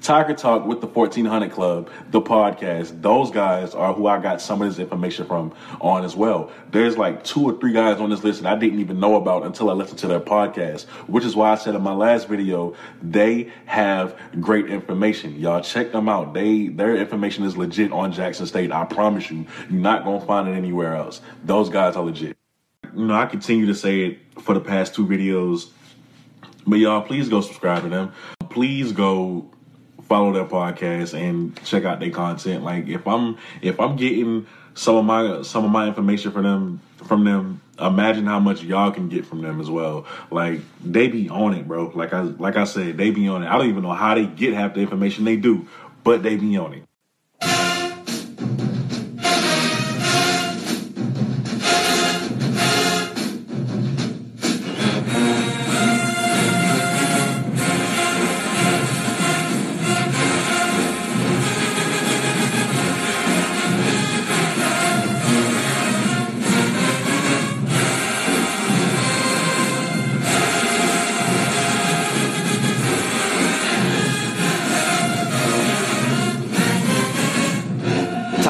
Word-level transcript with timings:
Tiger 0.00 0.32
Talk 0.32 0.64
with 0.64 0.80
the 0.80 0.86
1400 0.86 1.50
Club, 1.50 1.90
the 2.12 2.20
podcast. 2.20 3.02
Those 3.02 3.32
guys 3.32 3.74
are 3.74 3.92
who 3.92 4.06
I 4.06 4.20
got 4.20 4.40
some 4.40 4.62
of 4.62 4.68
this 4.68 4.78
information 4.78 5.26
from 5.26 5.52
on 5.80 6.04
as 6.04 6.14
well. 6.14 6.52
There's 6.70 6.96
like 6.96 7.24
two 7.24 7.42
or 7.42 7.58
three 7.58 7.72
guys 7.72 8.00
on 8.00 8.08
this 8.08 8.22
list 8.22 8.42
that 8.42 8.56
I 8.56 8.56
didn't 8.56 8.78
even 8.78 9.00
know 9.00 9.16
about 9.16 9.44
until 9.44 9.70
I 9.70 9.72
listened 9.72 9.98
to 9.98 10.06
their 10.06 10.20
podcast, 10.20 10.84
which 11.08 11.24
is 11.24 11.34
why 11.34 11.50
I 11.50 11.56
said 11.56 11.74
in 11.74 11.82
my 11.82 11.94
last 11.94 12.28
video, 12.28 12.76
they 13.02 13.50
have 13.66 14.16
great 14.40 14.66
information. 14.70 15.34
Y'all 15.34 15.60
check 15.60 15.90
them 15.90 16.08
out. 16.08 16.32
They, 16.32 16.68
their 16.68 16.96
information 16.96 17.42
is 17.42 17.56
legit 17.56 17.90
on 17.90 18.12
Jackson 18.12 18.46
State. 18.46 18.70
I 18.70 18.84
promise 18.84 19.28
you, 19.32 19.46
you're 19.68 19.80
not 19.80 20.04
to 20.04 20.24
find 20.24 20.48
it 20.48 20.52
anywhere 20.52 20.94
else. 20.94 21.20
Those 21.44 21.68
guys 21.68 21.96
are 21.96 22.04
legit. 22.04 22.36
You 22.94 23.06
know, 23.06 23.14
I 23.14 23.26
continue 23.26 23.66
to 23.66 23.74
say 23.74 24.02
it 24.02 24.18
for 24.40 24.54
the 24.54 24.60
past 24.60 24.94
two 24.94 25.06
videos, 25.06 25.70
but 26.68 26.76
y'all 26.76 27.02
please 27.02 27.28
go 27.28 27.40
subscribe 27.40 27.82
to 27.82 27.88
them. 27.88 28.12
Please 28.48 28.92
go 28.92 29.50
follow 30.08 30.32
their 30.32 30.44
podcast 30.44 31.14
and 31.14 31.62
check 31.64 31.84
out 31.84 32.00
their 32.00 32.10
content. 32.10 32.64
Like 32.64 32.88
if 32.88 33.06
I'm 33.06 33.36
if 33.62 33.78
I'm 33.78 33.96
getting 33.96 34.46
some 34.74 34.96
of 34.96 35.04
my 35.04 35.42
some 35.42 35.64
of 35.64 35.70
my 35.70 35.86
information 35.86 36.32
from 36.32 36.44
them 36.44 36.80
from 37.04 37.24
them, 37.24 37.60
imagine 37.78 38.26
how 38.26 38.40
much 38.40 38.62
y'all 38.62 38.90
can 38.90 39.08
get 39.08 39.26
from 39.26 39.42
them 39.42 39.60
as 39.60 39.70
well. 39.70 40.06
Like 40.30 40.60
they 40.82 41.08
be 41.08 41.28
on 41.28 41.54
it, 41.54 41.68
bro. 41.68 41.92
Like 41.94 42.12
I 42.12 42.22
like 42.22 42.56
I 42.56 42.64
said, 42.64 42.96
they 42.96 43.10
be 43.10 43.28
on 43.28 43.42
it. 43.42 43.48
I 43.48 43.58
don't 43.58 43.68
even 43.68 43.82
know 43.82 43.92
how 43.92 44.14
they 44.14 44.26
get 44.26 44.54
half 44.54 44.74
the 44.74 44.80
information 44.80 45.24
they 45.24 45.36
do, 45.36 45.68
but 46.04 46.22
they 46.22 46.36
be 46.36 46.56
on 46.56 46.74
it. 46.74 46.87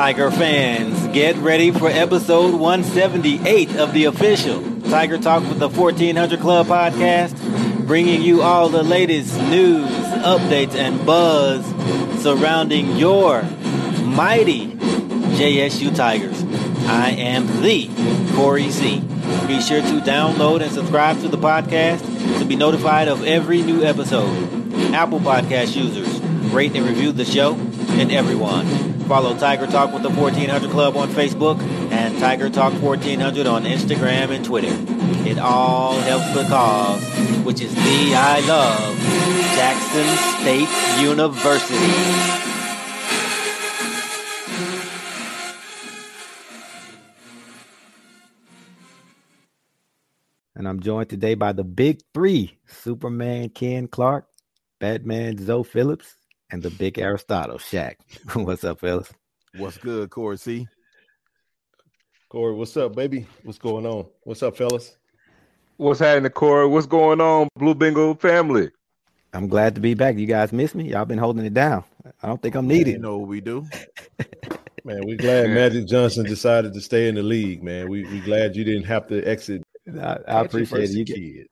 Tiger 0.09 0.31
fans, 0.31 1.07
get 1.09 1.37
ready 1.37 1.71
for 1.71 1.87
episode 1.87 2.59
178 2.59 3.77
of 3.77 3.93
the 3.93 4.07
official 4.07 4.63
Tiger 4.85 5.19
Talk 5.19 5.43
with 5.43 5.59
the 5.59 5.69
1400 5.69 6.41
Club 6.41 6.67
podcast, 6.67 7.37
bringing 7.87 8.23
you 8.23 8.41
all 8.41 8.71
the 8.71 8.83
latest 8.83 9.39
news, 9.51 9.87
updates, 10.25 10.75
and 10.75 11.05
buzz 11.05 11.63
surrounding 12.23 12.97
your 12.97 13.43
mighty 14.03 14.69
JSU 15.37 15.95
Tigers. 15.95 16.43
I 16.89 17.11
am 17.11 17.61
the 17.61 17.91
Corey 18.35 18.71
C. 18.71 19.01
Be 19.47 19.61
sure 19.61 19.83
to 19.83 20.01
download 20.01 20.63
and 20.63 20.73
subscribe 20.73 21.21
to 21.21 21.29
the 21.29 21.37
podcast 21.37 22.39
to 22.39 22.47
be 22.47 22.57
notified 22.57 23.09
of 23.09 23.27
every 23.27 23.61
new 23.61 23.85
episode. 23.85 24.75
Apple 24.95 25.21
Podcast 25.21 25.77
users, 25.77 26.19
rate 26.51 26.75
and 26.75 26.87
review 26.87 27.13
the 27.13 27.27
show, 27.27 27.57
and 27.91 28.11
everyone. 28.11 28.98
Follow 29.09 29.35
Tiger 29.39 29.67
Talk 29.67 29.95
with 29.95 30.03
the 30.03 30.11
1400 30.11 30.71
Club 30.71 30.95
on 30.95 31.09
Facebook 31.09 31.59
and 31.91 32.19
Tiger 32.19 32.51
Talk 32.51 32.75
1400 32.75 33.47
on 33.47 33.65
Instagram 33.65 34.29
and 34.29 34.45
Twitter. 34.45 34.69
It 35.27 35.39
all 35.39 35.99
helps 36.01 36.31
the 36.35 36.45
cause, 36.45 37.03
which 37.43 37.63
is 37.63 37.75
the 37.75 38.15
I 38.15 38.41
love 38.41 38.99
Jackson 39.57 40.07
State 40.43 40.69
University. 41.03 42.39
And 50.55 50.69
I'm 50.69 50.81
joined 50.81 51.09
today 51.09 51.35
by 51.35 51.53
the 51.53 51.65
big 51.65 52.01
three 52.13 52.59
Superman 52.67 53.49
Ken 53.49 53.89
Clark, 53.89 54.27
Batman 54.79 55.39
Zoe 55.39 55.65
Phillips, 55.65 56.18
and 56.51 56.63
the 56.63 56.71
big 56.71 56.99
Aristotle 56.99 57.59
Shaq. 57.59 57.95
what's 58.35 58.65
up, 58.65 58.81
fellas? 58.81 59.13
What's 59.57 59.79
good, 59.79 60.11
Corey 60.11 60.39
C? 60.39 60.69
Corey, 62.29 62.55
what's 62.55 62.77
up, 62.77 62.95
baby? 62.95 63.27
What's 63.43 63.59
going 63.59 63.87
on? 63.87 64.07
What's 64.23 64.43
up, 64.43 64.57
fellas? 64.57 64.97
What's 65.77 66.01
happening, 66.01 66.31
Corey? 66.33 66.67
What's 66.67 66.87
going 66.87 67.21
on, 67.21 67.49
Blue 67.57 67.75
Bengal 67.75 68.15
family? 68.15 68.71
I'm 69.33 69.49
glad 69.49 69.75
to 69.75 69.81
be 69.81 69.95
back. 69.95 70.17
You 70.17 70.27
guys 70.27 70.53
miss 70.53 70.75
me. 70.75 70.91
Y'all 70.91 71.05
been 71.05 71.19
holding 71.19 71.45
it 71.45 71.55
down. 71.55 71.85
I 72.23 72.27
don't 72.27 72.43
think 72.43 72.55
I'm 72.55 72.67
needed. 72.67 72.93
You 72.93 72.99
know 72.99 73.19
what 73.19 73.29
we 73.29 73.41
do. 73.41 73.67
man, 74.85 75.07
we 75.07 75.17
glad 75.17 75.51
Magic 75.51 75.87
Johnson 75.87 76.25
decided 76.25 76.73
to 76.75 76.81
stay 76.81 77.09
in 77.09 77.15
the 77.15 77.23
league, 77.23 77.63
man. 77.63 77.89
We 77.89 78.05
we 78.05 78.21
glad 78.21 78.57
you 78.57 78.65
didn't 78.65 78.85
have 78.85 79.07
to 79.09 79.23
exit. 79.25 79.63
I, 80.01 80.19
I 80.27 80.41
appreciate 80.41 80.91
it. 80.91 80.91
You, 80.91 81.05
kid. 81.05 81.47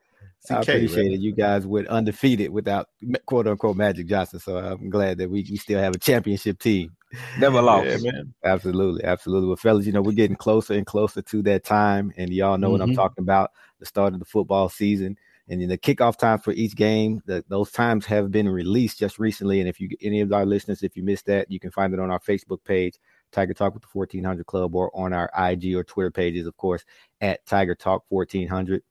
I 0.51 0.61
appreciate 0.61 1.13
it. 1.13 1.21
You 1.21 1.33
guys 1.33 1.67
went 1.67 1.89
undefeated 1.89 2.51
without 2.51 2.89
quote 3.27 3.47
unquote 3.47 3.77
Magic 3.77 4.07
Johnson. 4.07 4.41
So 4.41 4.57
I'm 4.59 4.91
glad 4.91 5.19
that 5.19 5.31
we, 5.31 5.47
we 5.51 5.57
still 5.57 5.81
have 5.81 5.95
a 5.95 5.99
championship 5.99 6.59
team. 6.59 6.97
Never 7.39 7.63
lost. 7.63 7.87
Yeah, 7.87 8.13
man. 8.13 8.35
Absolutely. 8.45 9.05
Absolutely. 9.05 9.49
Well, 9.49 9.57
fellas, 9.57 9.87
you 9.87 9.93
know, 9.93 10.03
we're 10.03 10.13
getting 10.13 10.37
closer 10.37 10.75
and 10.75 10.87
closer 10.87 11.23
to 11.23 11.43
that 11.43 11.65
time. 11.65 12.13
And 12.17 12.31
y'all 12.33 12.59
know 12.59 12.67
mm-hmm. 12.67 12.73
what 12.73 12.83
I'm 12.83 12.89
mm-hmm. 12.89 12.97
talking 12.97 13.23
about 13.23 13.53
the 13.79 13.87
start 13.87 14.13
of 14.13 14.19
the 14.19 14.25
football 14.25 14.69
season. 14.69 15.17
And 15.49 15.63
in 15.63 15.69
the 15.69 15.79
kickoff 15.79 16.17
times 16.17 16.43
for 16.43 16.53
each 16.53 16.75
game, 16.75 17.23
the, 17.27 17.45
those 17.49 17.71
times 17.71 18.05
have 18.07 18.33
been 18.33 18.49
released 18.49 18.99
just 18.99 19.19
recently. 19.19 19.61
And 19.61 19.69
if 19.69 19.81
you, 19.81 19.89
any 20.03 20.21
of 20.21 20.33
our 20.33 20.45
listeners, 20.45 20.83
if 20.83 20.97
you 20.97 21.05
missed 21.05 21.27
that, 21.27 21.51
you 21.51 21.61
can 21.61 21.71
find 21.71 21.95
it 21.95 22.01
on 22.01 22.11
our 22.11 22.19
Facebook 22.19 22.65
page, 22.65 22.99
Tiger 23.31 23.55
Talk 23.55 23.75
with 23.75 23.83
the 23.83 23.89
1400 23.93 24.45
Club, 24.47 24.75
or 24.75 24.91
on 24.95 25.13
our 25.13 25.31
IG 25.39 25.77
or 25.77 25.85
Twitter 25.85 26.11
pages, 26.11 26.49
of 26.49 26.57
course, 26.57 26.85
at 27.21 27.47
Tiger 27.47 27.77
Talk 27.77 28.05
1400. 28.09 28.83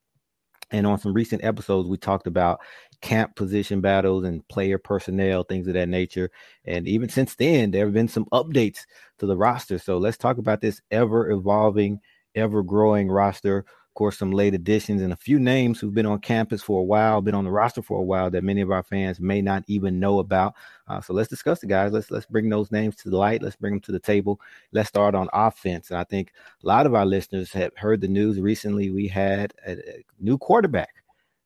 And 0.70 0.86
on 0.86 0.98
some 0.98 1.12
recent 1.12 1.44
episodes, 1.44 1.88
we 1.88 1.96
talked 1.96 2.26
about 2.26 2.60
camp 3.00 3.36
position 3.36 3.80
battles 3.80 4.24
and 4.24 4.46
player 4.48 4.78
personnel, 4.78 5.44
things 5.44 5.68
of 5.68 5.74
that 5.74 5.88
nature. 5.88 6.30
And 6.64 6.88
even 6.88 7.08
since 7.08 7.36
then, 7.36 7.70
there 7.70 7.84
have 7.84 7.94
been 7.94 8.08
some 8.08 8.26
updates 8.32 8.80
to 9.18 9.26
the 9.26 9.36
roster. 9.36 9.78
So 9.78 9.98
let's 9.98 10.16
talk 10.16 10.38
about 10.38 10.60
this 10.60 10.80
ever 10.90 11.30
evolving, 11.30 12.00
ever 12.34 12.62
growing 12.62 13.08
roster 13.08 13.64
course, 13.96 14.16
some 14.16 14.30
late 14.30 14.54
additions 14.54 15.02
and 15.02 15.12
a 15.12 15.16
few 15.16 15.40
names 15.40 15.80
who've 15.80 15.94
been 15.94 16.06
on 16.06 16.20
campus 16.20 16.62
for 16.62 16.80
a 16.80 16.84
while, 16.84 17.20
been 17.20 17.34
on 17.34 17.44
the 17.44 17.50
roster 17.50 17.82
for 17.82 17.98
a 17.98 18.04
while 18.04 18.30
that 18.30 18.44
many 18.44 18.60
of 18.60 18.70
our 18.70 18.84
fans 18.84 19.18
may 19.18 19.42
not 19.42 19.64
even 19.66 19.98
know 19.98 20.20
about. 20.20 20.54
Uh, 20.86 21.00
so 21.00 21.12
let's 21.12 21.28
discuss 21.28 21.58
the 21.58 21.66
guys. 21.66 21.90
Let's 21.90 22.12
let's 22.12 22.26
bring 22.26 22.48
those 22.48 22.70
names 22.70 22.94
to 22.96 23.10
the 23.10 23.16
light. 23.16 23.42
Let's 23.42 23.56
bring 23.56 23.74
them 23.74 23.80
to 23.80 23.92
the 23.92 23.98
table. 23.98 24.40
Let's 24.70 24.88
start 24.88 25.16
on 25.16 25.28
offense. 25.32 25.90
And 25.90 25.98
I 25.98 26.04
think 26.04 26.32
a 26.62 26.66
lot 26.66 26.86
of 26.86 26.94
our 26.94 27.04
listeners 27.04 27.52
have 27.52 27.76
heard 27.76 28.00
the 28.00 28.08
news 28.08 28.40
recently. 28.40 28.90
We 28.90 29.08
had 29.08 29.52
a, 29.66 29.72
a 29.72 30.04
new 30.20 30.38
quarterback. 30.38 30.94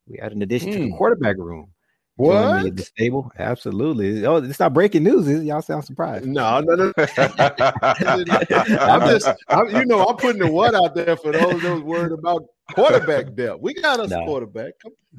We 0.05 0.19
had 0.21 0.33
an 0.33 0.43
addition 0.43 0.69
mm. 0.69 0.73
to 0.73 0.79
the 0.79 0.89
hmm. 0.89 0.97
quarterback 0.97 1.37
room. 1.37 1.70
What? 2.21 2.75
The 2.75 2.83
stable? 2.83 3.31
Absolutely. 3.39 4.25
Oh, 4.25 4.37
it's 4.37 4.59
not 4.59 4.73
breaking 4.73 5.03
news. 5.03 5.27
Y'all 5.43 5.61
sound 5.61 5.85
surprised. 5.85 6.27
No, 6.27 6.61
no, 6.61 6.75
no. 6.75 6.93
I'm 6.97 9.09
just, 9.09 9.27
I'm, 9.47 9.69
you 9.69 9.85
know, 9.85 10.05
I'm 10.05 10.17
putting 10.17 10.41
the 10.41 10.51
what 10.51 10.75
out 10.75 10.93
there 10.93 11.17
for 11.17 11.31
those 11.31 11.61
those 11.61 11.81
worried 11.81 12.11
about 12.11 12.45
quarterback 12.71 13.33
depth. 13.35 13.61
We 13.61 13.73
got 13.73 13.99
us 13.99 14.09
no. 14.09 14.25
quarterback. 14.25 14.73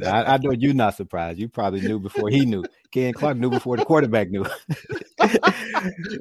I, 0.05 0.35
I, 0.35 0.37
know 0.39 0.53
you're 0.53 0.75
not 0.75 0.97
surprised. 0.97 1.39
You 1.39 1.49
probably 1.49 1.81
knew 1.81 1.99
before 1.99 2.31
he 2.31 2.47
knew. 2.47 2.65
Ken 2.91 3.13
Clark 3.13 3.37
knew 3.37 3.51
before 3.51 3.77
the 3.77 3.85
quarterback 3.85 4.31
knew. 4.31 4.45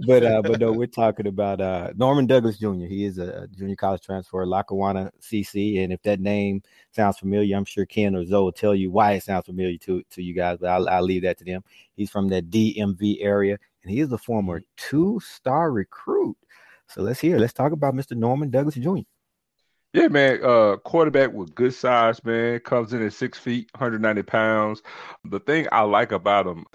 but 0.08 0.24
uh, 0.24 0.42
but 0.42 0.60
no, 0.60 0.72
we're 0.72 0.88
talking 0.88 1.28
about 1.28 1.62
uh, 1.62 1.92
Norman 1.96 2.28
Douglas 2.28 2.58
Jr. 2.58 2.86
He 2.86 3.06
is 3.06 3.18
a 3.18 3.48
junior 3.48 3.76
college 3.76 4.02
transfer, 4.02 4.46
Lackawanna 4.46 5.12
CC, 5.22 5.84
and 5.84 5.94
if 5.94 6.02
that 6.04 6.20
name 6.20 6.62
sounds 6.92 7.20
familiar, 7.20 7.56
I'm 7.56 7.66
sure 7.66 7.86
Ken 7.86 8.16
or 8.16 8.26
Zoe 8.26 8.44
will 8.44 8.52
tell 8.52 8.76
you 8.76 8.92
why 8.92 9.14
it 9.14 9.24
sounds 9.24 9.46
familiar 9.46 9.78
to 9.80 10.04
to 10.12 10.22
you 10.22 10.34
guys. 10.34 10.58
But 10.60 10.70
I'll, 10.70 10.90
I'll 10.90 11.04
leave 11.04 11.24
that 11.24 11.38
to 11.40 11.46
them. 11.46 11.64
He's 11.96 12.10
from 12.10 12.28
that 12.30 12.50
DMV 12.50 13.18
area, 13.22 13.58
and 13.84 13.92
he 13.92 14.00
is 14.00 14.12
a 14.12 14.18
former 14.18 14.62
two-star 14.78 15.72
recruit. 15.72 16.38
So 16.88 17.02
let's 17.02 17.22
hear. 17.22 17.40
Let's 17.40 17.54
talk 17.54 17.72
about 17.72 17.96
Mr. 17.96 18.18
Norman 18.18 18.50
Douglas 18.50 18.76
Jr. 18.76 19.00
Yeah, 19.94 20.08
man. 20.08 20.40
Uh, 20.44 20.78
quarterback 20.78 21.34
with 21.34 21.54
good 21.54 21.74
size, 21.74 22.24
man. 22.24 22.60
Comes 22.62 22.94
in 22.94 23.02
at 23.06 23.14
six 23.14 23.38
feet, 23.38 23.70
190 23.74 24.24
pounds. 24.24 24.82
The 25.26 25.40
thing 25.40 25.68
I 25.72 25.82
like 25.82 26.14
about 26.14 26.48
him, 26.48 26.66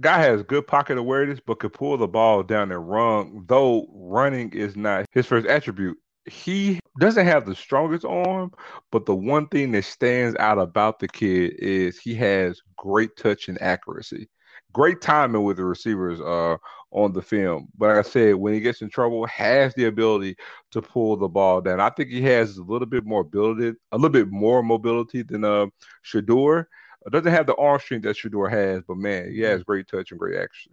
guy 0.00 0.20
has 0.20 0.42
good 0.44 0.66
pocket 0.66 0.98
awareness, 0.98 1.40
but 1.46 1.60
could 1.60 1.72
pull 1.74 1.96
the 1.98 2.08
ball 2.08 2.42
down 2.42 2.72
and 2.72 2.90
run. 2.90 3.44
Though 3.48 3.86
running 3.92 4.52
is 4.52 4.76
not 4.76 5.06
his 5.12 5.26
first 5.26 5.46
attribute, 5.46 5.98
he 6.26 6.80
doesn't 7.00 7.26
have 7.26 7.46
the 7.46 7.54
strongest 7.56 8.04
arm, 8.04 8.52
but 8.92 9.06
the 9.06 9.16
one 9.16 9.48
thing 9.48 9.72
that 9.72 9.84
stands 9.84 10.36
out 10.38 10.58
about 10.58 11.00
the 11.00 11.08
kid 11.08 11.54
is 11.58 11.98
he 11.98 12.14
has 12.16 12.60
great 12.76 13.16
touch 13.16 13.48
and 13.48 13.60
accuracy. 13.62 14.28
Great 14.74 15.00
timing 15.00 15.44
with 15.44 15.56
the 15.56 15.64
receivers 15.64 16.20
uh, 16.20 16.58
on 16.90 17.14
the 17.14 17.22
film. 17.22 17.68
But 17.78 17.96
like 17.96 18.06
I 18.06 18.08
said, 18.08 18.34
when 18.34 18.52
he 18.52 18.60
gets 18.60 18.82
in 18.82 18.90
trouble, 18.90 19.24
has 19.26 19.72
the 19.74 19.86
ability 19.86 20.36
to 20.72 20.82
pull 20.82 21.16
the 21.16 21.28
ball 21.28 21.62
down. 21.62 21.80
I 21.80 21.88
think 21.88 22.10
he 22.10 22.20
has 22.22 22.58
a 22.58 22.62
little 22.62 22.86
bit 22.86 23.06
more 23.06 23.22
ability, 23.22 23.78
a 23.92 23.96
little 23.96 24.10
bit 24.10 24.30
more 24.30 24.62
mobility 24.62 25.22
than 25.22 25.44
uh, 25.44 25.66
Shedeur. 26.04 26.66
Doesn't 27.10 27.32
have 27.32 27.46
the 27.46 27.56
arm 27.56 27.80
strength 27.80 28.02
that 28.02 28.16
Shedeur 28.16 28.50
has, 28.50 28.82
but 28.86 28.98
man, 28.98 29.32
he 29.32 29.40
has 29.40 29.62
great 29.62 29.88
touch 29.88 30.10
and 30.10 30.20
great 30.20 30.36
accuracy 30.36 30.70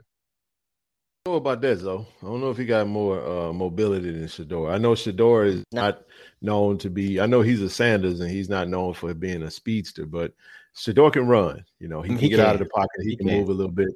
know 1.27 1.35
about 1.35 1.61
that 1.61 1.79
though. 1.79 2.07
I 2.23 2.25
don't 2.25 2.41
know 2.41 2.49
if 2.49 2.57
he 2.57 2.65
got 2.65 2.87
more 2.87 3.23
uh, 3.23 3.53
mobility 3.53 4.11
than 4.11 4.23
Shedeur. 4.23 4.73
I 4.73 4.79
know 4.79 4.93
Shedeur 4.93 5.45
is 5.45 5.63
not 5.71 6.03
known 6.41 6.79
to 6.79 6.89
be. 6.89 7.21
I 7.21 7.27
know 7.27 7.41
he's 7.41 7.61
a 7.61 7.69
Sanders 7.69 8.19
and 8.21 8.31
he's 8.31 8.49
not 8.49 8.67
known 8.67 8.95
for 8.95 9.13
being 9.13 9.43
a 9.43 9.51
speedster, 9.51 10.07
but 10.07 10.33
Shedeur 10.75 11.11
can 11.11 11.27
run. 11.27 11.63
You 11.79 11.87
know, 11.87 12.01
he 12.01 12.09
can 12.09 12.17
he 12.17 12.29
get 12.29 12.37
can. 12.37 12.45
out 12.45 12.55
of 12.55 12.59
the 12.59 12.65
pocket. 12.67 13.01
He, 13.01 13.11
he 13.11 13.17
can, 13.17 13.27
can, 13.27 13.37
move 13.37 13.49
a 13.49 13.53
little 13.53 13.71
bit. 13.71 13.89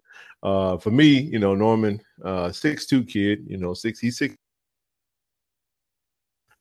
Uh, 0.43 0.77
for 0.77 0.91
me, 0.91 1.05
you 1.05 1.39
know, 1.39 1.55
Norman, 1.55 2.01
uh, 2.23 2.51
six 2.51 2.85
two 2.85 3.03
kid. 3.03 3.45
You 3.47 3.57
know, 3.57 3.73
six. 3.73 3.99
He's 3.99 4.17
six. 4.17 4.35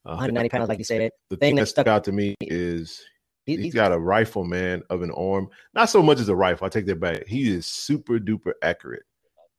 Uh, 0.07 0.21
190 0.21 0.49
pounds, 0.51 0.69
like 0.69 0.79
you 0.79 0.85
said. 0.85 1.11
The 1.31 1.37
thing 1.37 1.57
that 1.57 1.67
stuck 1.67 1.87
out 1.87 2.05
to 2.05 2.13
me 2.13 2.35
is 2.43 3.03
he, 3.47 3.57
he's 3.57 3.75
got 3.75 3.93
a 3.93 3.99
rifle, 3.99 4.45
man, 4.45 4.83
of 4.91 5.03
an 5.03 5.11
arm. 5.13 5.49
Not 5.75 5.89
so 5.89 6.03
much 6.03 6.21
as 6.21 6.29
a 6.29 6.37
rifle. 6.37 6.67
I 6.67 6.69
take 6.69 6.87
that 6.87 7.01
back. 7.01 7.27
He 7.27 7.51
is 7.51 7.67
super 7.67 8.19
duper 8.19 8.53
accurate. 8.63 9.05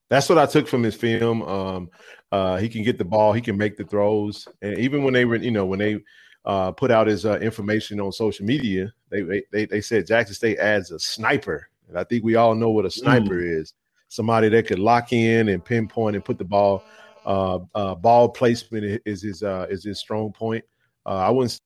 That's 0.09 0.29
what 0.29 0.37
I 0.37 0.45
took 0.45 0.67
from 0.67 0.83
his 0.83 0.95
film. 0.95 1.41
Um, 1.43 1.89
uh, 2.31 2.57
he 2.57 2.69
can 2.69 2.83
get 2.83 2.97
the 2.97 3.05
ball, 3.05 3.33
he 3.33 3.41
can 3.41 3.57
make 3.57 3.75
the 3.75 3.85
throws, 3.85 4.47
and 4.61 4.77
even 4.77 5.03
when 5.03 5.13
they 5.13 5.25
were, 5.25 5.37
you 5.37 5.51
know, 5.51 5.65
when 5.65 5.79
they 5.79 5.97
uh, 6.45 6.71
put 6.71 6.92
out 6.92 7.07
his 7.07 7.25
uh, 7.25 7.39
information 7.39 8.00
on 8.00 8.12
social 8.12 8.45
media, 8.45 8.94
they, 9.09 9.44
they 9.51 9.65
they 9.65 9.81
said 9.81 10.07
Jackson 10.07 10.36
State 10.36 10.59
adds 10.59 10.92
a 10.92 11.00
sniper, 11.00 11.69
and 11.88 11.97
I 11.97 12.03
think 12.03 12.24
we 12.24 12.36
all 12.36 12.56
know 12.56 12.69
what 12.69 12.86
a 12.86 12.92
sniper 12.92 13.36
mm. 13.36 13.62
is. 13.62 13.74
Somebody 14.07 14.50
that 14.50 14.68
could 14.68 14.80
lock 14.80 15.12
in 15.13 15.50
and 15.50 15.63
pinpoint 15.63 16.15
and 16.15 16.24
put 16.24 16.38
the 16.38 16.45
ball. 16.45 16.83
Uh, 17.25 17.59
uh, 17.74 17.95
ball 17.95 18.30
placement 18.30 19.01
is 19.06 19.24
his 19.24 19.42
uh, 19.42 19.65
is 19.69 19.83
his 19.83 20.00
strong 20.00 20.31
point. 20.31 20.63
I 21.06 21.30
wouldn't. 21.31 21.57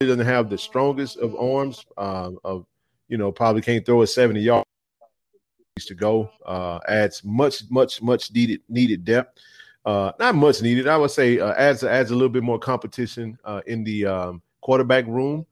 He 0.00 0.06
doesn't 0.06 0.26
have 0.26 0.50
the 0.50 0.58
strongest 0.58 1.18
of 1.18 1.36
arms. 1.36 1.84
Um, 1.96 2.38
of 2.44 2.64
you 3.08 3.18
know, 3.18 3.30
probably 3.30 3.62
can't 3.62 3.86
throw 3.86 4.02
a 4.02 4.06
seventy 4.06 4.40
yard 4.40 4.64
to 5.78 5.94
go. 5.94 6.30
Uh, 6.44 6.78
adds 6.88 7.22
much, 7.24 7.62
much, 7.70 8.02
much 8.02 8.32
needed 8.32 8.60
needed 8.68 9.04
depth. 9.04 9.38
Uh, 9.84 10.12
not 10.18 10.34
much 10.34 10.60
needed. 10.60 10.86
I 10.86 10.96
would 10.96 11.10
say 11.10 11.38
uh, 11.38 11.52
adds 11.54 11.82
adds 11.84 12.10
a 12.10 12.14
little 12.14 12.28
bit 12.28 12.42
more 12.42 12.58
competition 12.58 13.38
uh, 13.44 13.62
in 13.66 13.82
the 13.82 14.06
um, 14.06 14.42
quarterback 14.60 15.06
room. 15.06 15.46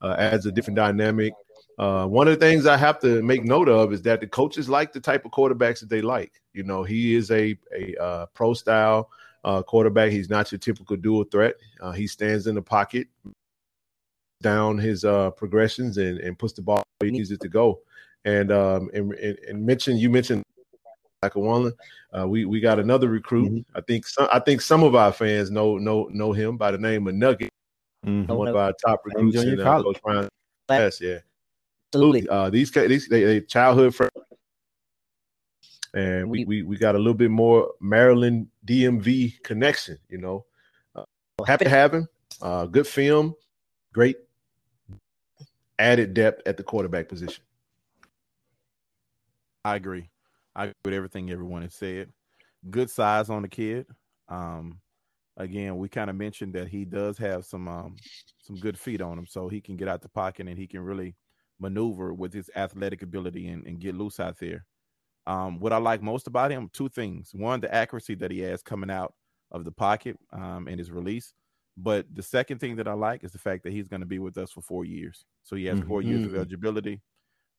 Uh, 0.00 0.14
adds 0.18 0.46
a 0.46 0.52
different 0.52 0.76
dynamic. 0.76 1.32
Uh, 1.78 2.06
one 2.06 2.26
of 2.26 2.38
the 2.38 2.44
things 2.44 2.66
I 2.66 2.76
have 2.76 2.98
to 3.00 3.22
make 3.22 3.44
note 3.44 3.68
of 3.68 3.92
is 3.92 4.02
that 4.02 4.20
the 4.20 4.26
coaches 4.26 4.68
like 4.68 4.92
the 4.92 5.00
type 5.00 5.24
of 5.24 5.30
quarterbacks 5.30 5.80
that 5.80 5.88
they 5.88 6.00
like. 6.02 6.32
You 6.52 6.64
know, 6.64 6.82
he 6.82 7.14
is 7.14 7.30
a 7.30 7.56
a 7.76 8.02
uh, 8.02 8.26
pro 8.34 8.54
style 8.54 9.10
uh, 9.44 9.62
quarterback. 9.62 10.10
He's 10.10 10.28
not 10.28 10.50
your 10.50 10.58
typical 10.58 10.96
dual 10.96 11.24
threat. 11.24 11.54
Uh, 11.80 11.92
he 11.92 12.08
stands 12.08 12.48
in 12.48 12.56
the 12.56 12.62
pocket, 12.62 13.06
down 14.42 14.78
his 14.78 15.04
uh, 15.04 15.30
progressions, 15.30 15.98
and, 15.98 16.18
and 16.18 16.36
puts 16.38 16.52
the 16.52 16.62
ball 16.62 16.82
where 16.98 17.10
he 17.10 17.16
needs 17.16 17.30
it 17.30 17.40
to 17.40 17.48
go. 17.48 17.80
And 18.24 18.50
um 18.50 18.90
and, 18.92 19.12
and, 19.14 19.38
and 19.48 19.64
mention 19.64 19.96
you 19.96 20.10
mentioned 20.10 20.42
Lackawanna. 21.22 21.72
Uh, 22.16 22.26
we 22.26 22.44
we 22.44 22.60
got 22.60 22.78
another 22.78 23.08
recruit. 23.08 23.50
Mm-hmm. 23.50 23.76
I 23.76 23.80
think 23.82 24.06
some 24.06 24.28
I 24.32 24.38
think 24.38 24.60
some 24.60 24.82
of 24.82 24.94
our 24.94 25.12
fans 25.12 25.50
know 25.50 25.78
know 25.78 26.08
know 26.12 26.32
him 26.32 26.56
by 26.56 26.70
the 26.70 26.78
name 26.78 27.06
of 27.06 27.14
Nugget. 27.14 27.50
Mm-hmm. 28.06 28.32
One 28.32 28.48
of 28.48 28.56
our 28.56 28.72
top 28.84 29.02
recruits 29.04 29.42
in 29.42 29.60
uh, 29.60 29.82
Coach 29.82 30.00
Brown. 30.02 30.28
Yes, 30.70 31.00
yeah. 31.00 31.18
Absolutely. 31.92 32.28
Uh, 32.28 32.50
these 32.50 32.70
these 32.70 33.08
they, 33.08 33.24
they 33.24 33.40
childhood 33.40 33.94
friends. 33.94 34.12
And 35.94 36.28
we, 36.28 36.44
we 36.44 36.62
we 36.62 36.76
got 36.76 36.94
a 36.94 36.98
little 36.98 37.14
bit 37.14 37.30
more 37.30 37.72
Maryland 37.80 38.48
DMV 38.66 39.42
connection, 39.42 39.98
you 40.08 40.18
know. 40.18 40.44
Uh, 40.94 41.04
happy 41.46 41.64
to 41.64 41.70
have 41.70 41.94
him. 41.94 42.06
Uh, 42.42 42.66
good 42.66 42.86
film, 42.86 43.34
great 43.92 44.16
added 45.78 46.12
depth 46.12 46.46
at 46.46 46.56
the 46.56 46.62
quarterback 46.62 47.08
position. 47.08 47.42
I 49.64 49.76
agree. 49.76 50.08
I 50.54 50.64
agree 50.64 50.74
with 50.84 50.94
everything 50.94 51.30
everyone 51.30 51.62
has 51.62 51.74
said. 51.74 52.10
Good 52.70 52.90
size 52.90 53.30
on 53.30 53.42
the 53.42 53.48
kid. 53.48 53.86
Um, 54.28 54.80
again, 55.36 55.76
we 55.76 55.88
kind 55.88 56.10
of 56.10 56.16
mentioned 56.16 56.54
that 56.54 56.68
he 56.68 56.84
does 56.84 57.16
have 57.18 57.44
some 57.44 57.68
um, 57.68 57.96
some 58.42 58.56
good 58.56 58.78
feet 58.78 59.00
on 59.00 59.18
him, 59.18 59.26
so 59.26 59.48
he 59.48 59.60
can 59.60 59.76
get 59.76 59.88
out 59.88 60.02
the 60.02 60.08
pocket 60.08 60.48
and 60.48 60.58
he 60.58 60.66
can 60.66 60.80
really 60.80 61.14
maneuver 61.60 62.14
with 62.14 62.32
his 62.32 62.50
athletic 62.56 63.02
ability 63.02 63.48
and, 63.48 63.66
and 63.66 63.80
get 63.80 63.94
loose 63.94 64.20
out 64.20 64.38
there. 64.38 64.64
Um, 65.26 65.60
what 65.60 65.72
I 65.72 65.76
like 65.76 66.02
most 66.02 66.26
about 66.26 66.50
him, 66.50 66.70
two 66.72 66.88
things. 66.88 67.30
One, 67.34 67.60
the 67.60 67.72
accuracy 67.74 68.14
that 68.16 68.30
he 68.30 68.40
has 68.40 68.62
coming 68.62 68.90
out 68.90 69.14
of 69.50 69.64
the 69.64 69.72
pocket 69.72 70.16
um, 70.32 70.68
and 70.68 70.78
his 70.78 70.90
release. 70.90 71.34
But 71.76 72.06
the 72.12 72.22
second 72.22 72.58
thing 72.58 72.76
that 72.76 72.88
I 72.88 72.94
like 72.94 73.22
is 73.22 73.32
the 73.32 73.38
fact 73.38 73.62
that 73.64 73.72
he's 73.72 73.88
going 73.88 74.00
to 74.00 74.06
be 74.06 74.18
with 74.18 74.36
us 74.36 74.50
for 74.50 74.62
four 74.62 74.84
years. 74.84 75.24
So 75.44 75.54
he 75.54 75.66
has 75.66 75.78
mm-hmm. 75.78 75.88
four 75.88 76.02
years 76.02 76.22
of 76.22 76.28
mm-hmm. 76.28 76.36
eligibility. 76.36 77.00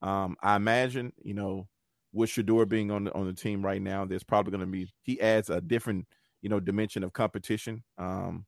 Um, 0.02 0.36
I 0.42 0.56
imagine, 0.56 1.14
you 1.24 1.34
know, 1.34 1.68
with 2.12 2.30
Shedeur 2.30 2.68
being 2.68 2.92
on 2.92 3.06
the 3.06 3.14
on 3.14 3.26
the 3.26 3.34
team 3.34 3.64
right 3.64 3.82
now, 3.82 4.06
there's 4.06 4.24
probably 4.24 4.52
going 4.52 4.62
to 4.62 4.68
be 4.68 4.92
he 5.02 5.20
adds 5.22 5.50
a 5.50 5.62
different 5.62 6.08
you 6.42 6.50
know 6.50 6.60
dimension 6.60 7.04
of 7.04 7.14
competition. 7.14 7.84
Um, 7.98 8.46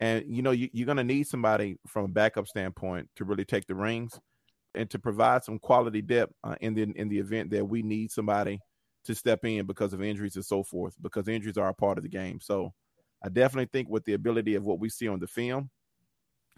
and 0.00 0.24
you 0.26 0.42
know 0.42 0.50
you, 0.50 0.68
are 0.82 0.86
going 0.86 0.96
to 0.96 1.04
need 1.04 1.26
somebody 1.26 1.76
from 1.86 2.04
a 2.04 2.08
backup 2.08 2.48
standpoint 2.48 3.08
to 3.16 3.24
really 3.24 3.44
take 3.44 3.66
the 3.66 3.74
rings 3.74 4.18
and 4.74 4.90
to 4.90 4.98
provide 4.98 5.44
some 5.44 5.58
quality 5.58 6.02
depth 6.02 6.32
uh, 6.42 6.56
in 6.60 6.74
the 6.74 6.82
in 6.96 7.08
the 7.08 7.18
event 7.18 7.50
that 7.50 7.64
we 7.64 7.82
need 7.82 8.10
somebody 8.10 8.58
to 9.04 9.14
step 9.14 9.44
in 9.44 9.66
because 9.66 9.92
of 9.92 10.02
injuries 10.02 10.36
and 10.36 10.44
so 10.44 10.62
forth. 10.62 10.94
Because 11.00 11.28
injuries 11.28 11.58
are 11.58 11.68
a 11.68 11.74
part 11.74 11.98
of 11.98 12.04
the 12.04 12.10
game. 12.10 12.40
So 12.40 12.72
I 13.22 13.28
definitely 13.28 13.68
think 13.72 13.88
with 13.88 14.04
the 14.04 14.14
ability 14.14 14.54
of 14.54 14.64
what 14.64 14.80
we 14.80 14.88
see 14.88 15.08
on 15.08 15.20
the 15.20 15.26
film, 15.26 15.70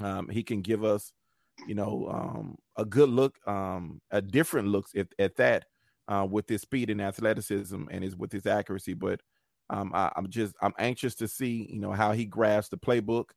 um, 0.00 0.28
he 0.28 0.42
can 0.42 0.62
give 0.62 0.84
us 0.84 1.12
you 1.66 1.74
know 1.74 2.08
um, 2.10 2.56
a 2.76 2.86
good 2.86 3.10
look, 3.10 3.36
um, 3.46 4.00
a 4.10 4.22
different 4.22 4.68
looks 4.68 4.94
at, 4.94 5.08
at 5.18 5.36
that 5.36 5.66
uh, 6.08 6.26
with 6.28 6.48
his 6.48 6.62
speed 6.62 6.90
and 6.90 7.00
athleticism 7.00 7.84
and 7.90 8.04
his 8.04 8.16
with 8.16 8.32
his 8.32 8.46
accuracy. 8.46 8.94
But 8.94 9.20
um, 9.70 9.92
I, 9.94 10.12
am 10.16 10.28
just 10.28 10.54
I'm 10.60 10.75
anxious 10.78 11.14
to 11.16 11.28
see 11.28 11.68
you 11.70 11.80
know 11.80 11.92
how 11.92 12.12
he 12.12 12.25
grasps 12.25 12.70
the 12.70 12.76
playbook 12.76 13.30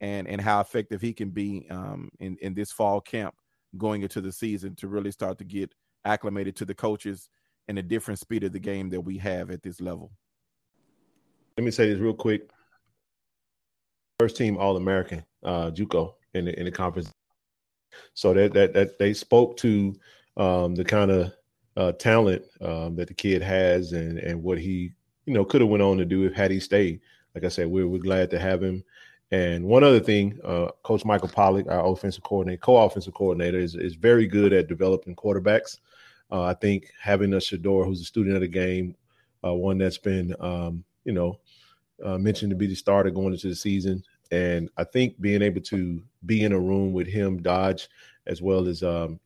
and 0.00 0.28
and 0.28 0.40
how 0.40 0.60
effective 0.60 1.00
he 1.00 1.12
can 1.12 1.30
be 1.30 1.66
um, 1.70 2.10
in 2.20 2.36
in 2.40 2.54
this 2.54 2.72
fall 2.72 3.00
camp 3.00 3.34
going 3.76 4.02
into 4.02 4.20
the 4.20 4.32
season 4.32 4.74
to 4.76 4.88
really 4.88 5.12
start 5.12 5.38
to 5.38 5.44
get 5.44 5.72
acclimated 6.04 6.56
to 6.56 6.64
the 6.64 6.74
coaches 6.74 7.28
and 7.68 7.78
the 7.78 7.82
different 7.82 8.18
speed 8.18 8.42
of 8.44 8.52
the 8.52 8.58
game 8.58 8.90
that 8.90 9.00
we 9.00 9.18
have 9.18 9.50
at 9.50 9.62
this 9.62 9.80
level. 9.80 10.10
Let 11.56 11.64
me 11.64 11.70
say 11.70 11.88
this 11.88 12.00
real 12.00 12.14
quick. 12.14 12.50
First 14.18 14.36
team 14.36 14.56
All 14.58 14.76
American, 14.76 15.24
uh, 15.44 15.70
JUCO 15.70 16.14
in 16.34 16.46
the 16.46 16.58
in 16.58 16.64
the 16.64 16.70
conference. 16.70 17.10
So 18.14 18.34
that 18.34 18.52
that 18.54 18.74
that 18.74 18.98
they 18.98 19.14
spoke 19.14 19.56
to 19.58 19.94
um, 20.36 20.74
the 20.74 20.84
kind 20.84 21.10
of 21.10 21.32
uh, 21.76 21.92
talent 21.92 22.42
um, 22.60 22.96
that 22.96 23.08
the 23.08 23.14
kid 23.14 23.42
has 23.42 23.92
and 23.92 24.18
and 24.18 24.42
what 24.42 24.58
he 24.58 24.92
you 25.26 25.34
know 25.34 25.44
could 25.44 25.60
have 25.60 25.70
went 25.70 25.82
on 25.82 25.98
to 25.98 26.04
do 26.04 26.24
if 26.24 26.34
had 26.34 26.50
he 26.50 26.60
stayed. 26.60 27.00
Like 27.34 27.44
I 27.44 27.48
said, 27.48 27.68
we're 27.68 27.86
we're 27.86 27.98
glad 27.98 28.30
to 28.30 28.38
have 28.38 28.62
him. 28.62 28.82
And 29.32 29.64
one 29.64 29.84
other 29.84 30.00
thing, 30.00 30.40
uh, 30.42 30.68
Coach 30.82 31.04
Michael 31.04 31.28
Pollock, 31.28 31.68
our 31.68 31.86
offensive 31.86 32.24
coordinator, 32.24 32.60
co-offensive 32.60 33.14
coordinator, 33.14 33.58
is 33.58 33.76
is 33.76 33.94
very 33.94 34.26
good 34.26 34.52
at 34.52 34.68
developing 34.68 35.14
quarterbacks. 35.14 35.78
Uh, 36.32 36.42
I 36.42 36.54
think 36.54 36.90
having 37.00 37.34
a 37.34 37.36
Shedeur 37.36 37.84
who's 37.84 38.00
a 38.00 38.04
student 38.04 38.34
of 38.34 38.40
the 38.40 38.48
game, 38.48 38.96
uh, 39.44 39.54
one 39.54 39.78
that's 39.78 39.98
been 39.98 40.34
um, 40.40 40.84
you 41.04 41.12
know 41.12 41.38
uh, 42.04 42.18
mentioned 42.18 42.50
to 42.50 42.56
be 42.56 42.66
the 42.66 42.74
starter 42.74 43.10
going 43.10 43.32
into 43.32 43.48
the 43.48 43.54
season, 43.54 44.02
and 44.32 44.68
I 44.76 44.84
think 44.84 45.20
being 45.20 45.42
able 45.42 45.60
to 45.62 46.02
be 46.26 46.42
in 46.42 46.52
a 46.52 46.58
room 46.58 46.92
with 46.92 47.06
him, 47.06 47.40
Dodge, 47.40 47.88
as 48.26 48.42
well 48.42 48.66
as 48.66 48.82
um, 48.82 49.20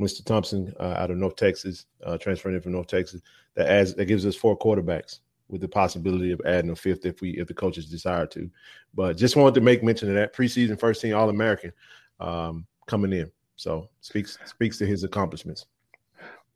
Mr. 0.00 0.24
Thompson 0.24 0.72
uh, 0.80 0.94
out 0.96 1.10
of 1.10 1.18
North 1.18 1.36
Texas, 1.36 1.86
uh, 2.04 2.18
transferring 2.18 2.56
in 2.56 2.60
from 2.62 2.72
North 2.72 2.88
Texas, 2.88 3.20
that 3.54 3.68
adds 3.68 3.94
that 3.94 4.06
gives 4.06 4.26
us 4.26 4.34
four 4.34 4.58
quarterbacks 4.58 5.20
with 5.48 5.60
the 5.60 5.68
possibility 5.68 6.32
of 6.32 6.40
adding 6.46 6.70
a 6.70 6.76
fifth 6.76 7.04
if 7.04 7.20
we 7.20 7.30
if 7.32 7.48
the 7.48 7.54
coaches 7.54 7.86
desire 7.86 8.26
to. 8.26 8.50
But 8.94 9.16
just 9.16 9.36
wanted 9.36 9.54
to 9.54 9.60
make 9.60 9.82
mention 9.82 10.08
of 10.08 10.14
that 10.14 10.34
preseason 10.34 10.78
first 10.78 11.02
team 11.02 11.14
All 11.14 11.28
American 11.28 11.72
um, 12.18 12.66
coming 12.86 13.12
in. 13.12 13.30
So 13.56 13.88
speaks 14.00 14.38
speaks 14.44 14.78
to 14.78 14.86
his 14.86 15.04
accomplishments. 15.04 15.66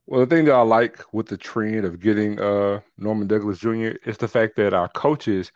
Well, 0.07 0.21
the 0.21 0.27
thing 0.27 0.45
that 0.47 0.55
I 0.55 0.61
like 0.61 1.03
with 1.13 1.27
the 1.27 1.37
trend 1.37 1.85
of 1.85 1.99
getting 1.99 2.39
uh, 2.39 2.81
Norman 2.99 3.27
Douglas 3.27 3.59
Jr. 3.59 3.97
is 4.05 4.19
the 4.19 4.29
fact 4.29 4.55
that 4.57 4.75
our 4.75 4.89
coaches 4.89 5.51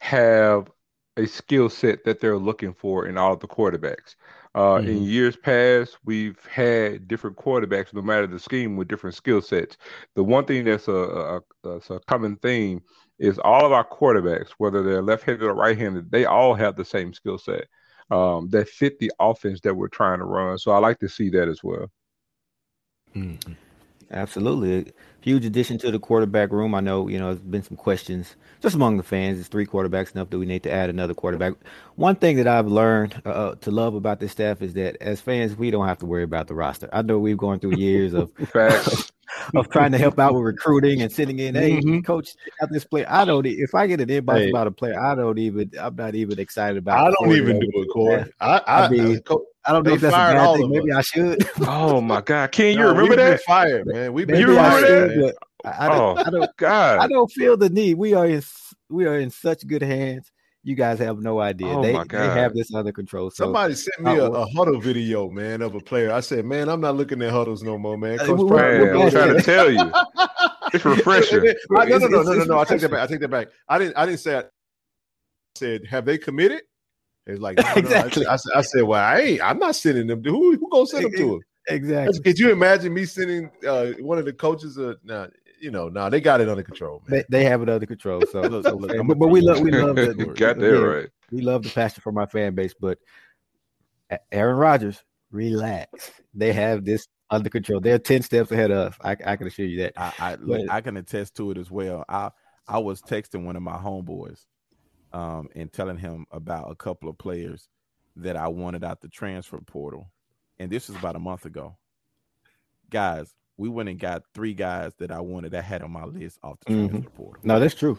have 0.00 0.70
a 1.16 1.26
skill 1.26 1.70
set 1.70 2.04
that 2.04 2.20
they're 2.20 2.38
looking 2.38 2.74
for 2.74 3.06
in 3.06 3.16
all 3.16 3.32
of 3.32 3.40
the 3.40 3.48
quarterbacks. 3.48 4.16
Uh, 4.54 4.78
mm-hmm. 4.78 4.88
In 4.88 5.02
years 5.02 5.36
past, 5.36 5.98
we've 6.04 6.38
had 6.46 7.08
different 7.08 7.36
quarterbacks, 7.36 7.92
no 7.92 8.02
matter 8.02 8.26
the 8.26 8.38
scheme, 8.38 8.76
with 8.76 8.86
different 8.86 9.16
skill 9.16 9.42
sets. 9.42 9.76
The 10.14 10.22
one 10.22 10.44
thing 10.44 10.64
that's 10.64 10.86
a, 10.86 11.40
a, 11.64 11.68
a, 11.68 12.00
common 12.06 12.36
theme 12.36 12.80
is 13.18 13.38
all 13.40 13.66
of 13.66 13.72
our 13.72 13.86
quarterbacks, 13.86 14.50
whether 14.58 14.82
they're 14.82 15.02
left-handed 15.02 15.44
or 15.44 15.54
right-handed, 15.54 16.10
they 16.10 16.24
all 16.24 16.54
have 16.54 16.76
the 16.76 16.84
same 16.84 17.12
skill 17.12 17.38
set 17.38 17.66
um, 18.10 18.48
that 18.50 18.68
fit 18.68 18.98
the 18.98 19.10
offense 19.18 19.60
that 19.62 19.74
we're 19.74 19.88
trying 19.88 20.18
to 20.18 20.24
run. 20.24 20.56
So 20.58 20.70
I 20.70 20.78
like 20.78 21.00
to 21.00 21.08
see 21.08 21.30
that 21.30 21.48
as 21.48 21.64
well. 21.64 21.90
Mm-hmm. 23.14 23.52
Absolutely 24.14 24.92
huge 25.20 25.44
addition 25.44 25.76
to 25.78 25.90
the 25.90 25.98
quarterback 25.98 26.52
room. 26.52 26.74
I 26.74 26.80
know, 26.80 27.08
you 27.08 27.18
know, 27.18 27.34
there's 27.34 27.40
been 27.40 27.62
some 27.62 27.76
questions 27.76 28.36
just 28.60 28.74
among 28.74 28.96
the 28.96 29.02
fans. 29.02 29.38
Is 29.38 29.48
three 29.48 29.66
quarterbacks 29.66 30.14
enough? 30.14 30.30
Do 30.30 30.38
we 30.38 30.46
need 30.46 30.62
to 30.62 30.70
add 30.70 30.88
another 30.88 31.14
quarterback? 31.14 31.54
One 31.96 32.14
thing 32.14 32.36
that 32.36 32.46
I've 32.46 32.68
learned 32.68 33.20
uh, 33.26 33.30
uh, 33.30 33.54
to 33.56 33.70
love 33.70 33.94
about 33.94 34.20
this 34.20 34.32
staff 34.32 34.62
is 34.62 34.74
that 34.74 34.96
as 35.00 35.20
fans, 35.20 35.56
we 35.56 35.70
don't 35.70 35.88
have 35.88 35.98
to 35.98 36.06
worry 36.06 36.22
about 36.22 36.46
the 36.46 36.54
roster. 36.54 36.88
I 36.92 37.02
know 37.02 37.18
we've 37.18 37.36
gone 37.36 37.58
through 37.58 37.76
years 37.76 38.14
of 38.14 38.30
of 39.54 39.68
trying 39.70 39.92
to 39.92 39.98
help 39.98 40.18
out 40.18 40.34
with 40.34 40.44
recruiting 40.44 41.02
and 41.02 41.10
sitting 41.10 41.38
in, 41.38 41.54
hey, 41.54 41.72
mm-hmm. 41.72 42.00
coach, 42.00 42.34
got 42.60 42.70
this 42.70 42.84
player. 42.84 43.06
I 43.08 43.24
don't. 43.24 43.46
If 43.46 43.74
I 43.74 43.86
get 43.86 44.00
an 44.00 44.08
inbox 44.08 44.38
hey. 44.38 44.50
about 44.50 44.66
a 44.66 44.70
player, 44.70 45.00
I 45.00 45.14
don't 45.14 45.38
even. 45.38 45.70
I'm 45.80 45.96
not 45.96 46.14
even 46.14 46.38
excited 46.38 46.78
about. 46.78 47.08
I 47.08 47.10
don't 47.18 47.34
even 47.34 47.58
do 47.58 47.68
it, 47.74 47.88
Corey. 47.92 48.32
I, 48.40 48.58
I, 48.58 48.86
I 48.86 48.88
mean, 48.90 49.22
I 49.26 49.34
don't 49.72 49.86
know 49.86 49.94
if 49.94 50.00
that's 50.00 50.14
a 50.14 50.16
bad 50.16 50.56
thing. 50.56 50.70
Maybe 50.70 50.92
I 50.92 51.00
should. 51.00 51.48
oh 51.66 52.00
my 52.00 52.20
God! 52.20 52.52
Ken, 52.52 52.74
you 52.74 52.80
no, 52.80 52.90
remember 52.90 53.16
that? 53.16 53.42
Fired, 53.42 53.86
man. 53.86 54.12
We 54.12 54.22
you 54.22 54.48
remember 54.48 54.80
that? 54.80 55.34
I, 55.64 55.68
I, 55.68 55.98
oh, 55.98 56.14
I 56.16 56.30
don't. 56.30 56.56
God, 56.56 56.98
I 56.98 57.06
don't 57.06 57.30
feel 57.32 57.56
the 57.56 57.70
need. 57.70 57.94
We 57.94 58.14
are 58.14 58.26
in. 58.26 58.42
We 58.90 59.06
are 59.06 59.18
in 59.18 59.30
such 59.30 59.66
good 59.66 59.82
hands. 59.82 60.30
You 60.66 60.74
guys 60.74 60.98
have 60.98 61.18
no 61.18 61.40
idea. 61.40 61.68
Oh 61.68 61.82
they, 61.82 61.92
they 61.92 62.26
have 62.26 62.54
this 62.54 62.72
under 62.74 62.90
control. 62.90 63.30
So, 63.30 63.44
Somebody 63.44 63.74
sent 63.74 64.00
me 64.00 64.16
a, 64.16 64.24
a, 64.24 64.46
huddle 64.52 64.80
video, 64.80 65.28
man, 65.28 65.60
of 65.60 65.74
a 65.74 65.80
player. 65.80 66.10
I 66.10 66.20
said, 66.20 66.46
man, 66.46 66.70
I'm 66.70 66.80
not 66.80 66.96
looking 66.96 67.20
at 67.20 67.30
huddles 67.30 67.62
no 67.62 67.76
more, 67.76 67.98
man. 67.98 68.16
Coach 68.16 68.50
man 68.50 68.96
I'm 68.96 69.10
trying 69.10 69.36
to 69.36 69.42
tell 69.42 69.70
you, 69.70 69.92
it's 70.72 70.84
refreshing. 70.84 71.44
no, 71.68 71.84
no, 71.84 71.98
no, 71.98 72.22
no, 72.22 72.32
no, 72.32 72.44
no. 72.44 72.58
I 72.58 72.64
take 72.64 72.80
that 72.80 72.90
back. 72.90 73.00
I 73.00 73.06
take 73.06 73.20
that 73.20 73.28
back. 73.28 73.48
I 73.68 73.78
didn't. 73.78 73.96
I 73.96 74.06
didn't 74.06 74.20
say. 74.20 74.38
I 74.38 74.44
said, 75.54 75.82
have 75.86 76.04
they 76.04 76.18
committed? 76.18 76.62
It's 77.26 77.40
like 77.40 77.58
no, 77.58 77.64
exactly. 77.76 78.24
No. 78.24 78.30
I, 78.30 78.38
I, 78.56 78.60
said, 78.60 78.82
well, 78.82 79.02
I 79.02 79.20
ain't. 79.20 79.42
I'm 79.42 79.58
not 79.58 79.76
sending 79.76 80.06
them. 80.06 80.22
Who 80.22 80.56
who 80.56 80.68
gonna 80.70 80.86
send 80.86 81.04
them 81.04 81.12
to 81.12 81.34
him? 81.34 81.40
Exactly. 81.68 82.20
Could 82.20 82.38
you 82.38 82.52
imagine 82.52 82.92
me 82.92 83.06
sending 83.06 83.50
uh, 83.66 83.92
one 84.00 84.18
of 84.18 84.26
the 84.26 84.32
coaches? 84.32 84.78
Uh, 84.78 84.94
nah, 85.02 85.28
you 85.60 85.70
know, 85.70 85.88
now 85.88 86.02
nah, 86.02 86.08
they 86.10 86.20
got 86.20 86.40
it 86.42 86.48
under 86.48 86.62
control. 86.62 87.02
They, 87.08 87.24
they, 87.30 87.44
have 87.44 87.62
it 87.62 87.70
under 87.70 87.86
control. 87.86 88.20
So, 88.30 88.42
so 88.62 88.74
look, 88.76 89.06
but, 89.06 89.18
but, 89.18 89.28
we 89.28 89.40
love 89.40 89.60
we 89.60 89.70
love 89.70 89.96
the, 89.96 90.34
got 90.36 90.58
that 90.58 90.68
right. 90.68 91.08
We 91.30 91.40
love 91.40 91.62
the 91.62 91.70
passion 91.70 92.02
for 92.02 92.12
my 92.12 92.26
fan 92.26 92.54
base, 92.54 92.74
but 92.78 92.98
Aaron 94.30 94.56
Rodgers, 94.56 95.02
relax. 95.30 96.10
They 96.34 96.52
have 96.52 96.84
this 96.84 97.08
under 97.30 97.48
control. 97.48 97.80
They're 97.80 97.98
ten 97.98 98.20
steps 98.20 98.52
ahead 98.52 98.70
of. 98.70 98.98
I, 99.02 99.12
I 99.24 99.36
can 99.36 99.46
assure 99.46 99.66
you 99.66 99.78
that. 99.82 99.94
I 99.96 100.12
I, 100.18 100.34
look, 100.34 100.68
I 100.70 100.82
can 100.82 100.98
attest 100.98 101.36
to 101.36 101.50
it 101.50 101.56
as 101.56 101.70
well. 101.70 102.04
I 102.08 102.30
I 102.68 102.78
was 102.78 103.00
texting 103.00 103.44
one 103.44 103.56
of 103.56 103.62
my 103.62 103.76
homeboys, 103.76 104.44
um, 105.14 105.48
and 105.54 105.72
telling 105.72 105.96
him 105.96 106.26
about 106.32 106.70
a 106.70 106.74
couple 106.74 107.08
of 107.08 107.16
players 107.16 107.68
that 108.16 108.36
I 108.36 108.48
wanted 108.48 108.84
out 108.84 109.00
the 109.00 109.08
transfer 109.08 109.58
portal, 109.58 110.10
and 110.58 110.70
this 110.70 110.88
was 110.88 110.98
about 110.98 111.16
a 111.16 111.20
month 111.20 111.46
ago. 111.46 111.76
Guys, 112.90 113.32
we 113.56 113.68
went 113.68 113.88
and 113.88 113.98
got 113.98 114.24
three 114.34 114.54
guys 114.54 114.92
that 114.98 115.10
I 115.10 115.20
wanted 115.20 115.52
that 115.52 115.64
had 115.64 115.82
on 115.82 115.92
my 115.92 116.04
list 116.04 116.38
off 116.42 116.58
the 116.66 116.72
mm-hmm. 116.72 116.88
transfer 116.88 117.10
portal. 117.10 117.40
No, 117.44 117.60
that's 117.60 117.74
true. 117.74 117.96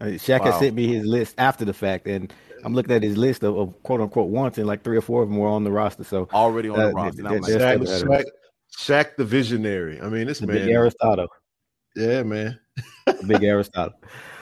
Uh, 0.00 0.04
Shaq 0.04 0.40
wow. 0.40 0.46
has 0.46 0.60
sent 0.60 0.74
me 0.74 0.88
his 0.88 1.06
list 1.06 1.34
after 1.38 1.64
the 1.64 1.72
fact, 1.72 2.06
and 2.06 2.32
I'm 2.64 2.74
looking 2.74 2.94
at 2.94 3.02
his 3.02 3.16
list 3.16 3.42
of, 3.42 3.56
of, 3.56 3.82
quote 3.82 4.00
unquote 4.00 4.30
wants, 4.30 4.58
and 4.58 4.66
like 4.66 4.82
three 4.82 4.96
or 4.96 5.02
four 5.02 5.22
of 5.22 5.28
them 5.28 5.38
were 5.38 5.48
on 5.48 5.62
the 5.62 5.70
roster. 5.70 6.04
So 6.04 6.28
already 6.32 6.70
on 6.70 6.80
uh, 6.80 6.88
the 6.88 6.94
roster. 6.94 7.22
Like, 7.22 7.42
Shaq, 7.42 7.78
Shaq, 7.80 8.24
Shaq, 8.78 9.16
the 9.16 9.24
visionary. 9.24 10.00
I 10.00 10.08
mean, 10.08 10.26
this 10.26 10.40
the 10.40 10.46
man, 10.46 10.56
big 10.56 10.68
Aristotle. 10.70 11.28
Yeah, 11.94 12.22
man, 12.22 12.58
big 13.26 13.42
Aristotle. 13.42 13.98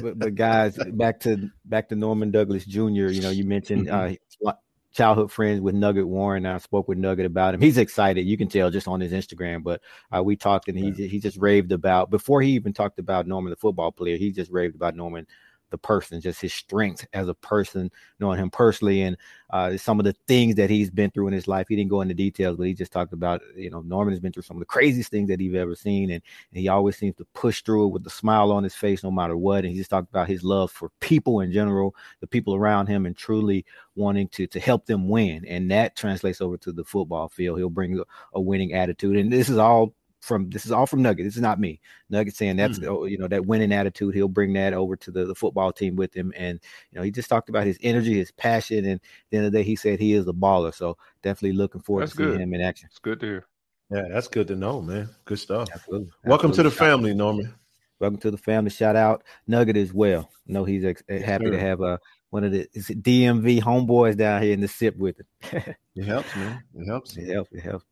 But, 0.00 0.18
but, 0.18 0.34
guys, 0.34 0.78
back 0.92 1.20
to 1.20 1.50
back 1.64 1.88
to 1.88 1.96
Norman 1.96 2.30
Douglas 2.30 2.64
Jr. 2.64 3.08
You 3.08 3.20
know, 3.20 3.30
you 3.30 3.44
mentioned 3.44 3.86
mm-hmm. 3.86 4.46
uh, 4.46 4.52
childhood 4.94 5.30
friends 5.30 5.60
with 5.60 5.74
Nugget 5.74 6.06
Warren. 6.06 6.46
I 6.46 6.58
spoke 6.58 6.88
with 6.88 6.98
Nugget 6.98 7.26
about 7.26 7.54
him. 7.54 7.60
He's 7.60 7.78
excited. 7.78 8.22
You 8.22 8.38
can 8.38 8.48
tell 8.48 8.70
just 8.70 8.88
on 8.88 9.00
his 9.00 9.12
Instagram. 9.12 9.62
But 9.62 9.82
uh, 10.14 10.22
we 10.22 10.36
talked, 10.36 10.68
and 10.68 10.78
he 10.78 10.90
he 11.08 11.18
just 11.18 11.36
raved 11.36 11.72
about 11.72 12.10
before 12.10 12.40
he 12.40 12.52
even 12.52 12.72
talked 12.72 12.98
about 12.98 13.26
Norman, 13.26 13.50
the 13.50 13.56
football 13.56 13.92
player. 13.92 14.16
He 14.16 14.32
just 14.32 14.50
raved 14.50 14.74
about 14.74 14.96
Norman 14.96 15.26
the 15.74 15.78
person, 15.78 16.20
just 16.20 16.40
his 16.40 16.54
strength 16.54 17.04
as 17.12 17.26
a 17.26 17.34
person, 17.34 17.90
knowing 18.20 18.38
him 18.38 18.48
personally, 18.48 19.02
and 19.02 19.16
uh, 19.50 19.76
some 19.76 19.98
of 19.98 20.04
the 20.04 20.14
things 20.28 20.54
that 20.54 20.70
he's 20.70 20.88
been 20.88 21.10
through 21.10 21.26
in 21.26 21.34
his 21.34 21.48
life. 21.48 21.66
He 21.68 21.74
didn't 21.74 21.90
go 21.90 22.00
into 22.00 22.14
details, 22.14 22.56
but 22.56 22.68
he 22.68 22.74
just 22.74 22.92
talked 22.92 23.12
about, 23.12 23.42
you 23.56 23.70
know, 23.70 23.80
Norman 23.80 24.12
has 24.12 24.20
been 24.20 24.32
through 24.32 24.44
some 24.44 24.56
of 24.56 24.60
the 24.60 24.66
craziest 24.66 25.10
things 25.10 25.28
that 25.28 25.40
he's 25.40 25.54
ever 25.54 25.74
seen, 25.74 26.10
and, 26.10 26.22
and 26.52 26.60
he 26.60 26.68
always 26.68 26.96
seems 26.96 27.16
to 27.16 27.24
push 27.34 27.62
through 27.62 27.86
it 27.86 27.92
with 27.92 28.06
a 28.06 28.10
smile 28.10 28.52
on 28.52 28.62
his 28.62 28.74
face, 28.74 29.02
no 29.02 29.10
matter 29.10 29.36
what. 29.36 29.64
And 29.64 29.72
he 29.72 29.78
just 29.78 29.90
talked 29.90 30.08
about 30.08 30.28
his 30.28 30.44
love 30.44 30.70
for 30.70 30.90
people 31.00 31.40
in 31.40 31.50
general, 31.50 31.96
the 32.20 32.28
people 32.28 32.54
around 32.54 32.86
him, 32.86 33.04
and 33.04 33.16
truly 33.16 33.64
wanting 33.96 34.28
to 34.28 34.46
to 34.46 34.60
help 34.60 34.86
them 34.86 35.08
win, 35.08 35.44
and 35.46 35.70
that 35.70 35.96
translates 35.96 36.40
over 36.40 36.56
to 36.58 36.72
the 36.72 36.84
football 36.84 37.28
field. 37.28 37.58
He'll 37.58 37.70
bring 37.70 37.98
a, 37.98 38.04
a 38.34 38.40
winning 38.40 38.72
attitude, 38.74 39.16
and 39.16 39.32
this 39.32 39.48
is 39.48 39.58
all 39.58 39.94
from 40.24 40.48
this 40.48 40.64
is 40.64 40.72
all 40.72 40.86
from 40.86 41.02
Nugget. 41.02 41.26
This 41.26 41.36
is 41.36 41.42
not 41.42 41.60
me. 41.60 41.80
Nugget 42.08 42.34
saying 42.34 42.56
that's 42.56 42.78
mm. 42.78 43.10
you 43.10 43.18
know 43.18 43.28
that 43.28 43.44
winning 43.44 43.72
attitude. 43.72 44.14
He'll 44.14 44.26
bring 44.26 44.54
that 44.54 44.72
over 44.72 44.96
to 44.96 45.10
the, 45.10 45.26
the 45.26 45.34
football 45.34 45.70
team 45.70 45.96
with 45.96 46.14
him, 46.14 46.32
and 46.36 46.58
you 46.90 46.96
know 46.96 47.02
he 47.02 47.10
just 47.10 47.28
talked 47.28 47.50
about 47.50 47.66
his 47.66 47.78
energy, 47.82 48.14
his 48.14 48.32
passion, 48.32 48.84
and 48.86 48.94
at 48.94 49.00
the 49.30 49.36
end 49.36 49.46
of 49.46 49.52
the 49.52 49.58
day, 49.58 49.64
he 49.64 49.76
said 49.76 50.00
he 50.00 50.14
is 50.14 50.26
a 50.26 50.32
baller. 50.32 50.74
So 50.74 50.96
definitely 51.22 51.56
looking 51.56 51.82
forward 51.82 52.02
that's 52.02 52.12
to 52.12 52.18
good. 52.18 52.30
seeing 52.30 52.40
him 52.40 52.54
in 52.54 52.62
action. 52.62 52.88
It's 52.90 52.98
good 52.98 53.20
to 53.20 53.26
hear. 53.26 53.46
Yeah, 53.90 54.08
that's 54.10 54.28
good 54.28 54.48
to 54.48 54.56
know, 54.56 54.80
man. 54.80 55.10
Good 55.26 55.38
stuff. 55.38 55.68
Absolutely. 55.72 56.10
Welcome 56.24 56.50
Absolutely. 56.50 56.56
to 56.56 56.62
the 56.62 56.70
family, 56.70 57.14
Norman. 57.14 57.54
Welcome 58.00 58.18
to 58.20 58.30
the 58.30 58.38
family. 58.38 58.70
Shout 58.70 58.96
out 58.96 59.22
Nugget 59.46 59.76
as 59.76 59.92
well. 59.92 60.30
I 60.48 60.52
know 60.52 60.64
he's 60.64 60.84
ex- 60.84 61.02
yes, 61.08 61.22
happy 61.22 61.46
sir. 61.46 61.50
to 61.52 61.60
have 61.60 61.80
a 61.82 62.00
one 62.30 62.44
of 62.44 62.52
the 62.52 62.66
is 62.72 62.90
it 62.90 63.02
DMV 63.02 63.62
homeboys 63.62 64.16
down 64.16 64.42
here 64.42 64.54
in 64.54 64.60
the 64.60 64.68
SIP 64.68 64.96
with 64.96 65.20
him. 65.20 65.74
it 65.94 66.04
helps, 66.04 66.34
man. 66.34 66.62
It 66.74 66.86
helps. 66.86 67.16
It 67.16 67.28
helps. 67.28 67.52
It 67.52 67.60
helps. 67.60 67.84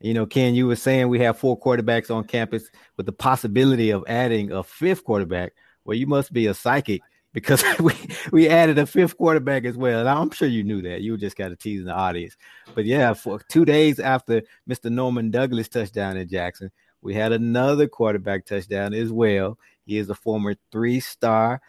You 0.00 0.14
know, 0.14 0.26
Ken, 0.26 0.54
you 0.54 0.66
were 0.66 0.76
saying 0.76 1.08
we 1.08 1.20
have 1.20 1.38
four 1.38 1.58
quarterbacks 1.58 2.14
on 2.14 2.24
campus 2.24 2.68
with 2.96 3.06
the 3.06 3.12
possibility 3.12 3.90
of 3.90 4.04
adding 4.06 4.52
a 4.52 4.62
fifth 4.62 5.04
quarterback. 5.04 5.54
Well, 5.84 5.96
you 5.96 6.06
must 6.06 6.32
be 6.32 6.46
a 6.46 6.54
psychic 6.54 7.00
because 7.32 7.62
we 7.80 7.94
we 8.32 8.48
added 8.48 8.78
a 8.78 8.86
fifth 8.86 9.16
quarterback 9.16 9.64
as 9.64 9.76
well. 9.76 10.00
And 10.00 10.08
I'm 10.08 10.30
sure 10.30 10.48
you 10.48 10.64
knew 10.64 10.80
that. 10.82 11.02
You 11.02 11.16
just 11.16 11.36
got 11.36 11.48
to 11.48 11.56
tease 11.56 11.84
the 11.84 11.92
audience. 11.92 12.36
But 12.74 12.86
yeah, 12.86 13.12
for 13.12 13.40
two 13.48 13.64
days 13.64 14.00
after 14.00 14.42
Mr. 14.68 14.90
Norman 14.90 15.30
Douglas 15.30 15.68
touchdown 15.68 16.16
in 16.16 16.28
Jackson, 16.28 16.70
we 17.02 17.14
had 17.14 17.32
another 17.32 17.86
quarterback 17.86 18.46
touchdown 18.46 18.94
as 18.94 19.12
well. 19.12 19.58
He 19.84 19.98
is 19.98 20.08
a 20.08 20.14
former 20.14 20.54
three-star 20.72 21.60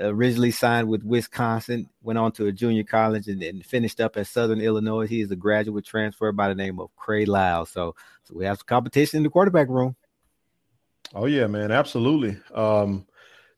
originally 0.00 0.50
signed 0.50 0.88
with 0.88 1.02
Wisconsin, 1.04 1.88
went 2.02 2.18
on 2.18 2.32
to 2.32 2.46
a 2.46 2.52
junior 2.52 2.84
college 2.84 3.28
and, 3.28 3.42
and, 3.42 3.64
finished 3.64 4.00
up 4.00 4.16
at 4.16 4.26
Southern 4.26 4.60
Illinois. 4.60 5.06
He 5.06 5.20
is 5.20 5.30
a 5.30 5.36
graduate 5.36 5.84
transfer 5.84 6.32
by 6.32 6.48
the 6.48 6.54
name 6.54 6.80
of 6.80 6.94
Cray 6.96 7.24
Lyle. 7.24 7.66
So, 7.66 7.94
so 8.24 8.34
we 8.34 8.44
have 8.44 8.58
some 8.58 8.66
competition 8.66 9.18
in 9.18 9.22
the 9.22 9.30
quarterback 9.30 9.68
room. 9.68 9.96
Oh 11.14 11.26
yeah, 11.26 11.46
man, 11.46 11.70
absolutely. 11.70 12.36
Um, 12.54 13.06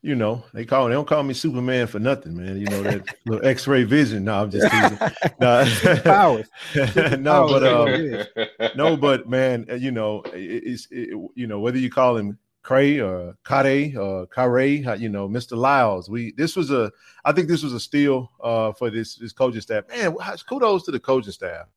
you 0.02 0.14
know, 0.14 0.44
they 0.52 0.64
call 0.64 0.86
they 0.86 0.94
don't 0.94 1.08
call 1.08 1.22
me 1.22 1.34
Superman 1.34 1.86
for 1.86 1.98
nothing, 1.98 2.36
man. 2.36 2.58
You 2.58 2.66
know 2.66 2.82
that 2.82 3.16
little 3.26 3.46
X-ray 3.46 3.84
vision. 3.84 4.24
No, 4.24 4.42
I'm 4.42 4.50
just 4.50 4.70
teasing. 4.70 4.98
no, 5.40 6.00
powers. 6.04 6.46
no, 7.18 7.48
but 7.48 7.66
um, 7.66 8.70
no, 8.76 8.96
but 8.96 9.28
man, 9.28 9.66
you 9.78 9.90
know, 9.90 10.22
it, 10.32 10.62
it's 10.64 10.88
it, 10.90 11.08
you 11.34 11.46
know 11.46 11.60
whether 11.60 11.78
you 11.78 11.90
call 11.90 12.16
him 12.16 12.38
Cray 12.66 12.98
or 12.98 13.36
Kare 13.44 13.96
or 13.96 14.26
Kare, 14.26 14.66
you 14.96 15.08
know, 15.08 15.28
Mr. 15.28 15.56
Lyles. 15.56 16.10
We 16.10 16.32
this 16.32 16.56
was 16.56 16.72
a 16.72 16.90
I 17.24 17.30
think 17.30 17.46
this 17.46 17.62
was 17.62 17.72
a 17.72 17.78
steal 17.78 18.32
uh, 18.42 18.72
for 18.72 18.90
this 18.90 19.14
this 19.14 19.32
coaching 19.32 19.60
staff. 19.60 19.84
Man, 19.88 20.16
kudos 20.48 20.82
to 20.84 20.90
the 20.90 20.98
coaching 20.98 21.30
staff. 21.30 21.68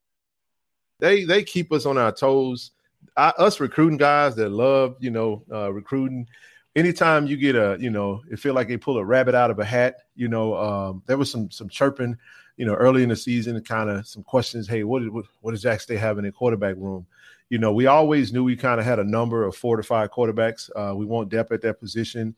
They 0.98 1.26
they 1.26 1.44
keep 1.44 1.72
us 1.72 1.86
on 1.86 2.00
our 2.00 2.12
toes. 2.12 2.72
I, 3.16 3.30
us 3.38 3.60
recruiting 3.60 4.00
guys 4.00 4.36
that 4.38 4.50
love 4.50 4.96
you 5.00 5.12
know 5.12 5.44
uh, 5.52 5.72
recruiting. 5.72 6.28
Anytime 6.76 7.28
you 7.28 7.38
get 7.38 7.56
a 7.56 7.78
you 7.80 7.92
know 7.92 8.24
it 8.32 8.40
feel 8.40 8.56
like 8.56 8.68
they 8.68 8.78
pull 8.78 8.98
a 8.98 9.06
rabbit 9.06 9.36
out 9.36 9.52
of 9.52 9.60
a 9.60 9.66
hat. 9.66 9.98
You 10.16 10.28
know 10.28 10.56
um, 10.56 11.04
there 11.06 11.18
was 11.18 11.30
some 11.30 11.52
some 11.52 11.70
chirping. 11.70 12.18
You 12.58 12.66
know 12.66 12.74
early 12.74 13.04
in 13.04 13.10
the 13.10 13.16
season, 13.16 13.62
kind 13.62 13.92
of 13.92 14.08
some 14.08 14.24
questions. 14.24 14.68
Hey, 14.68 14.84
what 14.84 15.08
what, 15.14 15.26
what 15.42 15.52
does 15.52 15.62
Jack 15.62 15.82
State 15.82 16.00
have 16.00 16.18
in 16.18 16.32
quarterback 16.32 16.78
room? 16.78 17.06
You 17.50 17.58
know, 17.58 17.74
we 17.74 17.88
always 17.88 18.32
knew 18.32 18.44
we 18.44 18.56
kind 18.56 18.80
of 18.80 18.86
had 18.86 19.00
a 19.00 19.04
number 19.04 19.44
of 19.44 19.56
four 19.56 19.78
to 19.78 19.84
five 19.84 20.12
quarterbacks. 20.12 20.70
Uh, 20.76 20.96
we 20.96 21.06
want 21.06 21.30
depth 21.30 21.52
at 21.52 21.62
that 21.62 21.80
position, 21.80 22.36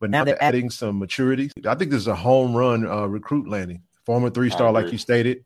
but 0.00 0.10
now, 0.10 0.24
they're 0.24 0.42
adding 0.42 0.68
some 0.68 0.98
maturity. 0.98 1.50
I 1.66 1.74
think 1.74 1.90
this 1.90 2.00
is 2.00 2.08
a 2.08 2.14
home 2.14 2.54
run 2.54 2.86
uh, 2.86 3.06
recruit 3.06 3.48
landing. 3.48 3.82
Former 4.04 4.30
three 4.30 4.50
star, 4.50 4.72
like 4.72 4.90
you 4.90 4.98
stated, 4.98 5.44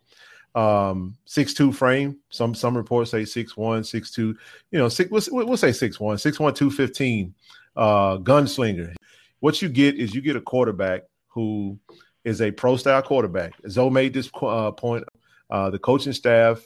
um, 0.55 1.15
six 1.27 1.53
two 1.53 1.73
frame. 1.73 2.17
Some 2.31 2.55
some 2.55 2.77
reports 2.77 3.11
say 3.11 3.25
six 3.25 3.57
one, 3.57 3.85
six 3.85 4.11
two. 4.11 4.37
You 4.71 4.79
know, 4.79 4.89
six. 4.89 5.11
We'll, 5.11 5.47
we'll 5.47 5.57
say 5.57 5.73
six 5.73 6.01
one, 6.01 6.17
six 6.19 6.41
one, 6.41 6.55
two 6.55 6.71
fifteen. 6.71 7.35
Uh, 7.77 8.17
gunslinger. 8.17 8.95
What 9.41 9.61
you 9.61 9.69
get 9.69 9.97
is 9.97 10.15
you 10.15 10.23
get 10.23 10.37
a 10.37 10.41
quarterback 10.41 11.03
who 11.29 11.79
is 12.25 12.41
a 12.41 12.51
pro 12.51 12.77
style 12.77 13.03
quarterback. 13.03 13.53
Zoe 13.69 13.91
made 13.91 14.15
this 14.15 14.31
uh, 14.41 14.73
point 14.73 15.05
Uh, 15.49 15.71
the 15.71 15.79
coaching 15.79 16.13
staff. 16.13 16.59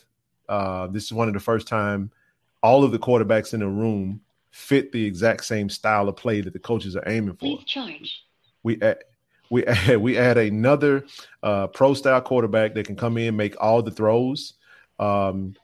Uh, 0.48 0.86
this 0.86 1.04
is 1.04 1.12
one 1.12 1.28
of 1.28 1.34
the 1.34 1.40
first 1.40 1.68
time 1.68 2.10
all 2.62 2.84
of 2.84 2.92
the 2.92 2.98
quarterbacks 2.98 3.54
in 3.54 3.60
the 3.60 3.68
room 3.68 4.20
fit 4.50 4.92
the 4.92 5.04
exact 5.04 5.44
same 5.44 5.68
style 5.68 6.08
of 6.08 6.16
play 6.16 6.40
that 6.40 6.52
the 6.52 6.58
coaches 6.58 6.96
are 6.96 7.04
aiming 7.06 7.34
for. 7.34 7.56
Please 7.56 7.64
charge. 7.64 8.24
We 8.62 8.80
add, 8.82 9.04
we 9.48 9.64
add, 9.66 9.96
we 10.00 10.18
add 10.18 10.38
another 10.38 11.04
uh, 11.42 11.68
pro 11.68 11.94
style 11.94 12.20
quarterback 12.20 12.74
that 12.74 12.86
can 12.86 12.96
come 12.96 13.16
in 13.16 13.36
make 13.36 13.56
all 13.60 13.82
the 13.82 13.90
throws. 13.90 14.54
Um, 14.98 15.54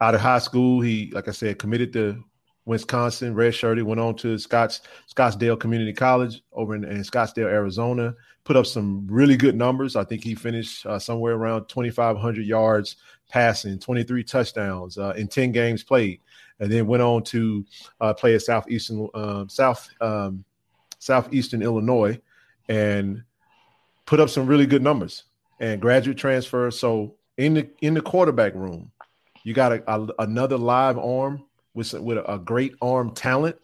out 0.00 0.14
of 0.14 0.20
high 0.20 0.38
school, 0.38 0.80
he 0.80 1.10
like 1.12 1.28
I 1.28 1.32
said 1.32 1.58
committed 1.58 1.92
to 1.92 2.24
Wisconsin, 2.70 3.34
redshirted, 3.34 3.82
went 3.82 4.00
on 4.00 4.14
to 4.14 4.38
Scotts, 4.38 4.82
Scottsdale 5.12 5.58
Community 5.58 5.92
College 5.92 6.40
over 6.52 6.76
in, 6.76 6.84
in, 6.84 7.02
Scottsdale, 7.02 7.50
Arizona. 7.50 8.14
Put 8.44 8.54
up 8.54 8.64
some 8.64 9.08
really 9.08 9.36
good 9.36 9.56
numbers. 9.56 9.96
I 9.96 10.04
think 10.04 10.22
he 10.22 10.36
finished 10.36 10.86
uh, 10.86 11.00
somewhere 11.00 11.34
around 11.34 11.66
2,500 11.66 12.46
yards 12.46 12.94
passing, 13.28 13.80
23 13.80 14.22
touchdowns 14.22 14.98
uh, 14.98 15.14
in 15.16 15.26
10 15.26 15.50
games 15.50 15.82
played, 15.82 16.20
and 16.60 16.70
then 16.70 16.86
went 16.86 17.02
on 17.02 17.24
to 17.24 17.66
uh, 18.00 18.14
play 18.14 18.36
at 18.36 18.42
Southeastern 18.42 19.08
um, 19.14 19.48
South 19.48 19.90
um, 20.00 20.44
Southeastern 21.00 21.62
Illinois, 21.62 22.20
and 22.68 23.24
put 24.06 24.20
up 24.20 24.30
some 24.30 24.46
really 24.46 24.66
good 24.66 24.82
numbers 24.82 25.24
and 25.58 25.80
graduate 25.80 26.18
transfer. 26.18 26.70
So 26.70 27.16
in 27.36 27.54
the 27.54 27.68
in 27.80 27.94
the 27.94 28.00
quarterback 28.00 28.54
room, 28.54 28.92
you 29.42 29.54
got 29.54 29.72
a, 29.72 29.92
a, 29.92 30.06
another 30.20 30.56
live 30.56 30.96
arm 30.96 31.42
with 31.80 32.02
with 32.02 32.18
a, 32.18 32.38
great 32.38 32.74
arm 32.82 33.12
talent 33.12 33.56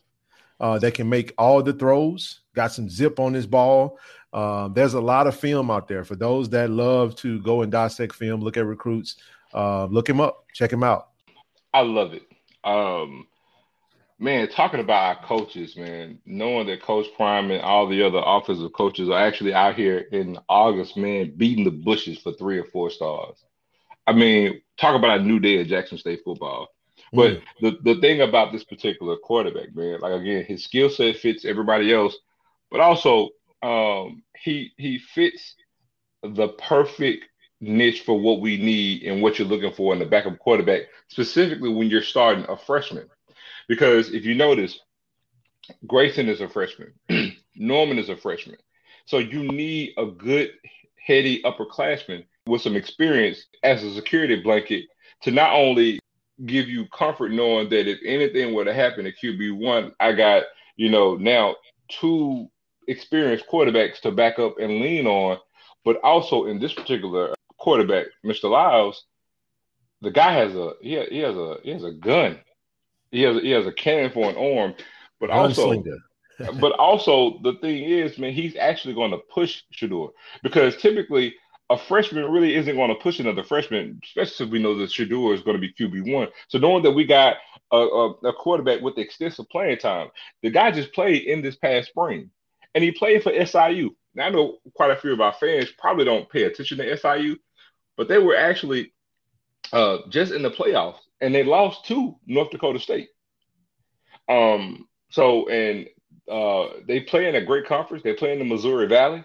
uh, 0.60 0.78
that 0.78 0.94
can 0.94 1.08
make 1.08 1.34
all 1.36 1.62
the 1.62 1.72
throws. 1.72 2.40
Got 2.54 2.72
some 2.72 2.88
zip 2.88 3.20
on 3.20 3.34
his 3.34 3.46
ball. 3.46 3.98
Uh, 4.32 4.68
there's 4.68 4.94
a 4.94 5.00
lot 5.00 5.26
of 5.26 5.36
film 5.36 5.70
out 5.70 5.88
there 5.88 6.04
for 6.04 6.16
those 6.16 6.48
that 6.50 6.70
love 6.70 7.14
to 7.16 7.40
go 7.42 7.62
and 7.62 7.70
dissect 7.70 8.14
film, 8.14 8.40
look 8.40 8.56
at 8.56 8.66
recruits. 8.66 9.16
Uh, 9.54 9.86
look 9.86 10.08
him 10.08 10.20
up, 10.20 10.44
check 10.52 10.72
him 10.72 10.82
out. 10.82 11.08
I 11.72 11.80
love 11.82 12.12
it. 12.12 12.22
Um, 12.64 13.26
man, 14.18 14.48
talking 14.48 14.80
about 14.80 15.16
our 15.16 15.24
coaches, 15.24 15.76
man, 15.76 16.18
knowing 16.26 16.66
that 16.66 16.82
Coach 16.82 17.06
Prime 17.16 17.50
and 17.50 17.62
all 17.62 17.86
the 17.86 18.02
other 18.02 18.22
offensive 18.24 18.72
coaches 18.72 19.08
are 19.08 19.18
actually 19.18 19.54
out 19.54 19.74
here 19.74 19.98
in 19.98 20.38
August, 20.48 20.96
man, 20.96 21.34
beating 21.36 21.64
the 21.64 21.70
bushes 21.70 22.18
for 22.18 22.32
three 22.32 22.58
or 22.58 22.64
four 22.64 22.90
stars. 22.90 23.44
I 24.06 24.12
mean, 24.12 24.60
talk 24.78 24.96
about 24.96 25.20
a 25.20 25.22
new 25.22 25.38
day 25.38 25.60
at 25.60 25.66
Jackson 25.66 25.98
State 25.98 26.20
football. 26.24 26.68
But 27.12 27.32
mm. 27.32 27.42
the, 27.60 27.78
the 27.94 28.00
thing 28.00 28.20
about 28.20 28.52
this 28.52 28.64
particular 28.64 29.16
quarterback, 29.16 29.74
man, 29.74 30.00
like 30.00 30.20
again, 30.20 30.44
his 30.44 30.64
skill 30.64 30.90
set 30.90 31.16
fits 31.16 31.44
everybody 31.44 31.92
else, 31.92 32.16
but 32.70 32.80
also 32.80 33.30
um, 33.62 34.22
he 34.36 34.72
he 34.76 34.98
fits 34.98 35.54
the 36.22 36.48
perfect 36.48 37.24
niche 37.60 38.02
for 38.02 38.18
what 38.18 38.40
we 38.40 38.56
need 38.56 39.04
and 39.04 39.22
what 39.22 39.38
you're 39.38 39.48
looking 39.48 39.72
for 39.72 39.92
in 39.92 39.98
the 39.98 40.06
backup 40.06 40.38
quarterback, 40.38 40.82
specifically 41.08 41.72
when 41.72 41.88
you're 41.88 42.02
starting 42.02 42.44
a 42.48 42.56
freshman. 42.56 43.08
Because 43.68 44.12
if 44.12 44.24
you 44.24 44.34
notice, 44.34 44.78
Grayson 45.86 46.28
is 46.28 46.40
a 46.40 46.48
freshman, 46.48 46.92
Norman 47.56 47.98
is 47.98 48.08
a 48.08 48.16
freshman. 48.16 48.56
So 49.06 49.18
you 49.18 49.44
need 49.44 49.94
a 49.96 50.06
good, 50.06 50.52
heady 51.04 51.42
upperclassman 51.42 52.24
with 52.46 52.62
some 52.62 52.76
experience 52.76 53.44
as 53.62 53.82
a 53.82 53.94
security 53.94 54.42
blanket 54.42 54.84
to 55.22 55.30
not 55.30 55.52
only 55.52 56.00
give 56.44 56.68
you 56.68 56.86
comfort 56.88 57.32
knowing 57.32 57.68
that 57.70 57.88
if 57.88 57.98
anything 58.04 58.54
were 58.54 58.64
to 58.64 58.74
happen 58.74 59.06
at 59.06 59.14
QB1, 59.22 59.92
I 59.98 60.12
got, 60.12 60.44
you 60.76 60.90
know, 60.90 61.16
now 61.16 61.56
two 61.88 62.48
experienced 62.88 63.46
quarterbacks 63.48 64.00
to 64.00 64.12
back 64.12 64.38
up 64.38 64.58
and 64.58 64.80
lean 64.80 65.06
on, 65.06 65.38
but 65.84 65.96
also 66.02 66.46
in 66.46 66.58
this 66.58 66.74
particular 66.74 67.34
quarterback, 67.58 68.06
Mr. 68.24 68.50
Lyles, 68.50 69.04
the 70.02 70.10
guy 70.10 70.32
has 70.32 70.54
a 70.54 70.72
he 70.82 70.92
has, 70.92 71.08
he 71.08 71.18
has 71.18 71.36
a 71.36 71.56
he 71.62 71.70
has 71.70 71.84
a 71.84 71.92
gun. 71.92 72.38
He 73.10 73.22
has 73.22 73.40
he 73.40 73.50
has 73.50 73.66
a 73.66 73.72
cannon 73.72 74.10
for 74.10 74.28
an 74.28 74.36
arm, 74.36 74.74
but 75.20 75.30
also 75.30 75.82
but 76.60 76.72
also 76.72 77.38
the 77.42 77.54
thing 77.54 77.84
is, 77.84 78.18
man, 78.18 78.32
he's 78.32 78.56
actually 78.56 78.94
going 78.94 79.10
to 79.10 79.18
push 79.32 79.62
Shedeur 79.74 80.10
because 80.42 80.76
typically 80.76 81.34
a 81.68 81.76
freshman 81.76 82.30
really 82.30 82.54
isn't 82.54 82.76
going 82.76 82.90
to 82.90 83.02
push 83.02 83.18
another 83.18 83.42
freshman, 83.42 84.00
especially 84.04 84.46
if 84.46 84.52
we 84.52 84.62
know 84.62 84.76
that 84.78 84.90
Shedeur 84.90 85.34
is 85.34 85.42
going 85.42 85.56
to 85.56 85.60
be 85.60 85.72
QB 85.72 86.12
one. 86.12 86.28
So 86.48 86.58
knowing 86.58 86.82
that 86.84 86.92
we 86.92 87.04
got 87.04 87.36
a, 87.72 87.76
a, 87.76 88.10
a, 88.28 88.32
quarterback 88.32 88.82
with 88.82 88.98
extensive 88.98 89.48
playing 89.48 89.78
time, 89.78 90.08
the 90.42 90.50
guy 90.50 90.70
just 90.70 90.92
played 90.92 91.22
in 91.22 91.42
this 91.42 91.56
past 91.56 91.88
spring, 91.88 92.30
and 92.74 92.84
he 92.84 92.92
played 92.92 93.22
for 93.22 93.32
SIU. 93.32 93.90
Now 94.14 94.26
I 94.26 94.30
know 94.30 94.58
quite 94.74 94.92
a 94.92 94.96
few 94.96 95.12
of 95.12 95.20
our 95.20 95.32
fans 95.32 95.70
probably 95.76 96.04
don't 96.04 96.30
pay 96.30 96.44
attention 96.44 96.78
to 96.78 96.96
SIU, 96.96 97.36
but 97.96 98.06
they 98.06 98.18
were 98.18 98.36
actually 98.36 98.92
uh, 99.72 99.98
just 100.08 100.32
in 100.32 100.42
the 100.42 100.50
playoffs, 100.50 101.00
and 101.20 101.34
they 101.34 101.42
lost 101.42 101.86
to 101.86 102.16
North 102.26 102.50
Dakota 102.50 102.78
State. 102.78 103.08
Um, 104.28 104.86
so 105.10 105.48
and 105.48 105.88
uh, 106.30 106.68
they 106.86 107.00
play 107.00 107.28
in 107.28 107.34
a 107.34 107.44
great 107.44 107.66
conference. 107.66 108.04
They 108.04 108.14
play 108.14 108.32
in 108.32 108.38
the 108.38 108.44
Missouri 108.44 108.86
Valley, 108.86 109.24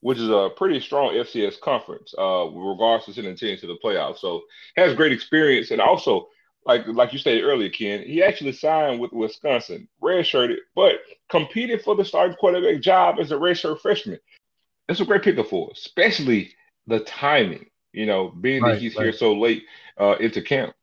which 0.00 0.18
is 0.18 0.28
a 0.28 0.50
pretty 0.56 0.80
strong 0.80 1.14
FCS 1.14 1.60
conference, 1.60 2.14
uh, 2.18 2.46
with 2.46 2.64
regards 2.64 3.04
to 3.04 3.12
sending 3.12 3.36
teams 3.36 3.60
to 3.60 3.66
the 3.66 3.78
playoffs. 3.84 4.18
So 4.18 4.42
has 4.76 4.94
great 4.94 5.12
experience, 5.12 5.70
and 5.70 5.80
also 5.80 6.28
like 6.66 6.86
like 6.86 7.12
you 7.12 7.18
stated 7.18 7.44
earlier, 7.44 7.70
Ken, 7.70 8.02
he 8.02 8.22
actually 8.22 8.52
signed 8.52 9.00
with 9.00 9.12
Wisconsin, 9.12 9.88
redshirted, 10.02 10.56
but 10.74 10.96
competed 11.30 11.82
for 11.82 11.96
the 11.96 12.04
starting 12.04 12.36
quarterback 12.36 12.80
job 12.80 13.16
as 13.20 13.32
a 13.32 13.36
redshirt 13.36 13.80
freshman. 13.80 14.18
That's 14.88 15.00
a 15.00 15.04
great 15.04 15.22
pickup 15.22 15.46
for, 15.46 15.70
especially 15.72 16.52
the 16.86 17.00
timing. 17.00 17.66
You 17.92 18.06
know, 18.06 18.28
being 18.28 18.62
right, 18.62 18.74
that 18.74 18.80
he's 18.80 18.94
right. 18.94 19.04
here 19.04 19.12
so 19.12 19.34
late 19.34 19.64
uh, 19.98 20.16
into 20.20 20.42
camp. 20.42 20.74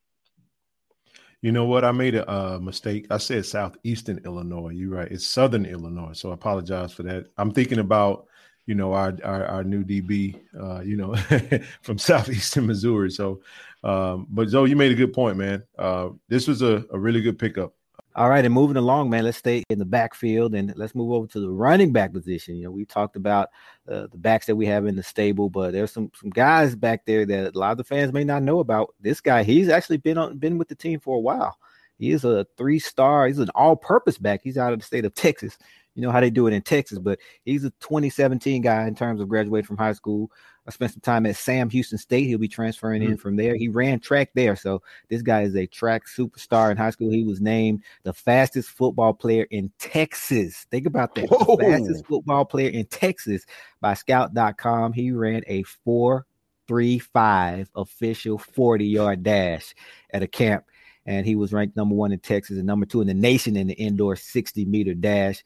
You 1.42 1.52
know 1.52 1.66
what? 1.66 1.86
I 1.86 1.92
made 1.92 2.16
a 2.16 2.30
uh, 2.30 2.60
mistake. 2.60 3.08
I 3.12 3.18
said 3.18 3.46
southeastern 3.46 4.20
Illinois. 4.26 4.70
You're 4.70 4.90
right. 4.90 5.12
It's 5.12 5.26
southern 5.26 5.66
Illinois. 5.66 6.14
So 6.14 6.32
I 6.32 6.34
apologize 6.34 6.92
for 6.92 7.04
that. 7.04 7.28
I'm 7.38 7.52
thinking 7.52 7.80
about, 7.80 8.28
you 8.68 8.76
know, 8.76 8.94
our 8.94 9.18
our, 9.24 9.46
our 9.46 9.64
new 9.64 9.84
DB, 9.84 10.40
uh, 10.60 10.82
you 10.82 10.96
know, 10.96 11.16
from 11.82 11.98
southeastern 11.98 12.68
Missouri. 12.68 13.10
So, 13.10 13.42
um, 13.84 14.28
but 14.30 14.50
Zoe, 14.50 14.70
you 14.70 14.76
made 14.76 14.92
a 14.92 14.96
good 14.96 15.14
point, 15.14 15.38
man. 15.38 15.64
Uh, 15.80 16.10
this 16.28 16.48
was 16.48 16.62
a, 16.62 16.86
a 16.92 17.00
really 17.00 17.22
good 17.22 17.40
pickup. 17.40 17.74
All 18.18 18.30
right, 18.30 18.44
and 18.44 18.54
moving 18.54 18.78
along, 18.78 19.12
man. 19.12 19.26
Let's 19.26 19.38
stay 19.38 19.64
in 19.70 19.78
the 19.78 19.86
backfield 19.86 20.56
and 20.56 20.74
let's 20.76 20.96
move 20.96 21.12
over 21.12 21.28
to 21.28 21.40
the 21.40 21.52
running 21.52 21.92
back 21.92 22.12
position. 22.12 22.56
You 22.56 22.64
know, 22.64 22.72
we 22.72 22.84
talked 22.84 23.16
about 23.16 23.50
uh, 23.88 24.08
the 24.12 24.18
backs 24.18 24.48
that 24.48 24.56
we 24.56 24.66
have 24.66 24.88
in 24.88 24.96
the 24.96 25.04
stable, 25.04 25.50
but 25.50 25.72
there's 25.72 25.92
some 25.92 26.12
some 26.20 26.32
guys 26.32 26.76
back 26.76 27.06
there 27.06 27.26
that 27.26 27.56
a 27.56 27.60
lot 27.60 27.72
of 27.72 27.78
the 27.78 27.84
fans 27.84 28.12
may 28.12 28.24
not 28.24 28.44
know 28.44 28.60
about. 28.60 28.96
This 29.00 29.22
guy, 29.22 29.44
he's 29.44 29.70
actually 29.70 29.98
been 29.98 30.18
on 30.18 30.40
been 30.40 30.58
with 30.58 30.68
the 30.68 30.76
team 30.76 31.00
for 31.00 31.16
a 31.16 31.22
while. 31.22 31.58
He 32.00 32.12
is 32.12 32.26
a 32.26 32.48
three 32.58 32.80
star. 32.80 33.28
He's 33.28 33.40
an 33.40 33.52
all 33.54 33.76
purpose 33.76 34.18
back. 34.18 34.42
He's 34.44 34.58
out 34.58 34.74
of 34.74 34.80
the 34.80 34.86
state 34.86 35.06
of 35.06 35.14
Texas. 35.14 35.58
You 35.98 36.04
know 36.04 36.12
how 36.12 36.22
they 36.22 36.30
do 36.30 36.46
it 36.46 36.54
in 36.54 36.62
Texas, 36.62 37.00
but 37.00 37.18
he's 37.44 37.64
a 37.64 37.72
2017 37.80 38.62
guy 38.62 38.88
in 38.88 38.94
terms 38.94 39.20
of 39.20 39.30
graduating 39.30 39.66
from 39.66 39.78
high 39.78 39.94
school. 39.94 40.32
I 40.68 40.72
spent 40.72 40.92
some 40.92 41.02
time 41.02 41.26
at 41.26 41.36
Sam 41.38 41.72
Houston 41.72 41.98
State. 41.98 42.26
He'll 42.28 42.38
be 42.38 42.48
transferring 42.48 43.02
mm-hmm. 43.02 43.14
in 43.14 43.18
from 43.18 43.36
there. 43.36 43.56
He 43.56 43.68
ran 43.68 44.00
track 44.00 44.30
there. 44.36 44.56
So 44.56 44.84
this 45.10 45.24
guy 45.24 45.42
is 45.42 45.56
a 45.56 45.66
track 45.66 46.04
superstar 46.06 46.70
in 46.70 46.78
high 46.78 46.92
school. 46.92 47.10
He 47.10 47.24
was 47.24 47.42
named 47.42 47.82
the 48.04 48.14
fastest 48.14 48.70
football 48.70 49.12
player 49.12 49.48
in 49.50 49.72
Texas. 49.80 50.68
Think 50.70 50.86
about 50.86 51.16
that. 51.16 51.30
Fastest 51.60 52.06
football 52.06 52.46
player 52.46 52.70
in 52.70 52.86
Texas 52.86 53.48
by 53.82 53.96
scout.com. 53.96 54.94
He 54.94 55.12
ran 55.12 55.42
a 55.48 55.64
4.35 55.88 57.70
official 57.76 58.38
40 58.38 58.86
yard 58.86 59.24
dash 59.24 59.74
at 60.12 60.22
a 60.22 60.28
camp. 60.28 60.66
And 61.08 61.26
he 61.26 61.36
was 61.36 61.54
ranked 61.54 61.76
number 61.76 61.96
one 61.96 62.12
in 62.12 62.20
Texas 62.20 62.58
and 62.58 62.68
number 62.68 62.86
two 62.86 63.02
in 63.02 63.08
the 63.08 63.16
nation 63.16 63.56
in 63.56 63.66
the 63.66 63.74
indoor 63.74 64.16
60 64.16 64.66
meter 64.66 64.94
dash 64.94 65.44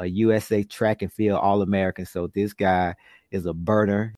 a 0.00 0.06
USA 0.06 0.64
track 0.64 1.02
and 1.02 1.12
field 1.12 1.38
All 1.38 1.62
American. 1.62 2.06
So 2.06 2.26
this 2.28 2.52
guy 2.52 2.94
is 3.30 3.46
a 3.46 3.52
burner. 3.52 4.14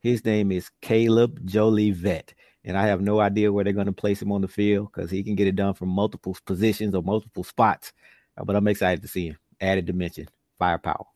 His 0.00 0.24
name 0.24 0.50
is 0.50 0.70
Caleb 0.80 1.46
Jolivet. 1.46 2.30
And 2.64 2.76
I 2.76 2.86
have 2.86 3.00
no 3.00 3.20
idea 3.20 3.52
where 3.52 3.62
they're 3.62 3.72
going 3.72 3.86
to 3.86 3.92
place 3.92 4.20
him 4.20 4.32
on 4.32 4.40
the 4.40 4.48
field 4.48 4.90
because 4.92 5.10
he 5.10 5.22
can 5.22 5.36
get 5.36 5.46
it 5.46 5.54
done 5.54 5.74
from 5.74 5.88
multiple 5.90 6.36
positions 6.46 6.94
or 6.94 7.02
multiple 7.02 7.44
spots. 7.44 7.92
Uh, 8.36 8.44
but 8.44 8.56
I'm 8.56 8.66
excited 8.66 9.02
to 9.02 9.08
see 9.08 9.28
him. 9.28 9.38
Added 9.60 9.86
dimension, 9.86 10.28
firepower. 10.58 11.06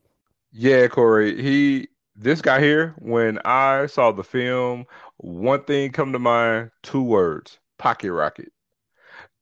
Yeah, 0.53 0.87
Corey. 0.89 1.41
He 1.43 1.89
this 2.17 2.43
guy 2.43 2.61
here, 2.61 2.95
when 2.99 3.39
I 3.45 3.87
saw 3.87 4.13
the 4.13 4.25
film, 4.25 4.85
one 5.17 5.65
thing 5.65 5.91
come 5.91 6.13
to 6.13 6.19
mind, 6.19 6.71
two 6.83 7.03
words, 7.03 7.59
pocket 7.79 8.13
rocket. 8.13 8.53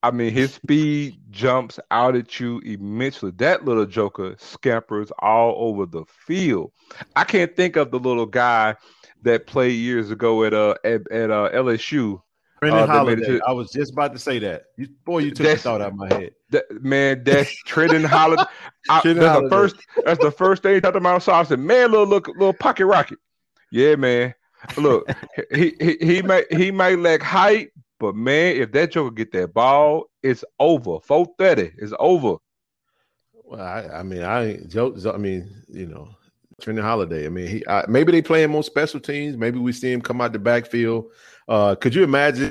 I 0.02 0.12
mean, 0.12 0.32
his 0.32 0.54
speed 0.54 1.18
jumps 1.30 1.80
out 1.90 2.14
at 2.14 2.38
you 2.38 2.60
immensely. 2.60 3.32
That 3.32 3.64
little 3.64 3.86
joker 3.86 4.36
scampers 4.38 5.10
all 5.18 5.54
over 5.58 5.86
the 5.86 6.04
field. 6.06 6.72
I 7.16 7.24
can't 7.24 7.54
think 7.56 7.76
of 7.76 7.90
the 7.90 7.98
little 7.98 8.26
guy 8.26 8.76
that 9.22 9.46
played 9.46 9.72
years 9.72 10.10
ago 10.10 10.44
at 10.44 10.54
uh 10.54 10.76
at, 10.84 11.10
at 11.10 11.30
uh, 11.30 11.50
LSU. 11.52 12.22
Trindon 12.62 12.82
uh, 12.82 12.86
Holliday. 12.86 13.40
I 13.46 13.52
was 13.52 13.70
just 13.70 13.92
about 13.92 14.12
to 14.12 14.18
say 14.18 14.38
that. 14.40 14.64
You, 14.76 14.88
boy, 15.04 15.18
you 15.18 15.30
took 15.30 15.46
that's, 15.46 15.62
the 15.62 15.68
thought 15.68 15.80
out 15.80 15.92
of 15.92 15.96
my 15.96 16.12
head. 16.12 16.30
That, 16.50 16.64
man, 16.82 17.22
that's 17.22 17.54
Trindon 17.64 18.04
Holliday. 18.04 18.42
I, 18.90 19.00
that's 19.04 19.18
Holliday. 19.18 19.42
the 19.42 19.48
first. 19.48 19.76
That's 20.04 20.20
the 20.20 20.32
first 20.32 20.62
thing 20.62 20.74
he 20.74 20.80
talked 20.80 20.96
about. 20.96 21.22
So 21.22 21.32
I 21.32 21.42
said, 21.44 21.60
man, 21.60 21.90
little 21.90 22.06
little, 22.06 22.34
little 22.34 22.52
pocket 22.52 22.86
rocket. 22.86 23.18
Yeah, 23.70 23.96
man. 23.96 24.34
Look, 24.76 25.08
he, 25.54 25.74
he 25.80 25.96
he 26.00 26.22
may 26.22 26.44
he 26.50 26.70
may 26.72 26.96
lack 26.96 27.22
height, 27.22 27.70
but 27.98 28.14
man, 28.14 28.56
if 28.56 28.72
that 28.72 28.92
Joker 28.92 29.10
get 29.10 29.32
that 29.32 29.52
ball, 29.52 30.04
it's 30.22 30.44
over. 30.58 31.00
Four 31.00 31.26
thirty 31.38 31.72
it's 31.78 31.92
over. 31.98 32.36
Well, 33.44 33.60
I, 33.60 33.98
I 33.98 34.02
mean, 34.02 34.22
I 34.22 34.58
Joe. 34.66 34.94
I 35.12 35.16
mean, 35.16 35.50
you 35.68 35.86
know, 35.86 36.08
Trent 36.60 36.78
Holliday. 36.78 37.26
I 37.26 37.28
mean, 37.28 37.48
he 37.48 37.66
I, 37.66 37.84
maybe 37.88 38.12
they 38.12 38.22
play 38.22 38.42
him 38.42 38.54
on 38.54 38.62
special 38.62 39.00
teams. 39.00 39.36
Maybe 39.36 39.58
we 39.58 39.72
see 39.72 39.92
him 39.92 40.00
come 40.00 40.20
out 40.20 40.32
the 40.32 40.38
backfield. 40.38 41.10
Uh, 41.48 41.74
could 41.74 41.94
you 41.94 42.04
imagine 42.04 42.50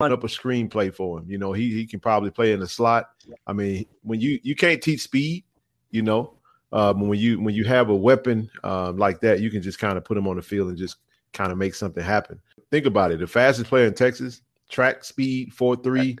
up 0.00 0.24
a 0.24 0.26
screenplay 0.26 0.92
for 0.92 1.18
him? 1.18 1.30
You 1.30 1.38
know, 1.38 1.52
he 1.52 1.72
he 1.72 1.86
can 1.86 2.00
probably 2.00 2.30
play 2.30 2.52
in 2.52 2.60
the 2.60 2.66
slot. 2.66 3.10
I 3.46 3.52
mean, 3.52 3.86
when 4.02 4.20
you 4.20 4.40
you 4.42 4.56
can't 4.56 4.82
teach 4.82 5.02
speed, 5.02 5.44
you 5.90 6.02
know, 6.02 6.34
um, 6.72 7.06
when 7.06 7.18
you 7.18 7.40
when 7.40 7.54
you 7.54 7.64
have 7.64 7.90
a 7.90 7.94
weapon 7.94 8.50
um, 8.64 8.96
like 8.96 9.20
that, 9.20 9.40
you 9.40 9.50
can 9.50 9.62
just 9.62 9.78
kind 9.78 9.96
of 9.96 10.04
put 10.04 10.16
him 10.16 10.26
on 10.26 10.36
the 10.36 10.42
field 10.42 10.68
and 10.68 10.78
just 10.78 10.96
kind 11.32 11.52
of 11.52 11.58
make 11.58 11.74
something 11.74 12.02
happen. 12.02 12.40
Think 12.72 12.86
about 12.86 13.12
it: 13.12 13.20
the 13.20 13.26
fastest 13.26 13.68
player 13.68 13.86
in 13.86 13.92
Texas, 13.92 14.40
track 14.70 15.04
speed, 15.04 15.52
four 15.52 15.76
three 15.76 16.16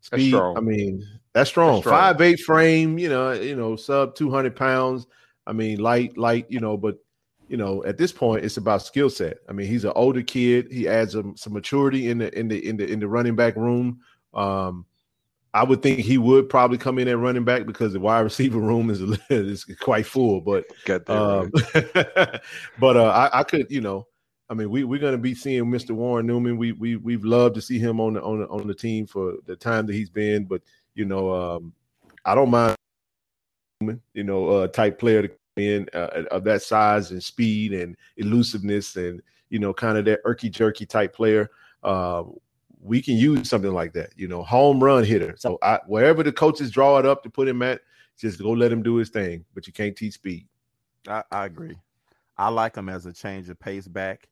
speed. 0.00 0.34
I 0.34 0.60
mean, 0.60 1.04
that's 1.32 1.50
strong. 1.50 1.80
strong. 1.80 1.94
Five 1.94 2.20
eight 2.20 2.38
frame. 2.38 2.96
You 2.96 3.08
know, 3.08 3.32
you 3.32 3.56
know, 3.56 3.74
sub 3.74 4.14
two 4.14 4.30
hundred 4.30 4.54
pounds. 4.54 5.08
I 5.48 5.52
mean, 5.52 5.80
light, 5.80 6.16
light, 6.16 6.46
you 6.48 6.60
know, 6.60 6.76
but 6.76 6.98
you 7.48 7.56
know, 7.56 7.84
at 7.84 7.98
this 7.98 8.12
point, 8.12 8.44
it's 8.44 8.56
about 8.56 8.82
skill 8.82 9.10
set. 9.10 9.38
I 9.48 9.52
mean, 9.52 9.66
he's 9.66 9.84
an 9.84 9.92
older 9.96 10.22
kid. 10.22 10.70
He 10.70 10.88
adds 10.88 11.12
some, 11.12 11.36
some 11.36 11.52
maturity 11.52 12.08
in 12.08 12.18
the 12.18 12.38
in 12.38 12.46
the 12.46 12.64
in 12.64 12.76
the 12.76 12.88
in 12.88 13.00
the 13.00 13.08
running 13.08 13.34
back 13.34 13.56
room. 13.56 14.00
Um, 14.32 14.86
I 15.54 15.64
would 15.64 15.82
think 15.82 16.00
he 16.00 16.18
would 16.18 16.48
probably 16.48 16.78
come 16.78 17.00
in 17.00 17.08
at 17.08 17.18
running 17.18 17.44
back 17.44 17.66
because 17.66 17.94
the 17.94 18.00
wide 18.00 18.20
receiver 18.30 18.60
room 18.60 18.90
is 18.90 19.00
is 19.30 19.64
quite 19.80 20.06
full. 20.06 20.40
But 20.40 20.66
um, 21.08 21.50
but 22.78 22.96
uh, 22.96 23.28
I, 23.32 23.40
I, 23.40 23.42
could, 23.42 23.66
you 23.70 23.80
know, 23.80 24.06
I 24.48 24.54
mean, 24.54 24.70
we 24.70 24.84
we're 24.84 25.00
gonna 25.00 25.18
be 25.18 25.34
seeing 25.34 25.64
Mr. 25.64 25.90
Warren 25.90 26.26
Newman. 26.26 26.56
We 26.56 26.72
we 26.72 26.96
we've 26.96 27.24
loved 27.24 27.56
to 27.56 27.60
see 27.60 27.78
him 27.78 28.00
on 28.00 28.14
the 28.14 28.22
on 28.22 28.40
the, 28.40 28.48
on 28.48 28.66
the 28.66 28.74
team 28.74 29.06
for 29.06 29.34
the 29.46 29.56
time 29.56 29.86
that 29.86 29.94
he's 29.94 30.10
been. 30.10 30.44
But 30.44 30.62
you 30.94 31.04
know, 31.04 31.32
um, 31.32 31.72
I 32.24 32.34
don't 32.34 32.50
mind 32.50 32.76
you 33.80 34.24
know, 34.24 34.48
uh, 34.48 34.68
type 34.68 34.98
player 34.98 35.22
to 35.22 35.28
come 35.28 35.36
in 35.56 35.88
uh, 35.94 36.24
of 36.30 36.44
that 36.44 36.62
size 36.62 37.10
and 37.10 37.22
speed 37.22 37.72
and 37.72 37.96
elusiveness 38.16 38.96
and 38.96 39.20
you 39.50 39.58
know, 39.58 39.72
kind 39.72 39.96
of 39.96 40.04
that 40.06 40.24
irky 40.24 40.50
jerky 40.50 40.86
type 40.86 41.14
player. 41.14 41.50
Uh, 41.82 42.24
we 42.80 43.00
can 43.00 43.16
use 43.16 43.48
something 43.48 43.72
like 43.72 43.92
that, 43.92 44.10
you 44.16 44.28
know, 44.28 44.42
home 44.42 44.82
run 44.82 45.04
hitter. 45.04 45.34
So 45.38 45.58
I, 45.62 45.78
wherever 45.86 46.22
the 46.22 46.32
coaches 46.32 46.70
draw 46.70 46.98
it 46.98 47.06
up 47.06 47.22
to 47.22 47.30
put 47.30 47.48
him 47.48 47.62
at, 47.62 47.80
just 48.18 48.40
go 48.40 48.50
let 48.50 48.72
him 48.72 48.82
do 48.82 48.96
his 48.96 49.08
thing. 49.08 49.44
But 49.54 49.66
you 49.66 49.72
can't 49.72 49.96
teach 49.96 50.14
speed. 50.14 50.46
I, 51.08 51.22
I 51.30 51.46
agree. 51.46 51.76
I 52.38 52.48
like 52.48 52.76
him 52.76 52.88
as 52.88 53.06
a 53.06 53.12
change 53.12 53.48
of 53.48 53.58
pace 53.58 53.88
back 53.88 54.28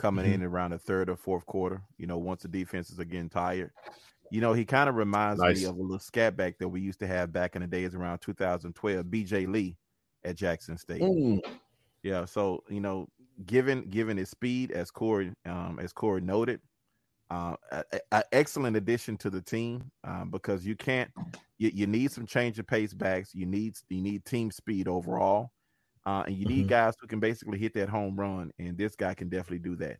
coming 0.00 0.24
mm-hmm. 0.24 0.34
in 0.34 0.42
around 0.42 0.70
the 0.70 0.78
third 0.78 1.10
or 1.10 1.16
fourth 1.16 1.44
quarter. 1.46 1.82
You 1.98 2.06
know, 2.06 2.18
once 2.18 2.42
the 2.42 2.48
defenses 2.48 2.98
are 2.98 3.04
getting 3.04 3.28
tired, 3.28 3.70
you 4.30 4.40
know, 4.40 4.52
he 4.52 4.64
kind 4.64 4.88
of 4.88 4.94
reminds 4.94 5.40
nice. 5.40 5.60
me 5.60 5.66
of 5.66 5.76
a 5.76 5.82
little 5.82 5.98
scat 5.98 6.36
back 6.36 6.58
that 6.58 6.68
we 6.68 6.80
used 6.80 7.00
to 7.00 7.06
have 7.06 7.32
back 7.32 7.54
in 7.54 7.62
the 7.62 7.68
days 7.68 7.94
around 7.94 8.20
2012, 8.20 9.04
BJ 9.06 9.46
Lee 9.46 9.76
at 10.24 10.36
Jackson 10.36 10.78
State. 10.78 11.02
Mm. 11.02 11.40
Yeah, 12.02 12.24
so 12.24 12.64
you 12.70 12.80
know, 12.80 13.08
given 13.44 13.82
given 13.90 14.16
his 14.16 14.30
speed, 14.30 14.70
as 14.70 14.90
Corey 14.90 15.32
um, 15.44 15.78
as 15.82 15.92
Corey 15.92 16.22
noted, 16.22 16.60
uh, 17.30 17.56
an 18.10 18.22
excellent 18.32 18.76
addition 18.76 19.18
to 19.18 19.28
the 19.28 19.42
team 19.42 19.90
um, 20.04 20.30
because 20.30 20.64
you 20.64 20.76
can't 20.76 21.10
you, 21.58 21.70
you, 21.74 21.86
need 21.86 22.10
some 22.10 22.24
change 22.24 22.58
of 22.58 22.66
pace 22.66 22.94
backs. 22.94 23.34
You 23.34 23.44
need 23.44 23.74
you 23.90 24.00
need 24.00 24.24
team 24.24 24.50
speed 24.50 24.88
overall, 24.88 25.50
uh, 26.06 26.24
and 26.26 26.36
you 26.36 26.46
need 26.46 26.60
mm-hmm. 26.60 26.68
guys 26.68 26.94
who 27.00 27.06
can 27.06 27.20
basically 27.20 27.58
hit 27.58 27.74
that 27.74 27.88
home 27.88 28.18
run. 28.18 28.50
And 28.58 28.76
this 28.76 28.96
guy 28.96 29.14
can 29.14 29.28
definitely 29.28 29.58
do 29.58 29.76
that. 29.76 29.96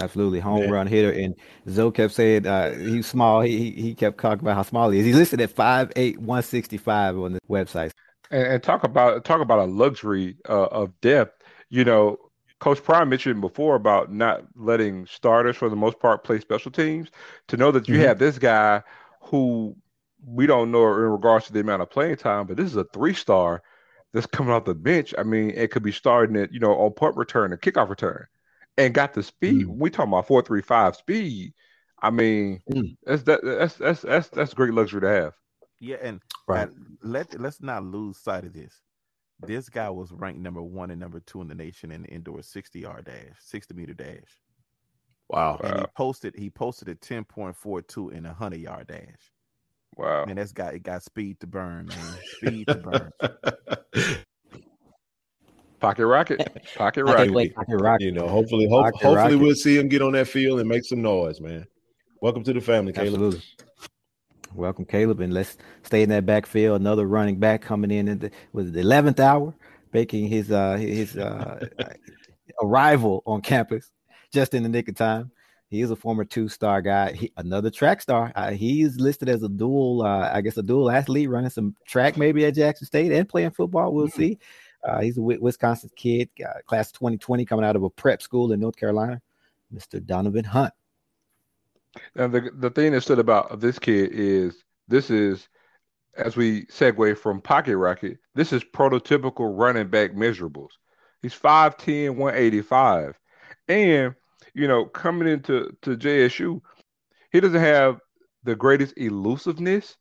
Absolutely, 0.00 0.40
home 0.40 0.64
yeah. 0.64 0.70
run 0.70 0.86
hitter. 0.86 1.12
And 1.12 1.34
Zoe 1.68 1.92
kept 1.92 2.14
saying 2.14 2.46
uh, 2.46 2.74
he's 2.74 3.06
small. 3.06 3.42
He 3.42 3.70
he 3.72 3.94
kept 3.94 4.18
talking 4.18 4.40
about 4.40 4.56
how 4.56 4.62
small 4.62 4.90
he 4.90 5.00
is. 5.00 5.04
He's 5.04 5.16
listed 5.16 5.40
at 5.40 5.54
5'8", 5.54 6.16
165 6.16 7.18
on 7.18 7.32
the 7.34 7.40
website. 7.48 7.92
And, 8.30 8.46
and 8.46 8.62
talk 8.62 8.84
about 8.84 9.24
talk 9.24 9.42
about 9.42 9.58
a 9.58 9.64
luxury 9.64 10.36
uh, 10.48 10.64
of 10.64 10.98
depth. 11.02 11.42
You 11.68 11.84
know, 11.84 12.16
Coach 12.58 12.82
Prime 12.82 13.10
mentioned 13.10 13.42
before 13.42 13.74
about 13.74 14.10
not 14.10 14.44
letting 14.56 15.04
starters, 15.06 15.56
for 15.56 15.68
the 15.68 15.76
most 15.76 15.98
part, 15.98 16.24
play 16.24 16.40
special 16.40 16.70
teams. 16.70 17.10
To 17.48 17.58
know 17.58 17.70
that 17.70 17.86
you 17.86 17.96
mm-hmm. 17.96 18.04
have 18.04 18.18
this 18.18 18.38
guy 18.38 18.82
who 19.20 19.76
we 20.24 20.46
don't 20.46 20.70
know 20.70 20.86
in 20.86 21.02
regards 21.02 21.46
to 21.46 21.52
the 21.52 21.60
amount 21.60 21.82
of 21.82 21.90
playing 21.90 22.16
time, 22.16 22.46
but 22.46 22.56
this 22.56 22.66
is 22.66 22.76
a 22.76 22.84
three 22.94 23.14
star 23.14 23.62
that's 24.12 24.26
coming 24.26 24.52
off 24.52 24.64
the 24.64 24.74
bench. 24.74 25.14
I 25.18 25.22
mean, 25.22 25.50
it 25.50 25.70
could 25.70 25.82
be 25.82 25.92
starting 25.92 26.36
at 26.36 26.52
you 26.52 26.60
know 26.60 26.72
on 26.72 26.92
punt 26.92 27.16
return 27.16 27.52
and 27.52 27.60
kickoff 27.60 27.88
return 27.88 28.26
and 28.76 28.94
got 28.94 29.14
the 29.14 29.22
speed. 29.22 29.66
Mm. 29.66 29.76
We 29.76 29.90
talking 29.90 30.12
about 30.12 30.26
four 30.26 30.42
three 30.42 30.62
five 30.62 30.96
speed. 30.96 31.54
I 32.00 32.10
mean, 32.10 32.60
mm. 32.70 32.96
that's 33.04 33.22
that 33.24 33.40
that's 33.42 33.74
that's 33.74 34.02
that's 34.02 34.28
that's 34.28 34.54
great 34.54 34.74
luxury 34.74 35.00
to 35.02 35.08
have. 35.08 35.34
Yeah, 35.78 35.96
and, 36.00 36.20
right. 36.46 36.68
and 36.68 36.96
let 37.02 37.38
let's 37.40 37.60
not 37.60 37.84
lose 37.84 38.18
sight 38.18 38.44
of 38.44 38.52
this. 38.52 38.80
This 39.44 39.68
guy 39.68 39.90
was 39.90 40.12
ranked 40.12 40.40
number 40.40 40.62
one 40.62 40.92
and 40.92 41.00
number 41.00 41.18
two 41.20 41.40
in 41.40 41.48
the 41.48 41.54
nation 41.54 41.90
in 41.90 42.02
the 42.02 42.08
indoor 42.08 42.42
sixty 42.42 42.80
yard 42.80 43.06
dash, 43.06 43.36
sixty 43.40 43.74
meter 43.74 43.94
dash. 43.94 44.38
Wow! 45.28 45.58
And 45.62 45.74
wow. 45.74 45.80
he 45.80 45.86
posted 45.96 46.34
he 46.36 46.50
posted 46.50 46.88
a 46.88 46.94
ten 46.94 47.24
point 47.24 47.56
four 47.56 47.82
two 47.82 48.10
in 48.10 48.26
a 48.26 48.32
hundred 48.32 48.60
yard 48.60 48.86
dash. 48.88 49.31
Wow! 49.96 50.24
And 50.26 50.38
that's 50.38 50.52
got 50.52 50.74
it 50.74 50.82
got 50.82 51.02
speed 51.02 51.40
to 51.40 51.46
burn, 51.46 51.86
man. 51.86 52.14
Speed 52.36 52.66
to 52.68 52.74
burn. 52.76 53.10
Pocket 55.80 56.06
rocket, 56.06 56.38
pocket 56.76 57.04
rocket. 57.04 57.54
Pocket 57.54 57.76
rocket. 57.76 58.04
You 58.04 58.12
know, 58.12 58.28
hopefully, 58.28 58.68
ho- 58.68 58.84
hopefully 58.84 59.16
rocket. 59.16 59.38
we'll 59.38 59.54
see 59.54 59.76
him 59.76 59.88
get 59.88 60.00
on 60.00 60.12
that 60.12 60.28
field 60.28 60.60
and 60.60 60.68
make 60.68 60.84
some 60.84 61.02
noise, 61.02 61.40
man. 61.40 61.66
Welcome 62.20 62.44
to 62.44 62.52
the 62.52 62.60
family, 62.60 62.92
Caleb. 62.92 63.14
Absolutely. 63.14 63.42
Welcome, 64.54 64.84
Caleb, 64.84 65.20
and 65.20 65.34
let's 65.34 65.56
stay 65.82 66.02
in 66.02 66.08
that 66.10 66.24
backfield. 66.24 66.80
Another 66.80 67.06
running 67.06 67.40
back 67.40 67.62
coming 67.62 67.90
in 67.90 68.08
at 68.08 68.20
the, 68.20 68.30
the 68.54 68.80
eleventh 68.80 69.18
hour, 69.18 69.54
making 69.92 70.28
his 70.28 70.52
uh 70.52 70.76
his 70.76 71.16
uh 71.16 71.66
arrival 72.62 73.22
on 73.26 73.40
campus 73.40 73.90
just 74.32 74.54
in 74.54 74.62
the 74.62 74.68
nick 74.68 74.88
of 74.88 74.94
time. 74.94 75.32
He 75.72 75.80
is 75.80 75.90
a 75.90 75.96
former 75.96 76.24
two-star 76.24 76.82
guy. 76.82 77.12
He, 77.12 77.32
another 77.36 77.70
track 77.70 78.02
star. 78.02 78.30
Uh, 78.36 78.50
he's 78.50 79.00
listed 79.00 79.28
as 79.28 79.42
a 79.42 79.48
dual, 79.48 80.02
uh, 80.02 80.30
I 80.32 80.42
guess, 80.42 80.58
a 80.58 80.62
dual 80.62 80.90
athlete, 80.90 81.30
running 81.30 81.50
some 81.50 81.74
track 81.86 82.16
maybe 82.16 82.44
at 82.44 82.54
Jackson 82.54 82.86
State 82.86 83.10
and 83.10 83.28
playing 83.28 83.52
football. 83.52 83.92
We'll 83.92 84.08
mm-hmm. 84.08 84.20
see. 84.20 84.38
Uh, 84.84 85.00
he's 85.00 85.16
a 85.16 85.22
Wisconsin 85.22 85.90
kid, 85.96 86.28
uh, 86.44 86.60
class 86.66 86.92
2020, 86.92 87.46
coming 87.46 87.64
out 87.64 87.74
of 87.74 87.84
a 87.84 87.90
prep 87.90 88.20
school 88.20 88.52
in 88.52 88.60
North 88.60 88.76
Carolina. 88.76 89.22
Mr. 89.74 90.04
Donovan 90.04 90.44
Hunt. 90.44 90.72
And 92.14 92.32
the 92.32 92.50
the 92.54 92.70
thing 92.70 92.92
that 92.92 93.00
stood 93.00 93.18
about 93.18 93.60
this 93.60 93.78
kid 93.78 94.10
is 94.12 94.62
this 94.88 95.10
is 95.10 95.48
as 96.16 96.36
we 96.36 96.66
segue 96.66 97.16
from 97.16 97.40
pocket 97.40 97.76
rocket, 97.76 98.18
this 98.34 98.52
is 98.52 98.62
prototypical 98.62 99.50
running 99.58 99.88
back 99.88 100.12
measurables. 100.12 100.72
He's 101.22 101.34
5'10, 101.34 102.16
185. 102.16 103.18
And, 103.68 104.14
you 104.54 104.68
know, 104.68 104.84
coming 104.84 105.28
into 105.28 105.76
to 105.82 105.96
JSU, 105.96 106.60
he 107.32 107.40
doesn't 107.40 107.60
have 107.60 108.00
the 108.44 108.54
greatest 108.54 108.94
elusiveness, 108.96 109.96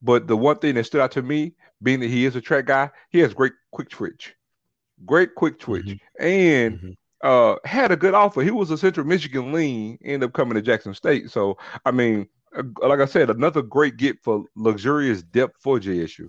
but 0.00 0.26
the 0.26 0.36
one 0.36 0.58
thing 0.58 0.74
that 0.74 0.84
stood 0.84 1.00
out 1.00 1.12
to 1.12 1.22
me, 1.22 1.54
being 1.82 2.00
that 2.00 2.08
he 2.08 2.24
is 2.24 2.36
a 2.36 2.40
track 2.40 2.66
guy, 2.66 2.90
he 3.10 3.18
has 3.20 3.34
great 3.34 3.52
quick 3.70 3.88
twitch, 3.88 4.34
great 5.04 5.34
quick 5.34 5.58
twitch, 5.58 5.86
mm-hmm. 5.86 6.24
and 6.24 6.78
mm-hmm. 6.78 6.90
Uh, 7.22 7.54
had 7.64 7.92
a 7.92 7.96
good 7.96 8.14
offer. 8.14 8.42
He 8.42 8.50
was 8.50 8.72
a 8.72 8.76
Central 8.76 9.06
Michigan 9.06 9.52
lean, 9.52 9.96
ended 10.02 10.28
up 10.28 10.32
coming 10.32 10.54
to 10.54 10.60
Jackson 10.60 10.92
State. 10.92 11.30
So, 11.30 11.56
I 11.84 11.92
mean, 11.92 12.26
uh, 12.56 12.64
like 12.82 12.98
I 12.98 13.04
said, 13.04 13.30
another 13.30 13.62
great 13.62 13.96
get 13.96 14.20
for 14.24 14.44
luxurious 14.56 15.22
depth 15.22 15.54
for 15.60 15.78
JSU. 15.78 16.28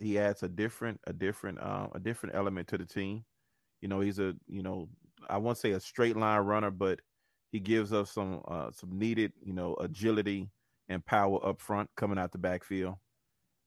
He 0.00 0.18
adds 0.18 0.42
a 0.42 0.48
different, 0.48 1.00
a 1.06 1.12
different, 1.12 1.62
um, 1.62 1.90
a 1.94 2.00
different 2.00 2.34
element 2.34 2.66
to 2.68 2.78
the 2.78 2.84
team. 2.84 3.24
You 3.80 3.86
know, 3.86 4.00
he's 4.00 4.18
a, 4.18 4.34
you 4.48 4.64
know, 4.64 4.88
I 5.28 5.38
won't 5.38 5.58
say 5.58 5.72
a 5.72 5.80
straight 5.80 6.16
line 6.16 6.40
runner, 6.40 6.70
but 6.70 7.00
he 7.50 7.60
gives 7.60 7.92
us 7.92 8.10
some, 8.12 8.42
uh, 8.48 8.70
some 8.72 8.98
needed, 8.98 9.32
you 9.42 9.52
know, 9.52 9.74
agility 9.80 10.50
and 10.88 11.04
power 11.04 11.44
up 11.46 11.60
front 11.60 11.90
coming 11.96 12.18
out 12.18 12.32
the 12.32 12.38
backfield. 12.38 12.96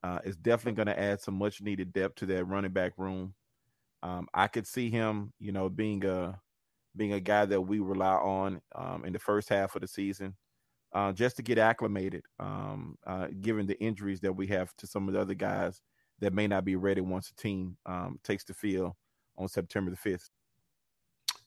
Uh, 0.04 0.20
is 0.24 0.36
definitely 0.36 0.84
going 0.84 0.88
to 0.88 1.00
add 1.00 1.22
some 1.22 1.36
much 1.36 1.62
needed 1.62 1.94
depth 1.94 2.16
to 2.16 2.26
that 2.26 2.46
running 2.46 2.72
back 2.72 2.94
room. 2.98 3.36
Um, 4.02 4.28
I 4.34 4.48
could 4.48 4.66
see 4.66 4.90
him, 4.90 5.32
you 5.40 5.52
know, 5.52 5.70
being 5.70 6.04
a 6.06 6.40
being 6.96 7.14
a 7.14 7.20
guy 7.20 7.46
that 7.46 7.62
we 7.62 7.80
rely 7.80 8.16
on 8.16 8.62
um, 8.76 9.06
in 9.06 9.14
the 9.14 9.20
first 9.20 9.48
half 9.48 9.76
of 9.76 9.82
the 9.82 9.88
season, 9.88 10.36
uh, 10.94 11.12
just 11.12 11.38
to 11.38 11.44
get 11.44 11.58
acclimated, 11.58 12.24
um, 12.40 12.98
uh, 13.06 13.28
given 13.42 13.68
the 13.68 13.80
injuries 13.80 14.20
that 14.22 14.34
we 14.34 14.48
have 14.48 14.76
to 14.78 14.88
some 14.88 15.08
of 15.08 15.14
the 15.14 15.22
other 15.22 15.36
guys 15.36 15.82
that 16.20 16.34
may 16.34 16.48
not 16.48 16.66
be 16.66 16.76
ready 16.76 17.02
once 17.02 17.30
the 17.30 17.42
team 17.42 17.78
um, 17.86 18.20
takes 18.24 18.44
the 18.44 18.54
field 18.54 18.94
on 19.38 19.48
September 19.48 19.92
the 19.92 19.98
fifth. 19.98 20.30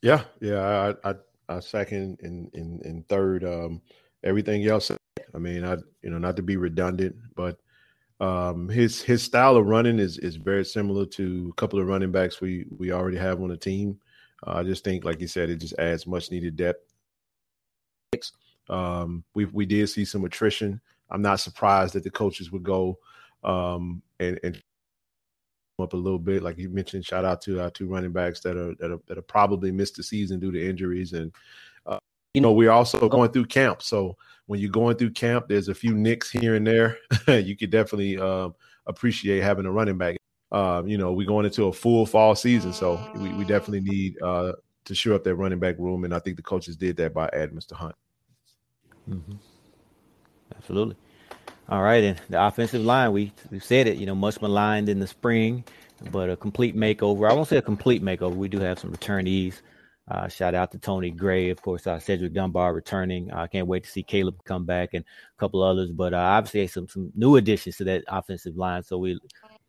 Yeah, 0.04 0.24
yeah, 0.38 0.92
I, 1.02 1.10
I, 1.10 1.14
I 1.48 1.60
second 1.60 2.18
and 2.22 2.54
in 2.54 3.02
third. 3.08 3.42
Um, 3.42 3.80
everything 4.22 4.66
else 4.66 4.90
I 5.34 5.38
mean, 5.38 5.64
I 5.64 5.78
you 6.02 6.10
know 6.10 6.18
not 6.18 6.36
to 6.36 6.42
be 6.42 6.58
redundant, 6.58 7.16
but 7.34 7.58
um, 8.20 8.68
his 8.68 9.00
his 9.00 9.22
style 9.22 9.56
of 9.56 9.64
running 9.64 9.98
is 9.98 10.18
is 10.18 10.36
very 10.36 10.62
similar 10.66 11.06
to 11.06 11.48
a 11.50 11.58
couple 11.58 11.80
of 11.80 11.86
running 11.86 12.12
backs 12.12 12.42
we 12.42 12.66
we 12.76 12.92
already 12.92 13.16
have 13.16 13.40
on 13.40 13.48
the 13.48 13.56
team. 13.56 13.98
Uh, 14.46 14.56
I 14.56 14.62
just 14.62 14.84
think, 14.84 15.06
like 15.06 15.22
you 15.22 15.26
said, 15.26 15.48
it 15.48 15.56
just 15.56 15.78
adds 15.78 16.06
much 16.06 16.30
needed 16.30 16.54
depth. 16.54 16.84
Um, 18.68 19.24
we 19.32 19.46
we 19.46 19.64
did 19.64 19.88
see 19.88 20.04
some 20.04 20.26
attrition. 20.26 20.82
I'm 21.08 21.22
not 21.22 21.40
surprised 21.40 21.94
that 21.94 22.04
the 22.04 22.10
coaches 22.10 22.52
would 22.52 22.62
go 22.62 22.98
um, 23.42 24.02
and, 24.20 24.38
and 24.44 24.62
up 25.82 25.92
a 25.92 25.96
little 25.96 26.18
bit. 26.18 26.42
Like 26.42 26.58
you 26.58 26.68
mentioned, 26.68 27.04
shout 27.04 27.24
out 27.24 27.40
to 27.42 27.60
our 27.60 27.70
two 27.70 27.88
running 27.88 28.12
backs 28.12 28.40
that 28.40 28.56
are 28.56 28.74
that 28.76 28.92
are, 28.92 29.00
that 29.06 29.18
are 29.18 29.22
probably 29.22 29.72
missed 29.72 29.96
the 29.96 30.02
season 30.02 30.40
due 30.40 30.52
to 30.52 30.68
injuries, 30.68 31.12
and 31.12 31.32
uh, 31.86 31.98
you 32.34 32.40
know 32.40 32.52
we're 32.52 32.70
also 32.70 33.08
going 33.08 33.30
through 33.32 33.46
camp. 33.46 33.82
So 33.82 34.16
when 34.46 34.60
you're 34.60 34.70
going 34.70 34.96
through 34.96 35.10
camp, 35.10 35.46
there's 35.48 35.68
a 35.68 35.74
few 35.74 35.94
nicks 35.94 36.30
here 36.30 36.54
and 36.54 36.66
there. 36.66 36.98
you 37.28 37.56
could 37.56 37.70
definitely 37.70 38.18
um, 38.18 38.54
appreciate 38.86 39.42
having 39.42 39.66
a 39.66 39.72
running 39.72 39.98
back. 39.98 40.16
Uh, 40.52 40.82
you 40.86 40.98
know, 40.98 41.12
we're 41.12 41.26
going 41.26 41.46
into 41.46 41.64
a 41.64 41.72
full 41.72 42.06
fall 42.06 42.34
season, 42.34 42.72
so 42.72 43.10
we, 43.16 43.32
we 43.32 43.44
definitely 43.44 43.80
need 43.80 44.20
uh, 44.22 44.52
to 44.84 44.94
shore 44.94 45.14
up 45.14 45.24
that 45.24 45.34
running 45.34 45.58
back 45.58 45.78
room, 45.78 46.04
and 46.04 46.14
I 46.14 46.20
think 46.20 46.36
the 46.36 46.42
coaches 46.42 46.76
did 46.76 46.96
that 46.98 47.12
by 47.12 47.28
adding 47.32 47.56
Mr. 47.56 47.72
Hunt. 47.72 47.96
Mm-hmm. 49.10 49.36
Absolutely. 50.56 50.96
All 51.68 51.82
right, 51.82 52.04
and 52.04 52.20
the 52.28 52.46
offensive 52.46 52.82
line, 52.82 53.12
we 53.12 53.32
we 53.50 53.58
said 53.58 53.86
it, 53.86 53.96
you 53.96 54.04
know, 54.04 54.14
much 54.14 54.42
maligned 54.42 54.90
in 54.90 54.98
the 54.98 55.06
spring, 55.06 55.64
but 56.10 56.28
a 56.28 56.36
complete 56.36 56.76
makeover. 56.76 57.30
I 57.30 57.32
won't 57.32 57.48
say 57.48 57.56
a 57.56 57.62
complete 57.62 58.02
makeover. 58.02 58.34
We 58.34 58.48
do 58.48 58.60
have 58.60 58.78
some 58.78 58.92
returnees. 58.92 59.62
Uh, 60.10 60.28
shout 60.28 60.54
out 60.54 60.70
to 60.72 60.78
Tony 60.78 61.10
Gray, 61.10 61.48
of 61.48 61.62
course, 61.62 61.86
uh, 61.86 61.98
Cedric 61.98 62.34
Dunbar 62.34 62.74
returning. 62.74 63.32
I 63.32 63.44
uh, 63.44 63.46
can't 63.46 63.66
wait 63.66 63.84
to 63.84 63.90
see 63.90 64.02
Caleb 64.02 64.44
come 64.44 64.66
back 64.66 64.90
and 64.92 65.02
a 65.02 65.40
couple 65.40 65.62
others, 65.62 65.90
but 65.90 66.12
uh, 66.12 66.18
obviously 66.18 66.66
some 66.66 66.86
some 66.86 67.10
new 67.14 67.36
additions 67.36 67.78
to 67.78 67.84
that 67.84 68.04
offensive 68.08 68.56
line. 68.56 68.82
So 68.82 68.98
we 68.98 69.18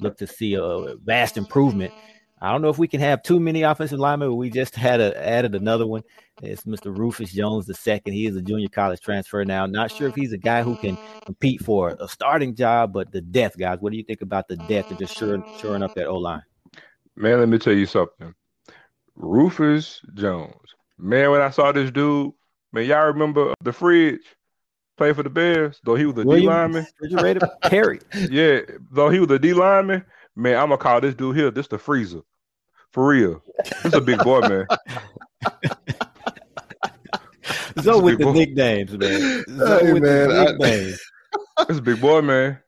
look 0.01 0.17
to 0.17 0.27
see 0.27 0.55
a 0.55 0.95
vast 1.05 1.37
improvement 1.37 1.93
I 2.41 2.51
don't 2.51 2.61
know 2.61 2.69
if 2.69 2.77
we 2.77 2.87
can 2.87 2.99
have 2.99 3.23
too 3.23 3.39
many 3.39 3.61
offensive 3.61 3.97
linemen, 3.97 4.29
but 4.29 4.35
we 4.35 4.49
just 4.49 4.75
had 4.75 4.99
a, 4.99 5.17
added 5.25 5.55
another 5.55 5.87
one. 5.87 6.03
It's 6.41 6.63
Mr. 6.65 6.95
Rufus 6.95 7.31
Jones 7.31 7.65
the 7.65 7.73
second. 7.73 8.13
He 8.13 8.25
is 8.25 8.35
a 8.35 8.41
junior 8.41 8.67
college 8.67 8.99
transfer 8.99 9.45
now. 9.45 9.65
Not 9.65 9.89
sure 9.89 10.09
if 10.09 10.15
he's 10.15 10.33
a 10.33 10.37
guy 10.37 10.61
who 10.61 10.75
can 10.75 10.97
compete 11.25 11.63
for 11.63 11.95
a 11.99 12.07
starting 12.09 12.53
job, 12.53 12.91
but 12.91 13.11
the 13.11 13.21
depth, 13.21 13.57
guys. 13.57 13.77
What 13.79 13.91
do 13.91 13.97
you 13.97 14.03
think 14.03 14.21
about 14.21 14.49
the 14.49 14.57
depth 14.57 14.89
and 14.89 14.99
just 14.99 15.17
shoring, 15.17 15.43
shoring 15.61 15.81
up 15.81 15.95
that 15.95 16.07
O 16.07 16.17
line? 16.17 16.43
Man, 17.15 17.39
let 17.39 17.47
me 17.47 17.57
tell 17.57 17.73
you 17.73 17.85
something. 17.85 18.33
Rufus 19.15 20.01
Jones. 20.13 20.75
Man, 20.97 21.31
when 21.31 21.41
I 21.41 21.49
saw 21.49 21.71
this 21.71 21.89
dude, 21.89 22.33
man, 22.73 22.85
y'all 22.85 23.07
remember 23.07 23.53
the 23.61 23.71
fridge? 23.71 24.21
Play 24.97 25.11
for 25.11 25.23
the 25.23 25.29
Bears, 25.29 25.81
though 25.83 25.95
he 25.95 26.05
was 26.05 26.17
a 26.17 26.23
D 26.23 26.47
lineman. 26.47 26.87
Refrigerator 27.01 27.49
Perry. 27.63 27.99
yeah, 28.29 28.61
though 28.91 29.09
he 29.09 29.19
was 29.19 29.29
a 29.29 29.37
D 29.37 29.53
lineman. 29.53 30.05
Man, 30.35 30.55
I'm 30.55 30.69
gonna 30.69 30.77
call 30.77 31.01
this 31.01 31.15
dude 31.15 31.35
here. 31.35 31.51
This 31.51 31.67
the 31.67 31.77
freezer. 31.77 32.21
For 32.91 33.07
real. 33.07 33.43
This 33.83 33.93
a 33.93 34.01
big 34.01 34.19
boy, 34.19 34.41
man. 34.41 34.67
so 37.81 38.01
with 38.01 38.19
the 38.19 38.25
boy. 38.25 38.33
nicknames, 38.33 38.97
man. 38.97 39.43
So 39.57 39.85
hey, 39.85 39.99
man, 39.99 40.29
nicknames. 40.29 41.01
This 41.67 41.77
a 41.79 41.81
big 41.81 42.01
boy, 42.01 42.21
man. 42.21 42.59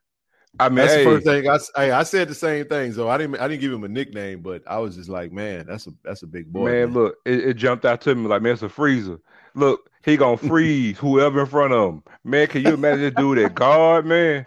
I 0.60 0.70
mean, 0.70 0.78
that's 0.78 0.94
hey. 0.94 1.04
the 1.04 1.10
first 1.12 1.26
thing 1.26 1.50
I, 1.50 1.60
hey, 1.76 1.92
I 1.92 2.04
said 2.04 2.28
the 2.28 2.36
same 2.36 2.66
thing. 2.66 2.94
So 2.94 3.10
I 3.10 3.18
didn't 3.18 3.40
I 3.40 3.48
didn't 3.48 3.62
give 3.62 3.72
him 3.72 3.84
a 3.84 3.88
nickname, 3.88 4.42
but 4.42 4.64
I 4.68 4.80
was 4.80 4.96
just 4.96 5.10
like, 5.10 5.32
man, 5.32 5.66
that's 5.68 5.88
a 5.88 5.92
that's 6.04 6.24
a 6.24 6.28
big 6.28 6.52
boy. 6.52 6.66
Man, 6.66 6.74
man. 6.74 6.94
look, 6.94 7.16
it, 7.26 7.50
it, 7.50 7.54
jumped 7.56 7.86
out 7.86 8.02
to 8.02 8.16
me 8.16 8.28
like, 8.28 8.42
man, 8.42 8.54
it's 8.54 8.64
a 8.64 8.70
freezer. 8.70 9.20
Look, 9.56 9.90
he 10.04 10.18
gonna 10.18 10.38
freeze 10.50 10.98
whoever 10.98 11.42
in 11.42 11.48
front 11.48 11.74
of 11.74 11.94
him. 11.94 12.04
Man, 12.24 12.48
can 12.48 12.64
you 12.64 12.74
imagine 12.74 13.02
this 13.02 13.14
dude 13.14 13.38
at 13.38 13.56
guard, 13.56 14.06
man? 14.06 14.46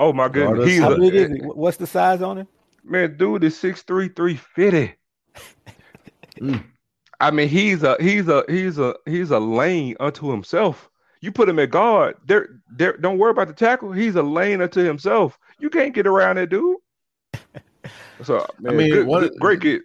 Oh 0.00 0.12
my 0.12 0.28
goodness, 0.28 0.66
he's 0.68 0.80
How 0.80 0.96
big 0.96 1.14
is 1.14 1.30
he? 1.30 1.38
What's 1.42 1.76
the 1.76 1.86
size 1.86 2.22
on 2.22 2.38
him? 2.38 2.48
Man, 2.82 3.16
dude 3.16 3.44
is 3.44 3.58
six 3.58 3.82
three, 3.82 4.08
three 4.08 4.36
fifty. 4.36 4.94
mm. 6.40 6.62
I 7.20 7.30
mean, 7.30 7.48
he's 7.48 7.82
a 7.82 7.96
he's 8.00 8.28
a 8.28 8.44
he's 8.48 8.78
a 8.78 8.94
he's 9.06 9.30
a 9.30 9.38
lane 9.38 9.96
unto 10.00 10.30
himself. 10.30 10.90
You 11.20 11.32
put 11.32 11.48
him 11.48 11.58
at 11.58 11.70
guard, 11.70 12.16
there, 12.26 12.60
there. 12.70 12.98
Don't 12.98 13.16
worry 13.16 13.30
about 13.30 13.48
the 13.48 13.54
tackle. 13.54 13.92
He's 13.92 14.14
a 14.14 14.22
lane 14.22 14.60
unto 14.60 14.84
himself. 14.84 15.38
You 15.58 15.70
can't 15.70 15.94
get 15.94 16.06
around 16.06 16.36
that 16.36 16.50
dude. 16.50 16.76
So 18.22 18.46
man, 18.60 18.74
I 18.74 18.76
mean, 18.76 18.90
good, 18.90 19.06
good, 19.06 19.32
great 19.40 19.60
kid. 19.60 19.82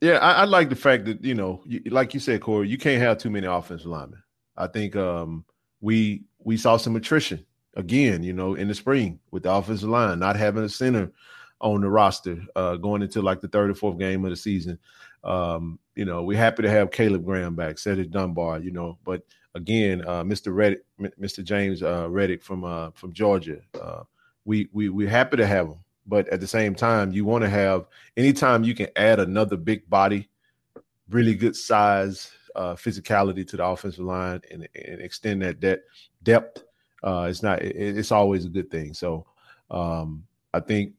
Yeah, 0.00 0.18
I, 0.18 0.32
I, 0.32 0.44
like 0.44 0.68
the 0.68 0.76
fact 0.76 1.04
that 1.04 1.24
you 1.24 1.34
know, 1.34 1.62
you, 1.64 1.80
like 1.86 2.12
you 2.12 2.20
said, 2.20 2.40
Corey, 2.40 2.68
you 2.68 2.76
can't 2.76 3.00
have 3.00 3.18
too 3.18 3.30
many 3.30 3.46
offensive 3.46 3.86
linemen. 3.86 4.22
I 4.56 4.66
think 4.66 4.96
um, 4.96 5.44
we 5.80 6.24
we 6.40 6.56
saw 6.56 6.76
some 6.76 6.96
attrition 6.96 7.46
again. 7.76 8.22
You 8.22 8.32
know, 8.32 8.54
in 8.54 8.68
the 8.68 8.74
spring 8.74 9.20
with 9.30 9.44
the 9.44 9.52
offensive 9.52 9.88
line 9.88 10.18
not 10.18 10.36
having 10.36 10.64
a 10.64 10.68
center 10.68 11.12
on 11.60 11.80
the 11.80 11.88
roster 11.88 12.38
uh, 12.56 12.76
going 12.76 13.02
into 13.02 13.22
like 13.22 13.40
the 13.40 13.48
third 13.48 13.70
or 13.70 13.74
fourth 13.74 13.98
game 13.98 14.24
of 14.24 14.30
the 14.30 14.36
season. 14.36 14.78
Um, 15.22 15.78
you 15.94 16.04
know, 16.04 16.22
we're 16.22 16.36
happy 16.36 16.62
to 16.62 16.70
have 16.70 16.90
Caleb 16.90 17.24
Graham 17.24 17.54
back, 17.54 17.78
Cedric 17.78 18.10
Dunbar, 18.10 18.60
you 18.60 18.70
know, 18.70 18.98
but 19.04 19.22
again, 19.54 20.02
uh, 20.06 20.22
Mr. 20.22 20.54
Reddick, 20.54 20.84
Mr. 21.00 21.42
James 21.42 21.82
uh, 21.82 22.08
Reddick 22.10 22.42
from 22.42 22.64
uh, 22.64 22.90
from 22.90 23.12
Georgia, 23.12 23.60
uh, 23.80 24.02
we 24.44 24.68
we 24.72 24.88
we're 24.88 25.08
happy 25.08 25.36
to 25.36 25.46
have 25.46 25.68
him, 25.68 25.78
but 26.06 26.28
at 26.28 26.40
the 26.40 26.46
same 26.46 26.74
time, 26.74 27.12
you 27.12 27.24
want 27.24 27.42
to 27.42 27.48
have 27.48 27.86
anytime 28.16 28.64
you 28.64 28.74
can 28.74 28.88
add 28.96 29.20
another 29.20 29.56
big 29.56 29.88
body, 29.88 30.28
really 31.08 31.34
good 31.34 31.56
size, 31.56 32.30
uh, 32.54 32.74
physicality 32.74 33.46
to 33.46 33.56
the 33.56 33.64
offensive 33.64 34.04
line, 34.04 34.40
and, 34.50 34.68
and 34.74 35.00
extend 35.00 35.42
that 35.42 35.60
de- 35.60 35.80
depth. 36.22 36.64
Uh, 37.04 37.26
it's 37.28 37.42
not. 37.42 37.62
It, 37.62 37.98
it's 37.98 38.12
always 38.12 38.46
a 38.46 38.48
good 38.48 38.70
thing. 38.70 38.94
So 38.94 39.26
um, 39.70 40.24
I 40.54 40.60
think 40.60 40.94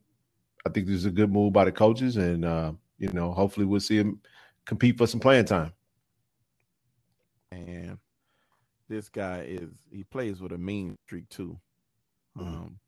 I 0.64 0.70
think 0.70 0.86
this 0.86 0.96
is 0.96 1.06
a 1.06 1.10
good 1.10 1.32
move 1.32 1.52
by 1.52 1.64
the 1.64 1.72
coaches, 1.72 2.16
and 2.16 2.44
uh, 2.44 2.72
you 2.98 3.12
know, 3.12 3.32
hopefully 3.32 3.66
we'll 3.66 3.80
see 3.80 3.96
him 3.96 4.20
compete 4.64 4.96
for 4.96 5.06
some 5.06 5.20
playing 5.20 5.46
time. 5.46 5.72
And 7.50 7.98
this 8.88 9.08
guy 9.08 9.44
is 9.48 9.70
he 9.90 10.04
plays 10.04 10.40
with 10.40 10.52
a 10.52 10.58
mean 10.58 10.96
streak 11.06 11.28
too, 11.28 11.58
mm-hmm. 12.38 12.48
um, 12.48 12.78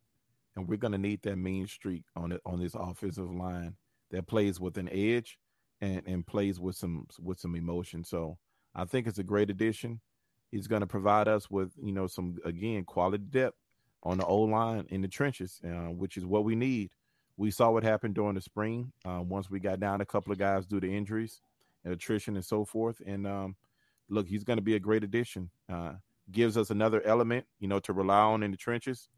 and 0.57 0.69
we're 0.69 0.77
gonna 0.77 0.99
need 0.99 1.23
that 1.23 1.37
mean 1.37 1.67
streak 1.67 2.05
on 2.15 2.33
it 2.33 2.41
on 2.47 2.61
this 2.61 2.75
offensive 2.75 3.35
line 3.35 3.75
that 4.11 4.27
plays 4.27 4.61
with 4.61 4.79
an 4.79 4.89
edge 4.93 5.39
and 5.81 6.03
and 6.07 6.27
plays 6.27 6.61
with 6.61 6.77
some 6.77 7.07
with 7.21 7.41
some 7.41 7.57
emotion. 7.57 8.05
So 8.05 8.39
I 8.75 8.85
think 8.85 9.07
it's 9.07 9.19
a 9.19 9.25
great 9.25 9.51
addition. 9.51 10.01
He's 10.51 10.67
going 10.67 10.81
to 10.81 10.87
provide 10.87 11.29
us 11.29 11.51
with 11.51 11.73
you 11.83 11.93
know 11.93 12.07
some 12.07 12.37
again 12.45 12.85
quality 12.85 13.25
depth 13.29 13.57
on 14.03 14.19
the 14.19 14.25
old 14.25 14.51
line 14.51 14.87
in 14.91 15.03
the 15.03 15.09
trenches, 15.09 15.61
uh, 15.65 15.91
which 15.91 16.17
is 16.17 16.25
what 16.25 16.45
we 16.45 16.55
need 16.55 16.91
we 17.39 17.53
saw 17.53 17.71
what 17.71 17.85
happened 17.85 18.15
during 18.17 18.35
the 18.35 18.41
spring 18.41 18.93
um, 19.05 19.29
once 19.29 19.49
we 19.49 19.61
got 19.61 19.81
down 19.81 20.01
a 20.01 20.05
couple 20.05 20.33
of 20.33 20.39
guys 20.39 20.67
due 20.67 20.81
to 20.81 20.93
injuries 20.93 21.41
and 21.85 21.95
attrition 21.95 22.35
and 22.35 22.45
so 22.45 22.65
forth. 22.65 23.01
And 23.07 23.27
um, 23.27 23.57
look, 24.11 24.27
he's 24.27 24.43
going 24.43 24.59
to 24.59 24.63
be 24.63 24.75
a 24.75 24.81
great 24.81 25.05
addition. 25.05 25.49
Uh, 25.73 25.93
gives 26.33 26.59
us 26.59 26.71
another 26.71 27.01
element, 27.07 27.47
you 27.61 27.69
know, 27.69 27.79
to 27.81 27.93
rely 27.93 28.19
on 28.19 28.43
in 28.43 28.51
the 28.51 28.57
trenches. 28.57 29.09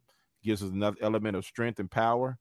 Gives 0.45 0.63
us 0.63 0.71
another 0.71 0.99
element 1.01 1.35
of 1.35 1.47
strength 1.47 1.81
and 1.81 1.91
power. 1.91 2.39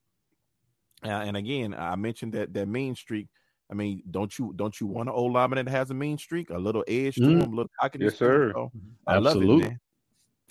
Uh, 1.03 1.07
and 1.07 1.37
again, 1.37 1.73
I 1.73 1.95
mentioned 1.95 2.33
that 2.33 2.53
that 2.53 2.67
mean 2.67 2.93
streak. 2.93 3.29
I 3.71 3.75
mean, 3.75 4.01
don't 4.09 4.37
you 4.39 4.53
don't 4.55 4.79
you 4.79 4.87
want 4.87 5.09
an 5.09 5.15
old 5.15 5.33
lineman 5.33 5.63
that 5.63 5.71
has 5.71 5.91
a 5.91 5.93
mean 5.93 6.17
streak, 6.17 6.49
a 6.49 6.57
little 6.57 6.83
edge 6.87 7.15
to 7.15 7.21
mm. 7.21 7.41
him, 7.41 7.53
a 7.53 7.55
little 7.55 7.71
cocky? 7.79 7.99
Yes, 8.01 8.17
sir. 8.17 8.51
So 8.53 8.71
I 9.05 9.17
Absolutely. 9.17 9.47
love 9.47 9.59
it, 9.59 9.63
man. 9.63 9.79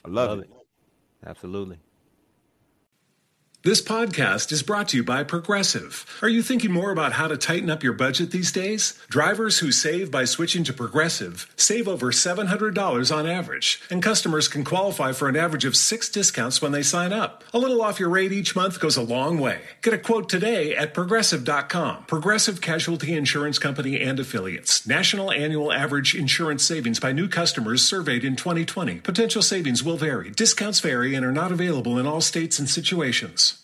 I 0.04 0.08
love, 0.08 0.30
love 0.30 0.38
it. 0.38 0.44
it. 0.44 1.28
Absolutely. 1.28 1.78
This 3.64 3.82
podcast 3.82 4.52
is 4.52 4.62
brought 4.62 4.86
to 4.90 4.96
you 4.98 5.02
by 5.02 5.24
Progressive. 5.24 6.06
Are 6.22 6.28
you 6.28 6.44
thinking 6.44 6.70
more 6.70 6.92
about 6.92 7.14
how 7.14 7.26
to 7.26 7.36
tighten 7.36 7.68
up 7.68 7.82
your 7.82 7.92
budget 7.92 8.30
these 8.30 8.52
days? 8.52 8.96
Drivers 9.08 9.58
who 9.58 9.72
save 9.72 10.12
by 10.12 10.26
switching 10.26 10.62
to 10.62 10.72
Progressive 10.72 11.52
save 11.56 11.88
over 11.88 12.12
$700 12.12 13.14
on 13.14 13.26
average, 13.26 13.82
and 13.90 14.00
customers 14.00 14.46
can 14.46 14.62
qualify 14.62 15.10
for 15.10 15.28
an 15.28 15.34
average 15.34 15.64
of 15.64 15.76
six 15.76 16.08
discounts 16.08 16.62
when 16.62 16.70
they 16.70 16.84
sign 16.84 17.12
up. 17.12 17.42
A 17.52 17.58
little 17.58 17.82
off 17.82 17.98
your 17.98 18.08
rate 18.10 18.30
each 18.30 18.54
month 18.54 18.78
goes 18.78 18.96
a 18.96 19.02
long 19.02 19.40
way. 19.40 19.60
Get 19.82 19.92
a 19.92 19.98
quote 19.98 20.28
today 20.28 20.76
at 20.76 20.94
progressive.com. 20.94 22.04
Progressive 22.04 22.60
Casualty 22.60 23.12
Insurance 23.12 23.58
Company 23.58 24.00
and 24.00 24.20
Affiliates. 24.20 24.86
National 24.86 25.32
annual 25.32 25.72
average 25.72 26.14
insurance 26.14 26.62
savings 26.62 27.00
by 27.00 27.10
new 27.10 27.28
customers 27.28 27.82
surveyed 27.82 28.24
in 28.24 28.36
2020. 28.36 29.00
Potential 29.00 29.42
savings 29.42 29.82
will 29.82 29.96
vary. 29.96 30.30
Discounts 30.30 30.78
vary 30.78 31.16
and 31.16 31.26
are 31.26 31.32
not 31.32 31.50
available 31.50 31.98
in 31.98 32.06
all 32.06 32.20
states 32.20 32.60
and 32.60 32.70
situations. 32.70 33.57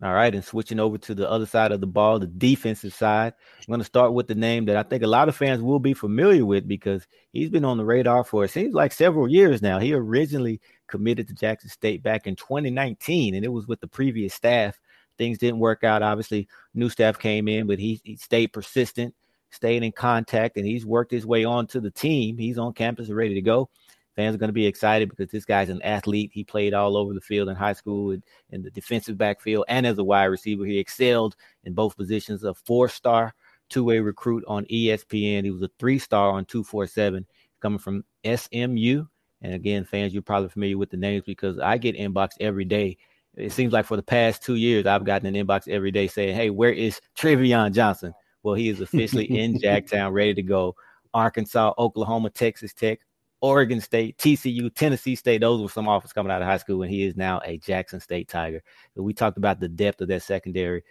All 0.00 0.14
right, 0.14 0.32
and 0.32 0.44
switching 0.44 0.78
over 0.78 0.96
to 0.96 1.14
the 1.14 1.28
other 1.28 1.44
side 1.44 1.72
of 1.72 1.80
the 1.80 1.86
ball, 1.88 2.20
the 2.20 2.28
defensive 2.28 2.94
side. 2.94 3.32
I'm 3.58 3.66
going 3.66 3.80
to 3.80 3.84
start 3.84 4.12
with 4.12 4.28
the 4.28 4.36
name 4.36 4.66
that 4.66 4.76
I 4.76 4.84
think 4.84 5.02
a 5.02 5.08
lot 5.08 5.28
of 5.28 5.34
fans 5.34 5.60
will 5.60 5.80
be 5.80 5.92
familiar 5.92 6.46
with 6.46 6.68
because 6.68 7.04
he's 7.32 7.50
been 7.50 7.64
on 7.64 7.78
the 7.78 7.84
radar 7.84 8.22
for 8.22 8.44
it 8.44 8.52
seems 8.52 8.74
like 8.74 8.92
several 8.92 9.26
years 9.26 9.60
now. 9.60 9.80
He 9.80 9.92
originally 9.92 10.60
committed 10.86 11.26
to 11.26 11.34
Jackson 11.34 11.68
State 11.68 12.04
back 12.04 12.28
in 12.28 12.36
2019, 12.36 13.34
and 13.34 13.44
it 13.44 13.48
was 13.48 13.66
with 13.66 13.80
the 13.80 13.88
previous 13.88 14.34
staff. 14.34 14.78
Things 15.16 15.38
didn't 15.38 15.58
work 15.58 15.82
out. 15.82 16.04
Obviously, 16.04 16.46
new 16.74 16.90
staff 16.90 17.18
came 17.18 17.48
in, 17.48 17.66
but 17.66 17.80
he, 17.80 18.00
he 18.04 18.14
stayed 18.14 18.52
persistent, 18.52 19.16
stayed 19.50 19.82
in 19.82 19.90
contact, 19.90 20.56
and 20.58 20.64
he's 20.64 20.86
worked 20.86 21.10
his 21.10 21.26
way 21.26 21.44
on 21.44 21.66
to 21.66 21.80
the 21.80 21.90
team. 21.90 22.38
He's 22.38 22.56
on 22.56 22.72
campus 22.72 23.08
and 23.08 23.16
ready 23.16 23.34
to 23.34 23.42
go 23.42 23.68
fans 24.18 24.34
are 24.34 24.38
going 24.38 24.48
to 24.48 24.52
be 24.52 24.66
excited 24.66 25.08
because 25.08 25.30
this 25.30 25.44
guy's 25.44 25.68
an 25.68 25.80
athlete. 25.82 26.32
He 26.34 26.42
played 26.42 26.74
all 26.74 26.96
over 26.96 27.14
the 27.14 27.20
field 27.20 27.48
in 27.48 27.54
high 27.54 27.72
school 27.72 28.10
and 28.10 28.24
in 28.50 28.62
the 28.62 28.70
defensive 28.72 29.16
backfield 29.16 29.64
and 29.68 29.86
as 29.86 29.96
a 29.98 30.02
wide 30.02 30.24
receiver. 30.24 30.64
He 30.64 30.76
excelled 30.76 31.36
in 31.62 31.72
both 31.72 31.96
positions. 31.96 32.42
A 32.42 32.52
four 32.52 32.88
star 32.88 33.32
two 33.68 33.84
way 33.84 34.00
recruit 34.00 34.42
on 34.48 34.64
ESPN. 34.64 35.44
He 35.44 35.52
was 35.52 35.62
a 35.62 35.70
three 35.78 36.00
star 36.00 36.30
on 36.30 36.46
247, 36.46 37.26
coming 37.60 37.78
from 37.78 38.04
SMU. 38.24 39.04
And 39.40 39.54
again, 39.54 39.84
fans, 39.84 40.12
you're 40.12 40.22
probably 40.22 40.48
familiar 40.48 40.78
with 40.78 40.90
the 40.90 40.96
names 40.96 41.22
because 41.24 41.60
I 41.60 41.78
get 41.78 41.96
inbox 41.96 42.30
every 42.40 42.64
day. 42.64 42.96
It 43.36 43.52
seems 43.52 43.72
like 43.72 43.86
for 43.86 43.94
the 43.94 44.02
past 44.02 44.42
two 44.42 44.56
years, 44.56 44.84
I've 44.84 45.04
gotten 45.04 45.32
an 45.32 45.46
inbox 45.46 45.68
every 45.68 45.92
day 45.92 46.08
saying, 46.08 46.34
Hey, 46.34 46.50
where 46.50 46.72
is 46.72 47.00
Trevion 47.16 47.72
Johnson? 47.72 48.12
Well, 48.42 48.56
he 48.56 48.68
is 48.68 48.80
officially 48.80 49.26
in 49.26 49.58
Jacktown, 49.60 50.12
ready 50.12 50.34
to 50.34 50.42
go. 50.42 50.74
Arkansas, 51.14 51.72
Oklahoma, 51.78 52.30
Texas 52.30 52.74
Tech, 52.74 52.98
Oregon 53.40 53.80
State, 53.80 54.18
TCU, 54.18 54.74
Tennessee 54.74 55.14
State. 55.14 55.40
Those 55.40 55.62
were 55.62 55.68
some 55.68 55.88
offers 55.88 56.12
coming 56.12 56.32
out 56.32 56.42
of 56.42 56.48
high 56.48 56.56
school, 56.56 56.82
and 56.82 56.90
he 56.90 57.04
is 57.04 57.16
now 57.16 57.40
a 57.44 57.58
Jackson 57.58 58.00
State 58.00 58.28
Tiger. 58.28 58.62
So 58.94 59.02
we 59.02 59.14
talked 59.14 59.38
about 59.38 59.60
the 59.60 59.68
depth 59.68 60.00
of 60.00 60.08
that 60.08 60.22
secondary, 60.22 60.82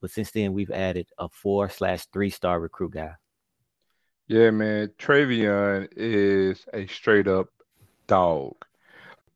but 0.00 0.10
since 0.10 0.30
then 0.30 0.52
we've 0.52 0.70
added 0.70 1.08
a 1.18 1.28
four 1.28 1.68
slash 1.68 2.06
three 2.12 2.30
star 2.30 2.60
recruit 2.60 2.92
guy. 2.92 3.12
Yeah, 4.28 4.50
man, 4.50 4.88
Trevion 4.98 5.88
is 5.96 6.64
a 6.72 6.86
straight 6.86 7.28
up 7.28 7.48
dog. 8.06 8.54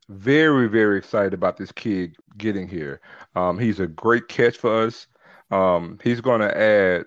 Very, 0.08 0.68
very 0.68 0.98
excited 0.98 1.34
about 1.34 1.56
this 1.56 1.70
kid 1.70 2.16
getting 2.36 2.66
here. 2.66 3.00
Um, 3.36 3.58
he's 3.58 3.78
a 3.78 3.86
great 3.86 4.26
catch 4.26 4.56
for 4.56 4.84
us. 4.86 5.06
Um, 5.52 5.98
he's 6.02 6.20
going 6.20 6.40
to 6.40 6.56
add 6.56 7.04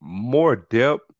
more 0.00 0.56
depth, 0.56 1.10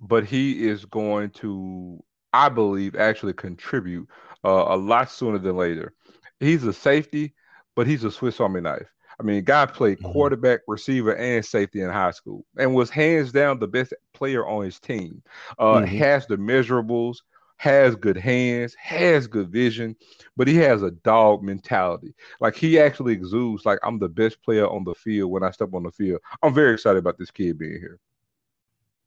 but 0.00 0.24
he 0.24 0.66
is 0.66 0.86
going 0.86 1.30
to 1.30 2.02
I 2.32 2.48
believe, 2.48 2.96
actually 2.96 3.34
contribute 3.34 4.08
uh, 4.44 4.64
a 4.68 4.76
lot 4.76 5.10
sooner 5.10 5.38
than 5.38 5.56
later. 5.56 5.92
He's 6.40 6.64
a 6.64 6.72
safety, 6.72 7.34
but 7.74 7.86
he's 7.86 8.04
a 8.04 8.10
Swiss 8.10 8.40
Army 8.40 8.60
knife. 8.60 8.92
I 9.20 9.22
mean, 9.22 9.44
guy 9.44 9.66
played 9.66 9.98
mm-hmm. 9.98 10.12
quarterback, 10.12 10.60
receiver, 10.66 11.14
and 11.14 11.44
safety 11.44 11.80
in 11.80 11.90
high 11.90 12.10
school, 12.10 12.44
and 12.58 12.74
was 12.74 12.90
hands 12.90 13.32
down 13.32 13.58
the 13.58 13.68
best 13.68 13.94
player 14.14 14.46
on 14.46 14.64
his 14.64 14.80
team. 14.80 15.22
Uh, 15.58 15.80
mm-hmm. 15.80 15.96
Has 15.96 16.26
the 16.26 16.36
measurables, 16.36 17.18
has 17.56 17.94
good 17.94 18.16
hands, 18.16 18.74
has 18.74 19.28
good 19.28 19.50
vision, 19.50 19.94
but 20.36 20.48
he 20.48 20.56
has 20.56 20.82
a 20.82 20.90
dog 20.90 21.42
mentality. 21.42 22.14
Like 22.40 22.56
he 22.56 22.80
actually 22.80 23.12
exudes 23.12 23.64
like 23.64 23.78
I'm 23.84 24.00
the 24.00 24.08
best 24.08 24.42
player 24.42 24.66
on 24.66 24.82
the 24.84 24.94
field 24.94 25.30
when 25.30 25.44
I 25.44 25.52
step 25.52 25.72
on 25.72 25.84
the 25.84 25.92
field. 25.92 26.20
I'm 26.42 26.54
very 26.54 26.74
excited 26.74 26.98
about 26.98 27.18
this 27.18 27.30
kid 27.30 27.58
being 27.58 27.78
here. 27.78 28.00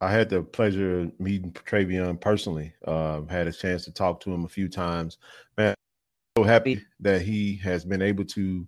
I 0.00 0.10
had 0.10 0.28
the 0.28 0.42
pleasure 0.42 1.00
of 1.00 1.20
meeting 1.20 1.52
Travion 1.52 2.20
personally. 2.20 2.74
Uh, 2.86 3.22
had 3.24 3.46
a 3.46 3.52
chance 3.52 3.84
to 3.84 3.92
talk 3.92 4.20
to 4.20 4.32
him 4.32 4.44
a 4.44 4.48
few 4.48 4.68
times. 4.68 5.18
Man, 5.56 5.74
so 6.36 6.44
happy 6.44 6.84
that 7.00 7.22
he 7.22 7.56
has 7.56 7.84
been 7.84 8.02
able 8.02 8.24
to 8.26 8.66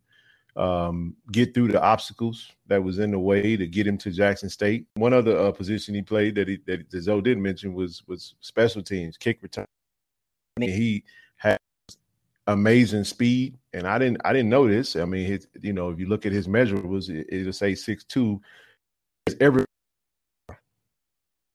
um, 0.57 1.15
get 1.31 1.55
through 1.55 1.69
the 1.69 1.83
obstacles 1.83 2.51
that 2.67 2.83
was 2.83 2.99
in 2.99 3.11
the 3.11 3.19
way 3.19 3.57
to 3.57 3.67
get 3.67 3.87
him 3.87 3.99
to 3.99 4.11
Jackson 4.11 4.49
State. 4.49 4.87
One 4.95 5.13
other 5.13 5.39
uh, 5.39 5.53
position 5.53 5.95
he 5.95 6.03
played 6.03 6.35
that 6.37 6.49
he, 6.49 6.59
that 6.67 6.91
Zoe 7.01 7.21
didn't 7.21 7.43
mention 7.43 7.75
was 7.75 8.03
was 8.07 8.35
special 8.41 8.83
teams, 8.83 9.17
kick 9.17 9.43
return. 9.43 9.67
he 10.59 11.05
had 11.37 11.59
amazing 12.47 13.05
speed, 13.05 13.57
and 13.75 13.87
I 13.87 13.99
didn't 13.99 14.23
I 14.25 14.33
didn't 14.33 14.49
know 14.49 14.67
this. 14.67 14.97
I 14.97 15.05
mean, 15.05 15.27
his, 15.27 15.47
you 15.61 15.75
know, 15.75 15.91
if 15.91 16.01
you 16.01 16.09
look 16.09 16.25
at 16.25 16.33
his 16.33 16.49
measurables, 16.49 17.11
it, 17.11 17.27
it'll 17.31 17.53
say 17.53 17.75
six 17.75 18.03
two. 18.03 18.41
Every 19.41 19.65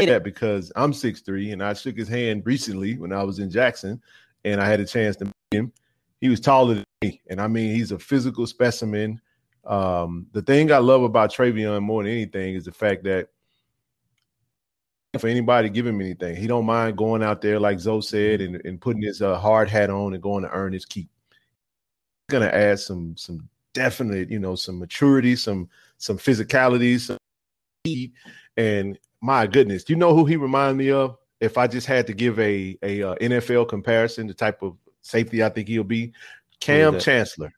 that 0.05 0.23
because 0.23 0.71
I'm 0.75 0.93
six 0.93 1.21
three 1.21 1.51
and 1.51 1.63
I 1.63 1.73
shook 1.73 1.97
his 1.97 2.07
hand 2.07 2.43
recently 2.45 2.97
when 2.97 3.11
I 3.11 3.23
was 3.23 3.39
in 3.39 3.49
Jackson 3.49 4.01
and 4.43 4.61
I 4.61 4.67
had 4.67 4.79
a 4.79 4.85
chance 4.85 5.15
to 5.17 5.25
meet 5.25 5.33
him. 5.51 5.73
He 6.21 6.29
was 6.29 6.39
taller 6.39 6.75
than 6.75 6.83
me. 7.01 7.21
And 7.29 7.41
I 7.41 7.47
mean, 7.47 7.75
he's 7.75 7.91
a 7.91 7.99
physical 7.99 8.47
specimen. 8.47 9.19
Um, 9.65 10.27
the 10.31 10.41
thing 10.41 10.71
I 10.71 10.77
love 10.77 11.03
about 11.03 11.33
Travion 11.33 11.81
more 11.81 12.03
than 12.03 12.11
anything 12.11 12.55
is 12.55 12.65
the 12.65 12.71
fact 12.71 13.03
that 13.03 13.29
for 15.19 15.27
anybody 15.27 15.67
to 15.67 15.73
give 15.73 15.85
him 15.85 16.01
anything, 16.01 16.35
he 16.35 16.47
don't 16.47 16.65
mind 16.65 16.97
going 16.97 17.21
out 17.23 17.41
there, 17.41 17.59
like 17.59 17.79
Zoe 17.79 18.01
said, 18.01 18.41
and, 18.41 18.61
and 18.65 18.81
putting 18.81 19.01
his 19.01 19.21
uh, 19.21 19.37
hard 19.37 19.69
hat 19.69 19.89
on 19.89 20.13
and 20.13 20.23
going 20.23 20.43
to 20.43 20.49
earn 20.49 20.73
his 20.73 20.85
keep. 20.85 21.09
He's 22.27 22.39
gonna 22.39 22.47
add 22.47 22.79
some 22.79 23.15
some 23.17 23.47
definite, 23.73 24.31
you 24.31 24.39
know, 24.39 24.55
some 24.55 24.79
maturity, 24.79 25.35
some 25.35 25.69
some 25.97 26.17
physicality, 26.17 26.99
some 26.99 27.17
speed, 27.81 28.13
and 28.57 28.97
my 29.23 29.47
goodness, 29.47 29.85
do 29.85 29.93
you 29.93 29.97
know 29.97 30.13
who 30.13 30.25
he 30.25 30.35
reminded 30.35 30.77
me 30.77 30.91
of? 30.91 31.17
If 31.39 31.57
I 31.57 31.65
just 31.65 31.87
had 31.87 32.05
to 32.07 32.13
give 32.13 32.37
a 32.39 32.77
a 32.83 33.01
uh, 33.01 33.15
NFL 33.15 33.69
comparison, 33.69 34.27
the 34.27 34.33
type 34.33 34.61
of 34.61 34.75
safety 35.01 35.41
I 35.41 35.49
think 35.49 35.69
he'll 35.69 35.85
be, 35.85 36.11
Kam 36.59 36.99
Chancellor. 36.99 37.53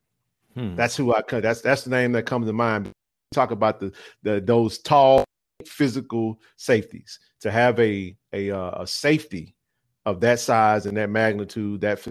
Hmm. 0.54 0.76
That's 0.76 0.96
who 0.96 1.12
I 1.12 1.22
that's 1.28 1.62
that's 1.62 1.82
the 1.82 1.90
name 1.90 2.12
that 2.12 2.24
comes 2.24 2.46
to 2.46 2.52
mind. 2.52 2.92
Talk 3.34 3.50
about 3.50 3.80
the 3.80 3.92
the 4.22 4.40
those 4.40 4.78
tall 4.78 5.24
physical 5.66 6.38
safeties 6.56 7.18
to 7.40 7.50
have 7.50 7.80
a 7.80 8.16
a 8.32 8.52
uh, 8.52 8.82
a 8.82 8.86
safety 8.86 9.56
of 10.04 10.20
that 10.20 10.38
size 10.38 10.86
and 10.86 10.96
that 10.96 11.10
magnitude, 11.10 11.80
that 11.80 12.06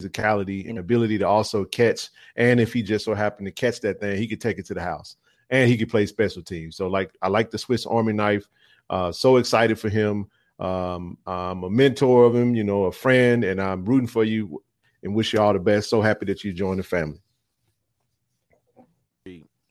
physicality 0.00 0.68
and 0.68 0.78
ability 0.78 1.18
to 1.18 1.26
also 1.26 1.64
catch. 1.64 2.10
And 2.36 2.60
if 2.60 2.72
he 2.72 2.84
just 2.84 3.04
so 3.04 3.14
happened 3.14 3.46
to 3.46 3.52
catch 3.52 3.80
that 3.80 3.98
thing, 3.98 4.16
he 4.18 4.28
could 4.28 4.40
take 4.40 4.58
it 4.58 4.66
to 4.66 4.74
the 4.74 4.82
house 4.82 5.16
and 5.50 5.68
he 5.68 5.76
could 5.76 5.90
play 5.90 6.06
special 6.06 6.42
teams. 6.42 6.76
So 6.76 6.88
like 6.88 7.10
I 7.22 7.28
like 7.28 7.50
the 7.50 7.58
Swiss 7.58 7.86
Army 7.86 8.12
knife. 8.12 8.48
Uh, 8.90 9.12
so 9.12 9.36
excited 9.36 9.78
for 9.78 9.88
him. 9.88 10.26
Um, 10.58 11.18
I'm 11.26 11.62
a 11.62 11.70
mentor 11.70 12.24
of 12.24 12.34
him, 12.34 12.54
you 12.54 12.64
know, 12.64 12.84
a 12.84 12.92
friend, 12.92 13.44
and 13.44 13.60
I'm 13.60 13.84
rooting 13.84 14.08
for 14.08 14.24
you 14.24 14.62
and 15.02 15.14
wish 15.14 15.32
you 15.32 15.40
all 15.40 15.52
the 15.52 15.58
best. 15.58 15.90
So 15.90 16.00
happy 16.00 16.26
that 16.26 16.42
you 16.42 16.52
joined 16.52 16.80
the 16.80 16.84
family. 16.84 17.20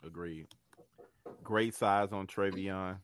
Agreed. 0.08 0.48
Great 1.44 1.76
size 1.76 2.12
on 2.12 2.28
Trevion. 2.28 2.98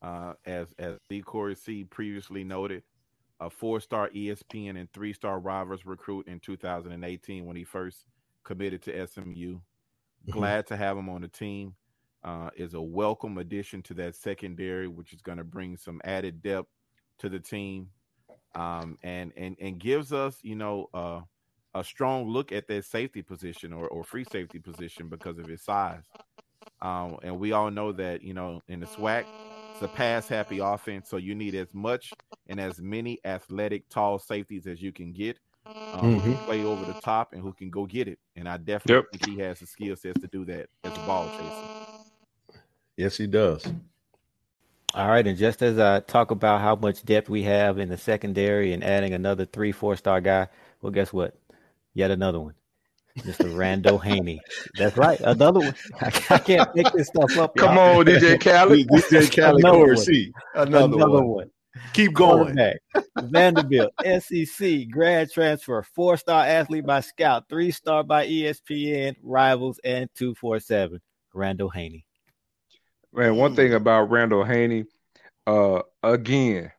Uh, 0.00 0.34
as 0.44 0.68
as 0.78 0.98
D. 1.08 1.22
Corey 1.22 1.54
C 1.54 1.82
previously 1.84 2.44
noted, 2.44 2.82
a 3.40 3.48
four-star 3.48 4.10
ESPN 4.10 4.78
and 4.78 4.92
three-star 4.92 5.40
Rivals 5.40 5.86
recruit 5.86 6.28
in 6.28 6.40
2018 6.40 7.46
when 7.46 7.56
he 7.56 7.64
first 7.64 8.04
committed 8.44 8.82
to 8.82 9.06
SMU. 9.06 9.24
Mm-hmm. 9.54 10.30
Glad 10.30 10.66
to 10.66 10.76
have 10.76 10.98
him 10.98 11.08
on 11.08 11.22
the 11.22 11.28
team 11.28 11.74
uh, 12.24 12.50
is 12.56 12.74
a 12.74 12.80
welcome 12.80 13.38
addition 13.38 13.82
to 13.82 13.94
that 13.94 14.16
secondary, 14.16 14.88
which 14.88 15.12
is 15.12 15.20
going 15.20 15.38
to 15.38 15.44
bring 15.44 15.76
some 15.76 16.00
added 16.04 16.42
depth 16.42 16.68
to 17.18 17.28
the 17.28 17.38
team, 17.38 17.88
um, 18.54 18.98
and 19.02 19.32
and 19.36 19.56
and 19.60 19.78
gives 19.78 20.12
us, 20.12 20.38
you 20.42 20.56
know, 20.56 20.88
uh, 20.94 21.20
a 21.74 21.84
strong 21.84 22.26
look 22.28 22.50
at 22.50 22.66
that 22.68 22.84
safety 22.84 23.22
position 23.22 23.72
or, 23.72 23.86
or 23.88 24.02
free 24.04 24.24
safety 24.24 24.58
position 24.58 25.08
because 25.08 25.38
of 25.38 25.46
his 25.46 25.62
size. 25.62 26.04
Um, 26.80 27.18
and 27.22 27.38
we 27.38 27.52
all 27.52 27.70
know 27.70 27.92
that 27.92 28.22
you 28.22 28.34
know 28.34 28.62
in 28.68 28.80
the 28.80 28.86
SWAC, 28.86 29.26
it's 29.72 29.82
a 29.82 29.88
pass 29.88 30.26
happy 30.26 30.60
offense, 30.60 31.10
so 31.10 31.18
you 31.18 31.34
need 31.34 31.54
as 31.54 31.68
much 31.74 32.12
and 32.46 32.58
as 32.58 32.80
many 32.80 33.18
athletic, 33.24 33.88
tall 33.90 34.18
safeties 34.18 34.66
as 34.66 34.80
you 34.80 34.92
can 34.92 35.12
get. 35.12 35.38
Um, 35.66 35.74
mm-hmm. 35.74 36.18
Who 36.18 36.34
play 36.44 36.62
over 36.62 36.84
the 36.84 37.00
top 37.00 37.32
and 37.32 37.40
who 37.40 37.54
can 37.54 37.70
go 37.70 37.86
get 37.86 38.06
it, 38.06 38.18
and 38.36 38.46
I 38.46 38.58
definitely 38.58 38.96
yep. 38.96 39.22
think 39.22 39.38
he 39.38 39.42
has 39.42 39.60
the 39.60 39.66
skill 39.66 39.96
sets 39.96 40.20
to 40.20 40.26
do 40.26 40.44
that 40.44 40.68
as 40.84 40.92
a 40.92 41.00
ball 41.06 41.26
chaser. 41.30 41.73
Yes, 42.96 43.16
he 43.16 43.26
does. 43.26 43.64
All 44.94 45.08
right, 45.08 45.26
and 45.26 45.36
just 45.36 45.60
as 45.62 45.78
I 45.78 46.00
talk 46.00 46.30
about 46.30 46.60
how 46.60 46.76
much 46.76 47.04
depth 47.04 47.28
we 47.28 47.42
have 47.42 47.78
in 47.78 47.88
the 47.88 47.98
secondary 47.98 48.72
and 48.72 48.84
adding 48.84 49.12
another 49.12 49.44
three, 49.44 49.72
four 49.72 49.96
star 49.96 50.20
guy, 50.20 50.46
well, 50.80 50.92
guess 50.92 51.12
what? 51.12 51.36
Yet 51.94 52.12
another 52.12 52.38
one. 52.40 52.54
Mr. 53.18 53.56
Randall 53.56 53.98
Haney. 53.98 54.40
That's 54.78 54.96
right. 54.96 55.20
Another 55.20 55.60
one. 55.60 55.74
I 56.00 56.10
can't 56.38 56.72
pick 56.74 56.92
this 56.92 57.08
stuff 57.08 57.36
up. 57.38 57.56
Come 57.56 57.74
y'all. 57.76 57.98
on, 57.98 58.06
DJ 58.06 58.40
Khaled. 58.40 58.86
DJ 58.88 59.34
Khaled. 59.34 59.60
Another, 59.64 59.78
one. 59.78 60.32
Another, 60.54 60.94
Another 60.94 61.12
one. 61.12 61.26
one. 61.26 61.50
Keep 61.92 62.14
going. 62.14 62.56
Vanderbilt, 63.20 63.92
SEC, 64.20 64.88
grad 64.90 65.32
transfer, 65.32 65.82
four 65.82 66.16
star 66.16 66.44
athlete 66.44 66.86
by 66.86 67.00
Scout, 67.00 67.48
three 67.48 67.72
star 67.72 68.04
by 68.04 68.26
ESPN, 68.28 69.16
Rivals, 69.22 69.80
and 69.84 70.08
247. 70.14 71.00
Randall 71.34 71.70
Haney. 71.70 72.06
Man, 73.14 73.36
one 73.36 73.54
thing 73.54 73.74
about 73.74 74.10
Randall 74.10 74.44
Haney, 74.44 74.86
uh, 75.46 75.82
again, 76.02 76.72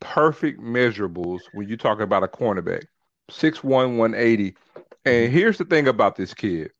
perfect 0.00 0.60
measurables 0.60 1.40
when 1.54 1.68
you 1.68 1.76
talk 1.76 2.00
about 2.00 2.22
a 2.22 2.28
cornerback. 2.28 2.84
6'1, 3.30 3.96
180. 3.96 4.54
And 4.76 4.86
mm-hmm. 5.06 5.32
here's 5.32 5.58
the 5.58 5.64
thing 5.64 5.88
about 5.88 6.16
this 6.16 6.34
kid. 6.34 6.70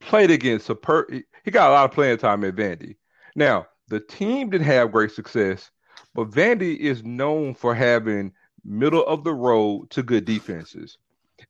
Played 0.00 0.30
against 0.30 0.70
a 0.70 0.74
per 0.74 1.06
he 1.44 1.50
got 1.50 1.70
a 1.70 1.72
lot 1.72 1.84
of 1.84 1.92
playing 1.92 2.18
time 2.18 2.44
at 2.44 2.56
Vandy. 2.56 2.96
Now, 3.36 3.66
the 3.88 4.00
team 4.00 4.50
didn't 4.50 4.66
have 4.66 4.92
great 4.92 5.10
success, 5.10 5.70
but 6.14 6.30
Vandy 6.30 6.78
is 6.78 7.04
known 7.04 7.54
for 7.54 7.74
having 7.74 8.32
middle 8.64 9.04
of 9.06 9.24
the 9.24 9.34
road 9.34 9.90
to 9.90 10.02
good 10.02 10.24
defenses. 10.24 10.96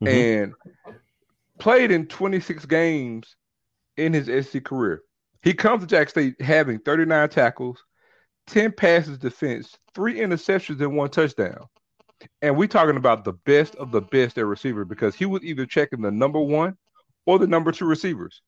Mm-hmm. 0.02 0.08
And 0.08 0.54
played 1.58 1.90
in 1.92 2.06
26 2.06 2.66
games 2.66 3.36
in 3.96 4.12
his 4.12 4.46
SC 4.46 4.64
career. 4.64 5.02
He 5.42 5.54
comes 5.54 5.82
to 5.82 5.86
Jack 5.86 6.10
State 6.10 6.40
having 6.40 6.78
39 6.80 7.28
tackles, 7.30 7.82
10 8.48 8.72
passes 8.72 9.18
defense, 9.18 9.76
three 9.94 10.16
interceptions, 10.16 10.80
and 10.80 10.96
one 10.96 11.10
touchdown. 11.10 11.66
And 12.42 12.56
we're 12.56 12.68
talking 12.68 12.96
about 12.96 13.24
the 13.24 13.32
best 13.32 13.74
of 13.76 13.92
the 13.92 14.02
best 14.02 14.36
at 14.36 14.44
receiver 14.44 14.84
because 14.84 15.14
he 15.14 15.24
was 15.24 15.42
either 15.42 15.64
checking 15.64 16.02
the 16.02 16.10
number 16.10 16.40
one 16.40 16.76
or 17.24 17.38
the 17.38 17.46
number 17.46 17.72
two 17.72 17.86
receivers. 17.86 18.42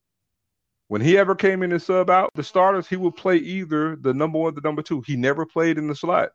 When 0.89 1.01
he 1.01 1.17
ever 1.17 1.35
came 1.35 1.63
in 1.63 1.73
and 1.73 1.81
sub 1.81 2.11
out 2.11 2.31
the 2.35 2.43
starters, 2.43 2.87
he 2.87 2.97
would 2.97 3.17
play 3.17 3.37
either 3.37 3.97
the 3.97 4.13
number 4.13 4.39
one, 4.39 4.55
the 4.55 4.61
number 4.61 4.83
two. 4.83 5.01
He 5.07 5.17
never 5.17 5.47
played 5.47 5.79
in 5.79 5.89
the 5.89 5.95
slot. 5.95 6.31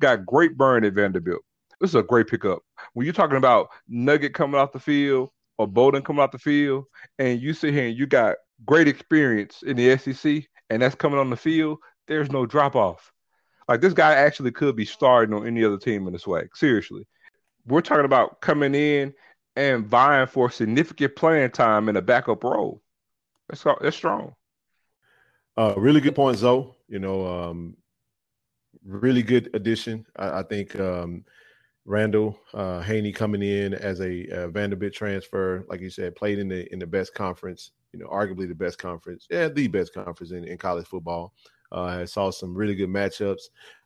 Got 0.00 0.26
great 0.26 0.56
burn 0.56 0.84
at 0.84 0.94
Vanderbilt. 0.94 1.42
This 1.80 1.90
is 1.90 1.94
a 1.94 2.02
great 2.02 2.26
pickup. 2.26 2.60
When 2.94 3.04
you're 3.04 3.12
talking 3.12 3.36
about 3.36 3.68
Nugget 3.86 4.34
coming 4.34 4.60
off 4.60 4.72
the 4.72 4.80
field 4.80 5.30
or 5.58 5.68
Bolden 5.68 6.02
coming 6.02 6.22
off 6.22 6.32
the 6.32 6.38
field, 6.38 6.86
and 7.20 7.40
you 7.40 7.52
sit 7.52 7.72
here 7.72 7.86
and 7.86 7.96
you 7.96 8.06
got 8.06 8.36
great 8.64 8.88
experience 8.88 9.62
in 9.62 9.76
the 9.76 9.96
SEC, 9.96 10.44
and 10.70 10.82
that's 10.82 10.94
coming 10.94 11.18
on 11.18 11.30
the 11.30 11.36
field, 11.36 11.78
there's 12.06 12.30
no 12.30 12.46
drop 12.46 12.76
off. 12.76 13.12
Like 13.68 13.80
this 13.80 13.94
guy 13.94 14.14
actually 14.14 14.52
could 14.52 14.76
be 14.76 14.84
starting 14.84 15.34
on 15.34 15.46
any 15.46 15.64
other 15.64 15.78
team 15.78 16.06
in 16.06 16.12
the 16.12 16.18
SWAC. 16.18 16.48
Seriously. 16.54 17.06
We're 17.66 17.80
talking 17.80 18.04
about 18.04 18.40
coming 18.40 18.74
in 18.74 19.14
and 19.56 19.86
vying 19.86 20.26
for 20.26 20.50
significant 20.50 21.16
playing 21.16 21.50
time 21.50 21.88
in 21.88 21.96
a 21.96 22.02
backup 22.02 22.44
role. 22.44 22.82
That's 23.48 23.64
that's 23.80 23.96
strong. 23.96 24.34
Uh, 25.56 25.74
really 25.76 26.00
good 26.00 26.14
point, 26.14 26.38
Zoe. 26.38 26.74
You 26.88 26.98
know, 26.98 27.26
um, 27.26 27.76
really 28.84 29.22
good 29.22 29.50
addition. 29.54 30.04
I, 30.16 30.40
I 30.40 30.42
think 30.42 30.78
um, 30.78 31.24
Randall 31.84 32.38
uh, 32.52 32.80
Haney 32.80 33.12
coming 33.12 33.42
in 33.42 33.74
as 33.74 34.00
a, 34.00 34.26
a, 34.28 34.48
Vanderbilt 34.48 34.92
transfer, 34.92 35.64
like 35.68 35.80
you 35.80 35.90
said, 35.90 36.16
played 36.16 36.38
in 36.38 36.48
the 36.48 36.70
in 36.72 36.78
the 36.78 36.86
best 36.86 37.14
conference. 37.14 37.70
You 37.94 38.00
know, 38.00 38.10
arguably 38.10 38.48
the 38.48 38.54
best 38.54 38.78
conference, 38.78 39.28
yeah, 39.30 39.48
the 39.48 39.68
best 39.68 39.94
conference 39.94 40.32
in, 40.32 40.44
in 40.44 40.58
college 40.58 40.86
football. 40.86 41.32
Uh, 41.70 42.00
I 42.00 42.04
saw 42.04 42.30
some 42.30 42.54
really 42.54 42.74
good 42.74 42.88
matchups. 42.88 43.42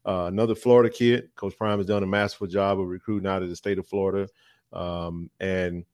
Uh, 0.06 0.24
another 0.28 0.54
Florida 0.54 0.88
kid, 0.88 1.28
Coach 1.36 1.56
Prime 1.56 1.78
has 1.78 1.86
done 1.86 2.02
a 2.02 2.06
masterful 2.06 2.46
job 2.46 2.80
of 2.80 2.86
recruiting 2.86 3.28
out 3.28 3.42
of 3.42 3.50
the 3.50 3.56
state 3.56 3.78
of 3.78 3.86
Florida. 3.86 4.28
Um, 4.72 5.30
and 5.40 5.84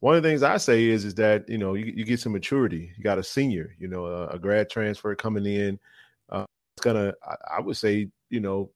one 0.00 0.14
of 0.14 0.22
the 0.22 0.28
things 0.28 0.44
I 0.44 0.56
say 0.58 0.84
is 0.84 1.04
is 1.04 1.14
that 1.16 1.48
you 1.48 1.58
know 1.58 1.74
you, 1.74 1.86
you 1.86 2.04
get 2.04 2.20
some 2.20 2.32
maturity. 2.32 2.92
You 2.96 3.02
got 3.02 3.18
a 3.18 3.24
senior, 3.24 3.74
you 3.78 3.88
know, 3.88 4.06
a, 4.06 4.28
a 4.28 4.38
grad 4.38 4.70
transfer 4.70 5.14
coming 5.16 5.46
in. 5.46 5.78
Uh, 6.30 6.44
it's 6.76 6.84
gonna, 6.84 7.12
I, 7.26 7.56
I, 7.56 7.60
would 7.60 7.76
say, 7.76 8.08
you 8.30 8.40
know, 8.40 8.70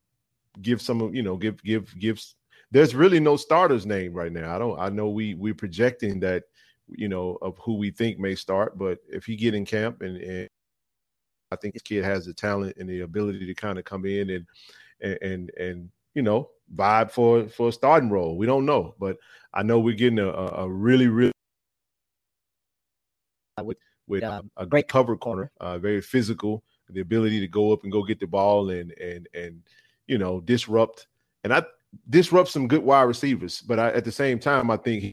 give 0.61 0.83
some, 0.83 1.15
you 1.15 1.23
know, 1.23 1.37
give 1.37 1.63
give 1.63 1.97
gives. 1.99 2.35
There's 2.73 2.95
really 2.95 3.21
no 3.21 3.37
starters 3.37 3.87
name 3.87 4.15
right 4.15 4.33
now. 4.33 4.55
I 4.55 4.59
don't. 4.59 4.79
I 4.81 4.89
know 4.89 5.11
we 5.11 5.35
we're 5.35 5.55
projecting 5.55 6.19
that, 6.21 6.45
you 6.97 7.09
know, 7.09 7.39
of 7.43 7.59
who 7.59 7.75
we 7.75 7.91
think 7.91 8.19
may 8.19 8.35
start. 8.35 8.79
But 8.79 8.99
if 9.09 9.25
he 9.25 9.37
get 9.37 9.55
in 9.55 9.65
camp 9.65 10.03
and, 10.03 10.17
and 10.17 10.49
I 11.51 11.57
think 11.57 11.75
this 11.75 11.83
kid 11.83 12.05
has 12.05 12.27
the 12.27 12.35
talent 12.35 12.77
and 12.79 12.89
the 12.89 13.01
ability 13.01 13.47
to 13.47 13.55
kind 13.55 13.79
of 13.79 13.85
come 13.85 14.07
in 14.07 14.31
and 14.31 14.47
and 15.01 15.19
and, 15.23 15.51
and 15.59 15.91
you 16.15 16.23
know 16.23 16.51
vibe 16.75 17.11
for 17.11 17.49
for 17.49 17.69
a 17.69 17.73
starting 17.73 18.11
role. 18.11 18.37
We 18.37 18.47
don't 18.47 18.67
know, 18.67 18.95
but 18.99 19.17
I 19.53 19.63
know 19.63 19.79
we're 19.79 19.97
getting 19.97 20.19
a, 20.19 20.29
a 20.29 20.69
really 20.69 21.09
really 21.09 21.33
with 23.63 23.79
with 24.07 24.25
um, 24.25 24.51
a 24.57 24.67
great 24.67 24.89
cover 24.89 25.17
corner, 25.17 25.51
uh, 25.61 25.79
very 25.79 26.01
physical, 26.01 26.65
the 26.89 27.01
ability 27.01 27.41
to 27.41 27.49
go 27.49 27.73
up 27.73 27.83
and 27.83 27.93
go 27.93 28.03
get 28.03 28.21
the 28.21 28.27
ball 28.27 28.71
and 28.71 28.93
and 28.99 29.29
and 29.35 29.63
you 30.07 30.19
know 30.19 30.41
disrupt 30.41 31.07
and 31.45 31.53
I 31.53 31.65
disrupt 32.09 32.49
some 32.49 32.69
good 32.69 32.83
wide 32.83 33.03
receivers. 33.03 33.61
But 33.61 33.79
I, 33.79 33.93
at 33.93 34.05
the 34.05 34.13
same 34.13 34.39
time, 34.39 34.71
I 34.71 34.77
think 34.77 35.03
he 35.03 35.13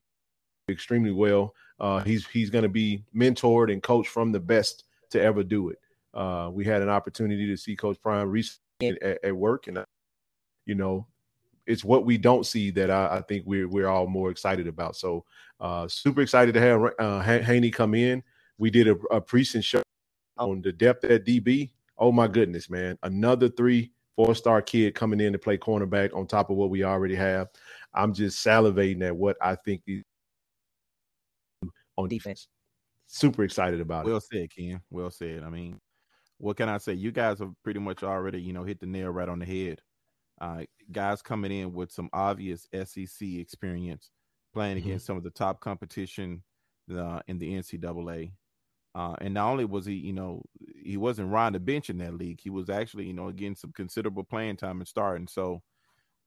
extremely 0.69 1.11
well. 1.11 1.53
Uh, 1.80 1.99
he's 2.01 2.27
he's 2.27 2.49
going 2.49 2.63
to 2.63 2.69
be 2.69 3.03
mentored 3.15 3.71
and 3.71 3.82
coached 3.82 4.09
from 4.09 4.32
the 4.32 4.39
best 4.39 4.84
to 5.11 5.21
ever 5.21 5.43
do 5.43 5.69
it. 5.69 5.80
Uh, 6.13 6.49
we 6.51 6.65
had 6.65 6.82
an 6.82 6.89
opportunity 6.89 7.47
to 7.47 7.57
see 7.57 7.75
Coach 7.75 8.01
Prime 8.01 8.30
recently 8.30 8.97
at, 9.01 9.23
at, 9.23 9.36
work, 9.36 9.67
and 9.67 9.84
you 10.65 10.75
know, 10.75 11.05
it's 11.65 11.84
what 11.84 12.05
we 12.05 12.17
don't 12.17 12.45
see 12.45 12.71
that 12.71 12.89
I, 12.89 13.17
I 13.17 13.21
think 13.21 13.45
we're 13.45 13.67
we're 13.67 13.88
all 13.88 14.07
more 14.07 14.32
excited 14.32 14.67
about. 14.67 14.95
So, 14.95 15.25
uh, 15.59 15.88
super 15.88 16.21
excited 16.21 16.53
to 16.53 16.61
have 16.61 16.93
uh, 16.99 17.21
Haney 17.21 17.71
come 17.71 17.93
in. 17.93 18.23
We 18.57 18.69
did 18.69 18.88
a, 18.88 18.95
a 19.11 19.21
precinct 19.21 19.65
show 19.65 19.82
on 20.38 20.61
the 20.61 20.71
depth 20.71 21.05
at 21.05 21.25
DB. 21.25 21.71
Oh 21.97 22.11
my 22.11 22.27
goodness, 22.27 22.69
man! 22.69 22.97
Another 23.03 23.49
three 23.49 23.91
four 24.19 24.36
star 24.36 24.61
kid 24.61 24.95
coming 24.95 25.21
in 25.21 25.32
to 25.32 25.39
play 25.39 25.57
cornerback 25.57 26.13
on 26.13 26.27
top 26.27 26.49
of 26.49 26.57
what 26.57 26.69
we 26.69 26.84
already 26.84 27.15
have. 27.15 27.47
I'm 27.93 28.13
just 28.13 28.45
salivating 28.45 29.01
at 29.01 29.15
what 29.15 29.38
I 29.41 29.55
think 29.55 29.82
on 31.99 32.09
defense. 32.09 32.47
Super 33.07 33.43
excited 33.43 33.81
about 33.81 34.05
well 34.05 34.17
it. 34.17 34.23
Well 34.31 34.41
said, 34.41 34.55
Ken. 34.55 34.81
Well 34.89 35.11
said. 35.11 35.43
I 35.43 35.49
mean, 35.49 35.79
what 36.37 36.57
can 36.57 36.69
I 36.69 36.77
say? 36.77 36.93
You 36.93 37.11
guys 37.11 37.39
have 37.39 37.51
pretty 37.63 37.79
much 37.79 38.03
already, 38.03 38.41
you 38.41 38.53
know, 38.53 38.63
hit 38.63 38.79
the 38.79 38.85
nail 38.85 39.09
right 39.09 39.29
on 39.29 39.39
the 39.39 39.45
head. 39.45 39.81
Uh, 40.39 40.63
guys 40.91 41.21
coming 41.21 41.51
in 41.51 41.73
with 41.73 41.91
some 41.91 42.09
obvious 42.13 42.67
SEC 42.73 43.21
experience, 43.21 44.11
playing 44.53 44.77
mm-hmm. 44.77 44.87
against 44.87 45.05
some 45.05 45.17
of 45.17 45.23
the 45.23 45.31
top 45.31 45.59
competition 45.59 46.43
uh, 46.95 47.19
in 47.27 47.39
the 47.39 47.53
NCAA. 47.55 48.31
Uh, 48.95 49.15
and 49.21 49.33
not 49.33 49.51
only 49.51 49.65
was 49.65 49.85
he, 49.85 49.93
you 49.93 50.13
know, 50.13 50.41
he 50.83 50.97
wasn't 50.97 51.29
riding 51.29 51.53
the 51.53 51.59
bench 51.59 51.89
in 51.89 51.97
that 51.99 52.13
league, 52.13 52.39
he 52.41 52.49
was 52.49 52.69
actually, 52.69 53.05
you 53.05 53.13
know, 53.13 53.31
getting 53.31 53.55
some 53.55 53.71
considerable 53.73 54.23
playing 54.23 54.55
time 54.55 54.79
and 54.79 54.87
starting. 54.87 55.27
So, 55.27 55.61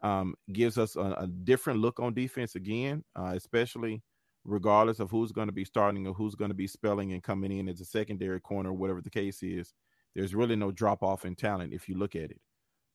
um, 0.03 0.35
gives 0.53 0.79
us 0.79 0.97
a, 0.97 1.15
a, 1.19 1.27
different 1.27 1.79
look 1.79 2.01
on 2.01 2.13
defense 2.13 2.57
again, 2.57 3.05
uh, 3.17 3.35
especially 3.37 4.03
regardless 4.45 5.01
of 5.01 5.11
who's 5.11 5.33
going 5.33 5.49
to 5.49 5.53
be 5.53 5.65
starting 5.65 6.07
or 6.07 6.15
who's 6.15 6.35
going 6.35 6.51
to 6.51 6.55
be 6.55 6.67
spelling 6.67 7.13
and 7.13 7.23
coming 7.23 7.53
in 7.53 7.69
as 7.69 7.81
a 7.81 7.85
secondary 7.85 8.41
corner, 8.41 8.73
whatever 8.73 9.01
the 9.01 9.11
case 9.11 9.43
is 9.43 9.73
there's 10.15 10.35
really 10.35 10.57
no 10.57 10.71
drop 10.71 11.03
off 11.03 11.25
in 11.25 11.35
talent 11.35 11.73
if 11.73 11.89
you 11.89 11.97
look 11.97 12.15
at 12.15 12.31
it. 12.31 12.41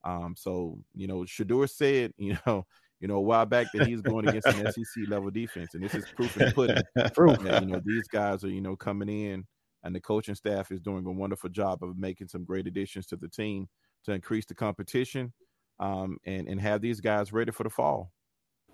Um, 0.03 0.35
so 0.37 0.79
you 0.95 1.07
know, 1.07 1.21
Shedeur 1.21 1.69
said, 1.69 2.13
you 2.17 2.37
know, 2.45 2.65
you 2.99 3.07
know, 3.07 3.15
a 3.15 3.21
while 3.21 3.45
back 3.45 3.67
that 3.73 3.87
he's 3.87 4.01
going 4.01 4.27
against 4.27 4.47
an 4.47 4.71
SEC 4.71 5.07
level 5.07 5.29
defense, 5.29 5.73
and 5.73 5.83
this 5.83 5.93
is 5.93 6.05
proof 6.15 6.35
in 6.37 6.47
the 6.47 6.51
pudding. 6.53 7.11
proof 7.13 7.39
that 7.39 7.63
you 7.63 7.69
know 7.69 7.81
these 7.85 8.07
guys 8.07 8.43
are 8.43 8.49
you 8.49 8.61
know 8.61 8.75
coming 8.75 9.09
in, 9.09 9.45
and 9.83 9.95
the 9.95 10.01
coaching 10.01 10.35
staff 10.35 10.71
is 10.71 10.81
doing 10.81 11.05
a 11.05 11.11
wonderful 11.11 11.49
job 11.49 11.83
of 11.83 11.97
making 11.97 12.27
some 12.27 12.43
great 12.43 12.67
additions 12.67 13.05
to 13.07 13.15
the 13.15 13.27
team 13.27 13.67
to 14.05 14.13
increase 14.13 14.45
the 14.45 14.55
competition, 14.55 15.33
um, 15.79 16.17
and 16.25 16.47
and 16.47 16.61
have 16.61 16.81
these 16.81 17.01
guys 17.01 17.33
ready 17.33 17.51
for 17.51 17.63
the 17.63 17.69
fall. 17.69 18.11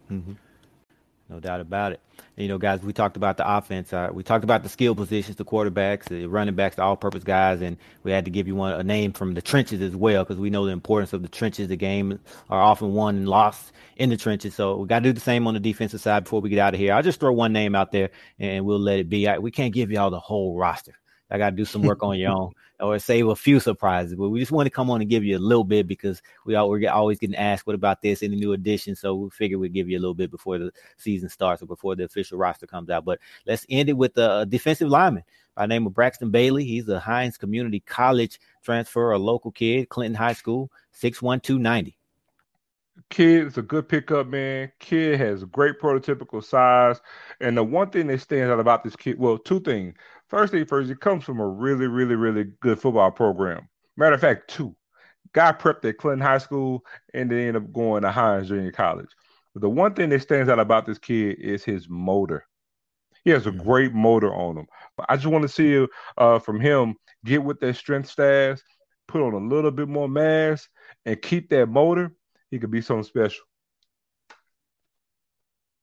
Mm-hmm. 0.10 0.34
No 1.30 1.40
doubt 1.40 1.62
about 1.62 1.94
it. 1.94 2.02
You 2.36 2.48
know, 2.48 2.58
guys, 2.58 2.82
we 2.82 2.94
talked 2.94 3.16
about 3.16 3.38
the 3.38 3.58
offense. 3.58 3.94
Uh, 3.94 4.10
we 4.12 4.24
talked 4.24 4.44
about 4.44 4.62
the 4.62 4.70
skill 4.70 4.94
positions, 4.94 5.38
the 5.38 5.46
quarterbacks, 5.46 6.06
the 6.06 6.28
running 6.28 6.54
backs, 6.54 6.76
the 6.76 6.84
all-purpose 6.84 7.24
guys, 7.24 7.62
and 7.62 7.78
we 8.04 8.12
had 8.12 8.26
to 8.26 8.32
give 8.32 8.48
you 8.48 8.56
one 8.56 8.74
a 8.74 8.84
name 8.84 9.14
from 9.14 9.34
the 9.34 9.42
trenches 9.42 9.82
as 9.82 9.96
well 9.96 10.24
because 10.24 10.38
we 10.38 10.50
know 10.50 10.66
the 10.66 10.72
importance 10.72 11.14
of 11.14 11.22
the 11.22 11.28
trenches. 11.28 11.70
The 11.70 11.76
game 11.76 12.20
are 12.50 12.62
often 12.62 12.94
won 12.94 13.16
and 13.16 13.30
lost 13.30 13.72
in 13.96 14.10
the 14.10 14.18
trenches, 14.18 14.54
so 14.54 14.78
we 14.78 14.88
got 14.88 15.00
to 15.00 15.10
do 15.10 15.14
the 15.14 15.22
same 15.22 15.48
on 15.48 15.54
the 15.54 15.60
defensive 15.60 16.02
side 16.02 16.26
before 16.26 16.42
we 16.42 16.50
get 16.50 16.60
out 16.60 16.74
of 16.74 16.80
here. 16.80 16.94
I'll 16.94 17.04
just 17.04 17.20
throw 17.20 17.32
one 17.32 17.54
name 17.54 17.74
out 17.74 17.92
there 17.92 18.10
and 18.40 18.66
we'll 18.66 18.80
let 18.80 19.00
it 19.00 19.10
be. 19.10 19.28
I, 19.28 19.38
we 19.38 19.52
can't 19.52 19.74
give 19.74 19.92
y'all 19.92 20.10
the 20.12 20.20
whole 20.20 20.58
roster. 20.58 20.96
I 21.32 21.38
got 21.38 21.52
to 21.52 21.56
do 21.56 21.66
some 21.66 21.82
work 21.82 22.04
on 22.04 22.20
your 22.20 22.32
own 22.32 22.52
or 22.80 23.00
save 23.00 23.28
a 23.28 23.36
few 23.36 23.60
surprises. 23.60 24.16
But 24.16 24.30
we 24.30 24.40
just 24.40 24.52
want 24.52 24.66
to 24.66 24.72
come 24.72 24.90
on 24.90 25.02
and 25.02 25.10
give 25.10 25.24
you 25.24 25.38
a 25.38 25.40
little 25.40 25.64
bit 25.64 25.88
because 25.88 26.22
we 26.46 26.56
all, 26.56 26.70
we're 26.70 26.90
always 26.90 27.20
getting 27.20 27.36
asked, 27.36 27.66
what 27.66 27.76
about 27.76 28.02
this? 28.02 28.24
Any 28.24 28.36
new 28.36 28.54
addition? 28.54 28.96
So 28.96 29.16
we 29.16 29.30
figured 29.30 29.60
we'd 29.60 29.74
give 29.74 29.90
you 29.90 29.98
a 29.98 30.02
little 30.02 30.14
bit 30.14 30.32
before 30.32 30.58
the 30.58 30.72
season 30.98 31.30
starts 31.30 31.62
or 31.62 31.68
before 31.68 31.96
the 31.96 32.04
official 32.04 32.38
roster 32.38 32.68
comes 32.68 32.90
out. 32.90 33.06
But 33.06 33.20
let's 33.46 33.66
end 33.70 33.90
it 33.90 33.98
with 33.98 34.18
a 34.18 34.46
defensive 34.48 34.90
lineman 34.90 35.24
by 35.56 35.66
name 35.66 35.86
of 35.86 35.94
Braxton 35.94 36.32
Bailey. 36.32 36.66
He's 36.66 36.90
a 36.90 37.00
Hinds 37.00 37.38
Community 37.38 37.80
College 37.80 38.40
transfer, 38.64 39.12
a 39.12 39.20
local 39.20 39.52
kid, 39.52 39.90
Clinton 39.90 40.16
High 40.16 40.34
School, 40.34 40.72
61290. 40.92 41.98
Kid 43.10 43.48
is 43.48 43.58
a 43.58 43.62
good 43.62 43.90
pickup, 43.90 44.28
man. 44.28 44.72
Kid 44.80 45.20
has 45.20 45.44
great 45.46 45.80
prototypical 45.80 46.44
size. 46.44 47.02
And 47.40 47.58
the 47.58 47.64
one 47.64 47.90
thing 47.90 48.08
that 48.08 48.22
stands 48.22 48.52
out 48.52 48.60
about 48.60 48.84
this 48.84 48.96
kid, 48.96 49.18
well, 49.18 49.38
two 49.38 49.60
things. 49.60 49.96
First 50.34 50.52
thing 50.52 50.66
first, 50.66 50.90
he 50.90 50.96
comes 50.96 51.24
from 51.24 51.40
a 51.40 51.48
really, 51.48 51.86
really, 51.86 52.16
really 52.16 52.46
good 52.60 52.80
football 52.82 53.12
program. 53.12 53.70
Matter 53.98 54.16
of 54.16 54.22
fact, 54.22 54.50
two. 54.50 54.76
Guy 55.32 55.52
prepped 55.52 55.86
at 55.88 56.00
Clinton 56.00 56.26
High 56.26 56.40
School 56.40 56.84
and 57.14 57.30
then 57.30 57.38
ended 57.38 57.58
up 57.58 57.72
going 57.72 58.02
to 58.02 58.10
Hinds 58.10 58.50
Junior 58.50 58.72
College. 58.72 59.12
But 59.54 59.62
the 59.62 59.70
one 59.70 59.94
thing 59.94 60.10
that 60.10 60.24
stands 60.24 60.50
out 60.50 60.58
about 60.58 60.88
this 60.88 60.98
kid 60.98 61.38
is 61.40 61.64
his 61.64 61.88
motor. 61.88 62.48
He 63.24 63.30
has 63.30 63.46
a 63.46 63.52
mm-hmm. 63.52 63.62
great 63.62 63.94
motor 63.94 64.34
on 64.34 64.58
him. 64.58 64.66
I 65.08 65.18
just 65.18 65.28
want 65.28 65.44
to 65.44 65.48
see 65.48 65.86
uh, 66.18 66.40
from 66.40 66.60
him 66.60 66.96
get 67.24 67.44
with 67.44 67.60
that 67.60 67.76
strength 67.76 68.10
staff, 68.10 68.60
put 69.08 69.22
on 69.22 69.34
a 69.34 69.38
little 69.38 69.70
bit 69.70 69.88
more 69.88 70.10
mass, 70.10 70.68
and 71.06 71.22
keep 71.22 71.50
that 71.50 71.68
motor. 71.68 72.12
He 72.50 72.58
could 72.58 72.72
be 72.72 72.82
something 72.82 73.04
special. 73.04 73.46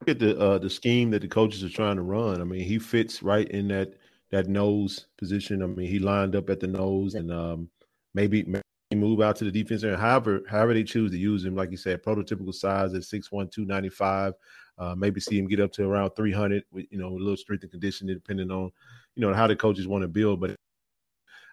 Look 0.01 0.09
at 0.09 0.19
the 0.19 0.37
uh, 0.37 0.59
the 0.59 0.71
scheme 0.71 1.11
that 1.11 1.23
the 1.23 1.29
coaches 1.29 1.63
are 1.63 1.69
trying 1.69 1.97
to 1.97 2.03
run. 2.03 2.41
I 2.41 2.45
mean, 2.45 2.65
he 2.65 2.81
fits 2.81 3.23
right 3.23 3.49
in 3.49 3.69
that 3.69 3.95
that 4.31 4.49
nose 4.49 5.07
position. 5.19 5.63
I 5.63 5.67
mean, 5.67 5.89
he 5.89 5.99
lined 5.99 6.37
up 6.37 6.51
at 6.51 6.61
the 6.61 6.67
nose 6.67 7.15
and 7.15 7.33
um, 7.33 7.69
maybe, 8.15 8.45
maybe 8.45 8.63
move 8.95 9.21
out 9.21 9.37
to 9.37 9.45
the 9.45 9.51
defense 9.51 9.83
and 9.83 9.97
however 9.97 10.43
however 10.49 10.75
they 10.75 10.85
choose 10.85 11.11
to 11.11 11.19
use 11.19 11.45
him. 11.45 11.55
Like 11.55 11.71
you 11.71 11.77
said, 11.77 12.03
prototypical 12.03 12.55
size 12.55 12.95
at 12.95 13.03
6'1", 13.03 13.51
295. 13.51 14.35
Uh, 14.79 14.95
maybe 14.97 15.21
see 15.21 15.39
him 15.39 15.47
get 15.47 15.61
up 15.61 15.73
to 15.73 15.85
around 15.85 16.11
300 16.13 16.65
with, 16.73 16.87
you 16.91 16.99
know, 16.99 17.09
a 17.09 17.19
little 17.19 17.37
strength 17.37 17.63
and 17.63 17.71
conditioning 17.71 18.15
depending 18.15 18.51
on, 18.51 18.71
you 19.15 19.21
know, 19.21 19.35
how 19.35 19.47
the 19.47 19.55
coaches 19.55 19.87
want 19.87 20.03
to 20.03 20.09
build. 20.09 20.41
But 20.41 20.57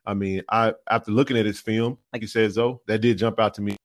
I 0.06 0.14
mean, 0.14 0.42
I 0.50 0.74
after 0.90 1.12
looking 1.12 1.38
at 1.38 1.46
his 1.46 1.60
film, 1.60 1.98
like 2.14 2.22
you 2.22 2.28
said, 2.28 2.54
though, 2.54 2.82
that 2.88 3.02
did 3.02 3.18
jump 3.18 3.40
out 3.40 3.54
to 3.56 3.62
me. 3.62 3.76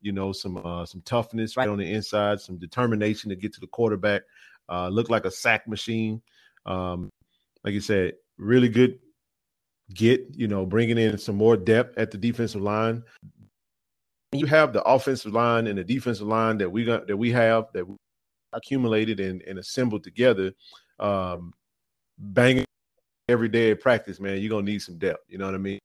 You 0.00 0.12
know, 0.12 0.32
some 0.32 0.56
uh, 0.56 0.86
some 0.86 1.02
toughness 1.02 1.56
right 1.56 1.68
on 1.68 1.78
the 1.78 1.92
inside, 1.92 2.40
some 2.40 2.56
determination 2.56 3.28
to 3.28 3.36
get 3.36 3.52
to 3.54 3.60
the 3.60 3.66
quarterback. 3.66 4.22
Uh, 4.68 4.88
looked 4.88 5.10
like 5.10 5.24
a 5.24 5.30
sack 5.30 5.68
machine. 5.68 6.22
Um, 6.66 7.10
like 7.64 7.74
you 7.74 7.80
said, 7.80 8.14
really 8.38 8.68
good 8.68 8.98
get, 9.94 10.26
you 10.34 10.48
know, 10.48 10.66
bringing 10.66 10.98
in 10.98 11.18
some 11.18 11.36
more 11.36 11.56
depth 11.56 11.98
at 11.98 12.10
the 12.10 12.18
defensive 12.18 12.60
line. 12.60 13.02
You 14.32 14.46
have 14.46 14.72
the 14.72 14.82
offensive 14.82 15.32
line 15.32 15.66
and 15.66 15.78
the 15.78 15.84
defensive 15.84 16.26
line 16.26 16.58
that 16.58 16.70
we 16.70 16.84
got 16.84 17.06
that 17.06 17.16
we 17.16 17.32
have 17.32 17.66
that 17.72 17.86
we 17.86 17.96
accumulated 18.52 19.20
and, 19.20 19.42
and 19.42 19.58
assembled 19.58 20.04
together. 20.04 20.52
Um, 20.98 21.54
banging 22.18 22.64
every 23.28 23.48
day 23.48 23.70
at 23.70 23.80
practice, 23.80 24.20
man. 24.20 24.38
You're 24.38 24.50
gonna 24.50 24.70
need 24.70 24.82
some 24.82 24.98
depth. 24.98 25.24
You 25.28 25.38
know 25.38 25.46
what 25.46 25.54
I 25.54 25.58
mean? 25.58 25.78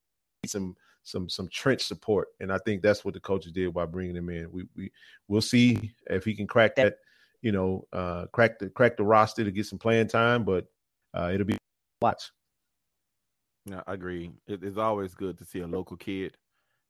Some 0.46 0.76
some 1.04 1.30
some 1.30 1.48
trench 1.48 1.84
support, 1.84 2.30
and 2.40 2.52
I 2.52 2.58
think 2.60 2.82
that's 2.82 3.06
what 3.06 3.14
the 3.14 3.20
coaches 3.20 3.52
did 3.52 3.74
by 3.74 3.86
bringing 3.86 4.16
him 4.16 4.30
in. 4.30 4.52
We 4.52 4.66
we 4.76 4.92
we'll 5.28 5.42
see 5.42 5.94
if 6.08 6.26
he 6.26 6.36
can 6.36 6.48
crack 6.48 6.76
that. 6.76 6.98
You 7.42 7.52
know, 7.52 7.88
uh, 7.92 8.26
crack 8.28 8.60
the 8.60 8.70
crack 8.70 8.98
the 8.98 9.04
roster 9.04 9.44
to 9.44 9.52
get 9.52 9.66
some 9.66 9.80
playing 9.80 10.08
time, 10.08 10.44
but 10.44 10.66
uh, 11.14 11.32
it'll 11.34 11.46
be 11.46 11.58
watch. 12.02 12.32
Yeah, 13.66 13.82
I 13.88 13.94
agree. 13.94 14.32
It, 14.48 14.64
it's 14.64 14.78
always 14.78 15.16
good 15.16 15.38
to 15.38 15.46
see 15.46 15.60
a 15.60 15.68
local 15.68 15.96
kid, 15.98 16.36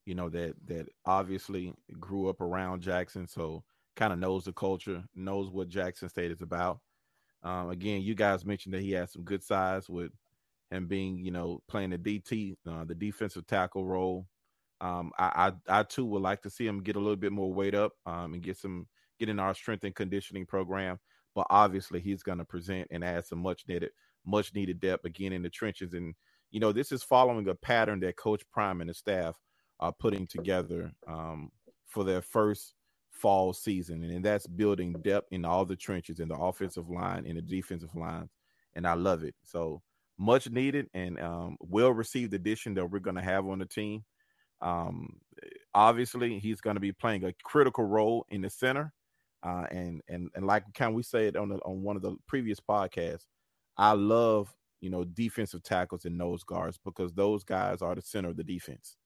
you 0.05 0.15
know, 0.15 0.29
that 0.29 0.55
that 0.67 0.87
obviously 1.05 1.73
grew 1.99 2.29
up 2.29 2.41
around 2.41 2.81
Jackson, 2.81 3.27
so 3.27 3.63
kind 3.95 4.13
of 4.13 4.19
knows 4.19 4.45
the 4.45 4.53
culture, 4.53 5.03
knows 5.15 5.49
what 5.51 5.69
Jackson 5.69 6.09
State 6.09 6.31
is 6.31 6.41
about. 6.41 6.79
Um, 7.43 7.69
again, 7.69 8.01
you 8.01 8.15
guys 8.15 8.45
mentioned 8.45 8.73
that 8.75 8.81
he 8.81 8.91
has 8.93 9.13
some 9.13 9.23
good 9.23 9.43
size 9.43 9.89
with 9.89 10.11
him 10.71 10.87
being, 10.87 11.19
you 11.19 11.31
know, 11.31 11.61
playing 11.69 11.91
the 11.91 11.97
DT, 11.97 12.57
uh, 12.69 12.85
the 12.85 12.95
defensive 12.95 13.47
tackle 13.47 13.85
role. 13.85 14.27
Um, 14.81 15.11
I, 15.17 15.51
I, 15.69 15.79
I 15.79 15.83
too 15.83 16.05
would 16.05 16.21
like 16.21 16.41
to 16.43 16.49
see 16.49 16.67
him 16.67 16.83
get 16.83 16.95
a 16.95 16.99
little 16.99 17.15
bit 17.15 17.31
more 17.31 17.53
weight 17.53 17.75
up 17.75 17.93
um, 18.05 18.33
and 18.33 18.43
get 18.43 18.57
some 18.57 18.87
get 19.19 19.29
in 19.29 19.39
our 19.39 19.53
strength 19.53 19.83
and 19.85 19.95
conditioning 19.95 20.45
program. 20.45 20.99
But 21.35 21.47
obviously, 21.49 21.99
he's 21.99 22.23
going 22.23 22.37
to 22.39 22.45
present 22.45 22.87
and 22.91 23.03
add 23.03 23.25
some 23.25 23.39
much 23.39 23.63
needed 23.67 23.91
much 24.25 24.53
needed 24.53 24.79
depth 24.79 25.05
again 25.05 25.33
in 25.33 25.41
the 25.41 25.49
trenches 25.49 25.93
and 25.93 26.15
you 26.53 26.59
know, 26.59 26.71
this 26.71 26.91
is 26.91 27.01
following 27.01 27.49
a 27.49 27.55
pattern 27.55 27.99
that 28.01 28.15
Coach 28.15 28.43
Prime 28.51 28.79
and 28.79 28.89
the 28.89 28.93
staff 28.93 29.35
are 29.79 29.91
putting 29.91 30.27
together 30.27 30.91
um, 31.07 31.51
for 31.87 32.03
their 32.03 32.21
first 32.21 32.75
fall 33.09 33.53
season, 33.53 34.03
and 34.03 34.23
that's 34.23 34.45
building 34.45 34.93
depth 35.01 35.27
in 35.31 35.45
all 35.45 35.65
the 35.65 35.75
trenches 35.75 36.19
in 36.19 36.27
the 36.27 36.35
offensive 36.35 36.91
line 36.91 37.25
in 37.25 37.35
the 37.35 37.41
defensive 37.41 37.93
lines, 37.95 38.29
and 38.75 38.85
I 38.85 38.93
love 38.93 39.23
it. 39.23 39.33
So 39.43 39.81
much 40.19 40.47
needed 40.47 40.87
and 40.93 41.19
um, 41.19 41.57
well 41.59 41.91
received 41.91 42.35
addition 42.35 42.75
that 42.75 42.85
we're 42.85 42.99
going 42.99 43.15
to 43.15 43.23
have 43.23 43.47
on 43.47 43.57
the 43.57 43.65
team. 43.65 44.03
Um, 44.61 45.17
obviously, 45.73 46.37
he's 46.37 46.61
going 46.61 46.75
to 46.75 46.79
be 46.79 46.91
playing 46.91 47.25
a 47.25 47.33
critical 47.43 47.83
role 47.83 48.27
in 48.29 48.41
the 48.41 48.49
center, 48.51 48.93
uh, 49.41 49.65
and 49.71 50.01
and 50.07 50.29
and 50.35 50.45
like 50.45 50.65
can 50.75 50.93
we 50.93 51.01
say 51.01 51.25
it 51.25 51.35
on 51.35 51.49
the, 51.49 51.55
on 51.65 51.81
one 51.81 51.95
of 51.95 52.03
the 52.03 52.15
previous 52.27 52.59
podcasts, 52.59 53.25
I 53.75 53.93
love 53.93 54.53
you 54.83 54.89
know, 54.89 55.05
defensive 55.05 55.63
tackles 55.63 56.03
and 56.03 56.17
nose 56.17 56.43
guards 56.43 56.77
because 56.83 57.13
those 57.13 57.45
guys 57.45 57.81
are 57.81 57.95
the 57.95 58.01
center 58.01 58.29
of 58.29 58.35
the 58.35 58.43
defense. 58.43 58.97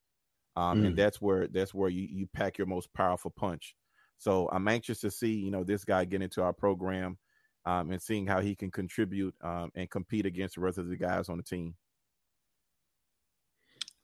Um, 0.56 0.82
mm. 0.82 0.88
and 0.88 0.98
that's 0.98 1.22
where 1.22 1.48
that's 1.48 1.72
where 1.72 1.90
you, 1.90 2.08
you 2.10 2.28
pack 2.34 2.58
your 2.58 2.66
most 2.66 2.92
powerful 2.96 3.30
punch. 3.30 3.76
So 4.18 4.50
I'm 4.52 4.68
anxious 4.68 5.00
to 5.02 5.12
see, 5.12 5.34
you 5.34 5.52
know, 5.52 5.64
this 5.64 5.86
guy 5.86 6.04
get 6.06 6.24
into 6.24 6.42
our 6.42 6.52
program 6.52 7.20
um, 7.68 7.92
and 7.92 8.02
seeing 8.02 8.26
how 8.26 8.42
he 8.42 8.56
can 8.56 8.72
contribute 8.72 9.36
um, 9.44 9.70
and 9.76 9.88
compete 9.88 10.26
against 10.26 10.56
the 10.56 10.62
rest 10.62 10.80
of 10.80 10.90
the 10.90 10.98
guys 10.98 11.30
on 11.30 11.38
the 11.38 11.44
team. 11.44 11.76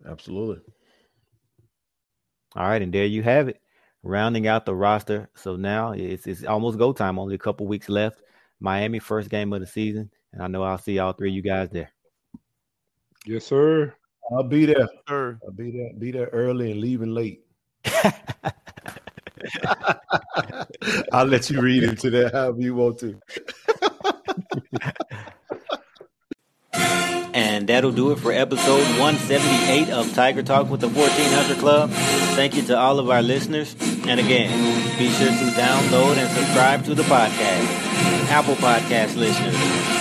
Absolutely. 0.08 0.62
All 2.56 2.68
right, 2.68 2.84
and 2.84 2.94
there 2.94 3.06
you 3.06 3.24
have 3.24 3.48
it, 3.48 3.60
rounding 4.04 4.46
out 4.46 4.68
the 4.68 4.76
roster. 4.76 5.28
So 5.34 5.56
now 5.56 5.94
it's 5.94 6.28
it's 6.28 6.44
almost 6.44 6.78
go 6.78 6.94
time. 6.94 7.18
Only 7.18 7.34
a 7.34 7.40
couple 7.40 7.66
weeks 7.66 7.90
left. 7.90 8.22
Miami 8.60 9.00
first 9.00 9.32
game 9.32 9.52
of 9.54 9.60
the 9.60 9.66
season. 9.66 10.12
And 10.34 10.42
I 10.42 10.48
know 10.48 10.64
I'll 10.64 10.78
see 10.78 11.00
all 11.00 11.14
three 11.14 11.30
of 11.30 11.36
you 11.36 11.42
guys 11.42 11.70
there. 11.70 11.92
Yes, 13.26 13.46
sir. 13.46 13.94
I'll 14.32 14.44
be 14.44 14.66
there. 14.66 14.90
Sir. 15.08 15.40
I'll 15.44 15.52
be 15.52 15.72
there. 15.72 15.94
Be 15.98 16.12
there 16.12 16.30
early 16.34 16.72
and 16.72 16.82
leaving 16.82 17.14
late. 17.14 17.46
I'll 21.12 21.26
let 21.26 21.50
you 21.50 21.62
read 21.62 21.84
into 21.84 22.10
that 22.12 22.34
however 22.34 22.62
you 22.62 22.76
want 22.76 23.00
to. 23.00 23.20
And 27.36 27.68
that'll 27.68 27.92
do 27.92 28.12
it 28.12 28.20
for 28.20 28.32
episode 28.32 28.84
178 29.00 29.90
of 29.90 30.14
Tiger 30.14 30.44
Talk 30.44 30.70
with 30.70 30.82
the 30.82 30.88
1400 30.88 31.58
Club. 31.58 31.90
Thank 32.36 32.56
you 32.56 32.62
to 32.64 32.78
all 32.78 33.00
of 33.00 33.10
our 33.10 33.24
listeners. 33.24 33.76
And 34.08 34.20
again, 34.20 34.52
be 35.00 35.10
sure 35.10 35.30
to 35.30 35.52
download 35.58 36.18
and 36.18 36.30
subscribe 36.30 36.86
to 36.86 36.94
the 36.94 37.04
podcast. 37.04 37.83
Apple 38.34 38.56
Podcast 38.56 39.16
listeners, 39.16 39.54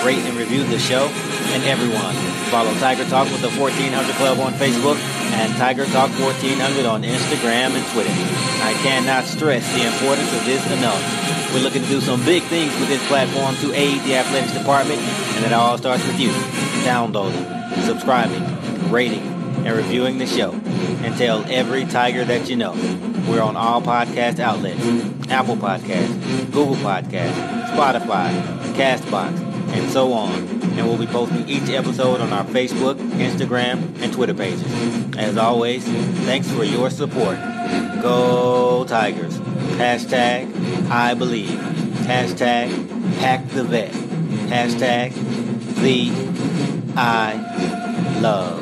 rate 0.07 0.25
and 0.25 0.39
review 0.39 0.65
the 0.65 0.79
show. 0.79 1.05
And 1.53 1.63
everyone, 1.65 2.15
follow 2.49 2.73
Tiger 2.81 3.05
Talk 3.05 3.29
with 3.29 3.43
the 3.43 3.53
1400 3.61 4.17
Club 4.17 4.41
on 4.41 4.55
Facebook 4.55 4.97
and 5.37 5.53
Tiger 5.57 5.85
Talk 5.85 6.09
1400 6.17 6.87
on 6.87 7.03
Instagram 7.03 7.77
and 7.77 7.85
Twitter. 7.93 8.09
I 8.65 8.73
cannot 8.81 9.25
stress 9.25 9.71
the 9.77 9.85
importance 9.85 10.33
of 10.33 10.47
this 10.47 10.65
enough. 10.73 11.53
We're 11.53 11.61
looking 11.61 11.83
to 11.83 11.89
do 11.89 12.01
some 12.01 12.25
big 12.25 12.43
things 12.45 12.73
with 12.81 12.89
this 12.89 13.07
platform 13.07 13.55
to 13.57 13.75
aid 13.75 14.01
the 14.05 14.17
athletics 14.17 14.57
department, 14.57 15.01
and 15.37 15.45
it 15.45 15.53
all 15.53 15.77
starts 15.77 16.07
with 16.07 16.19
you 16.19 16.33
downloading, 16.89 17.45
subscribing, 17.85 18.41
rating, 18.91 19.29
and 19.67 19.77
reviewing 19.77 20.17
the 20.17 20.27
show. 20.27 20.53
And 21.05 21.15
tell 21.19 21.45
every 21.53 21.85
Tiger 21.85 22.25
that 22.25 22.49
you 22.49 22.57
know. 22.57 23.12
We're 23.29 23.43
on 23.43 23.57
all 23.57 23.81
podcast 23.81 24.39
outlets 24.39 24.81
Apple 25.31 25.57
Podcasts, 25.57 26.47
Google 26.47 26.77
Podcasts, 26.77 27.69
Spotify, 27.71 28.33
Castbox, 28.75 29.39
and 29.75 29.91
so 29.91 30.13
on. 30.13 30.33
And 30.33 30.87
we'll 30.87 30.99
be 30.99 31.07
posting 31.07 31.49
each 31.49 31.69
episode 31.71 32.21
on 32.21 32.33
our 32.33 32.45
Facebook, 32.45 32.95
Instagram, 33.13 34.01
and 34.03 34.13
Twitter 34.13 34.35
pages. 34.35 34.63
As 35.17 35.37
always, 35.37 35.85
thanks 35.85 36.51
for 36.51 36.65
your 36.65 36.91
support. 36.91 37.39
Go 38.03 38.85
Tigers. 38.87 39.39
Hashtag 39.79 40.91
I 40.91 41.15
believe. 41.15 41.59
Hashtag 42.07 43.19
pack 43.21 43.49
the 43.49 43.65
vet. 43.65 43.93
Hashtag 43.93 45.13
the 45.77 46.11
I 46.97 48.19
love. 48.21 48.62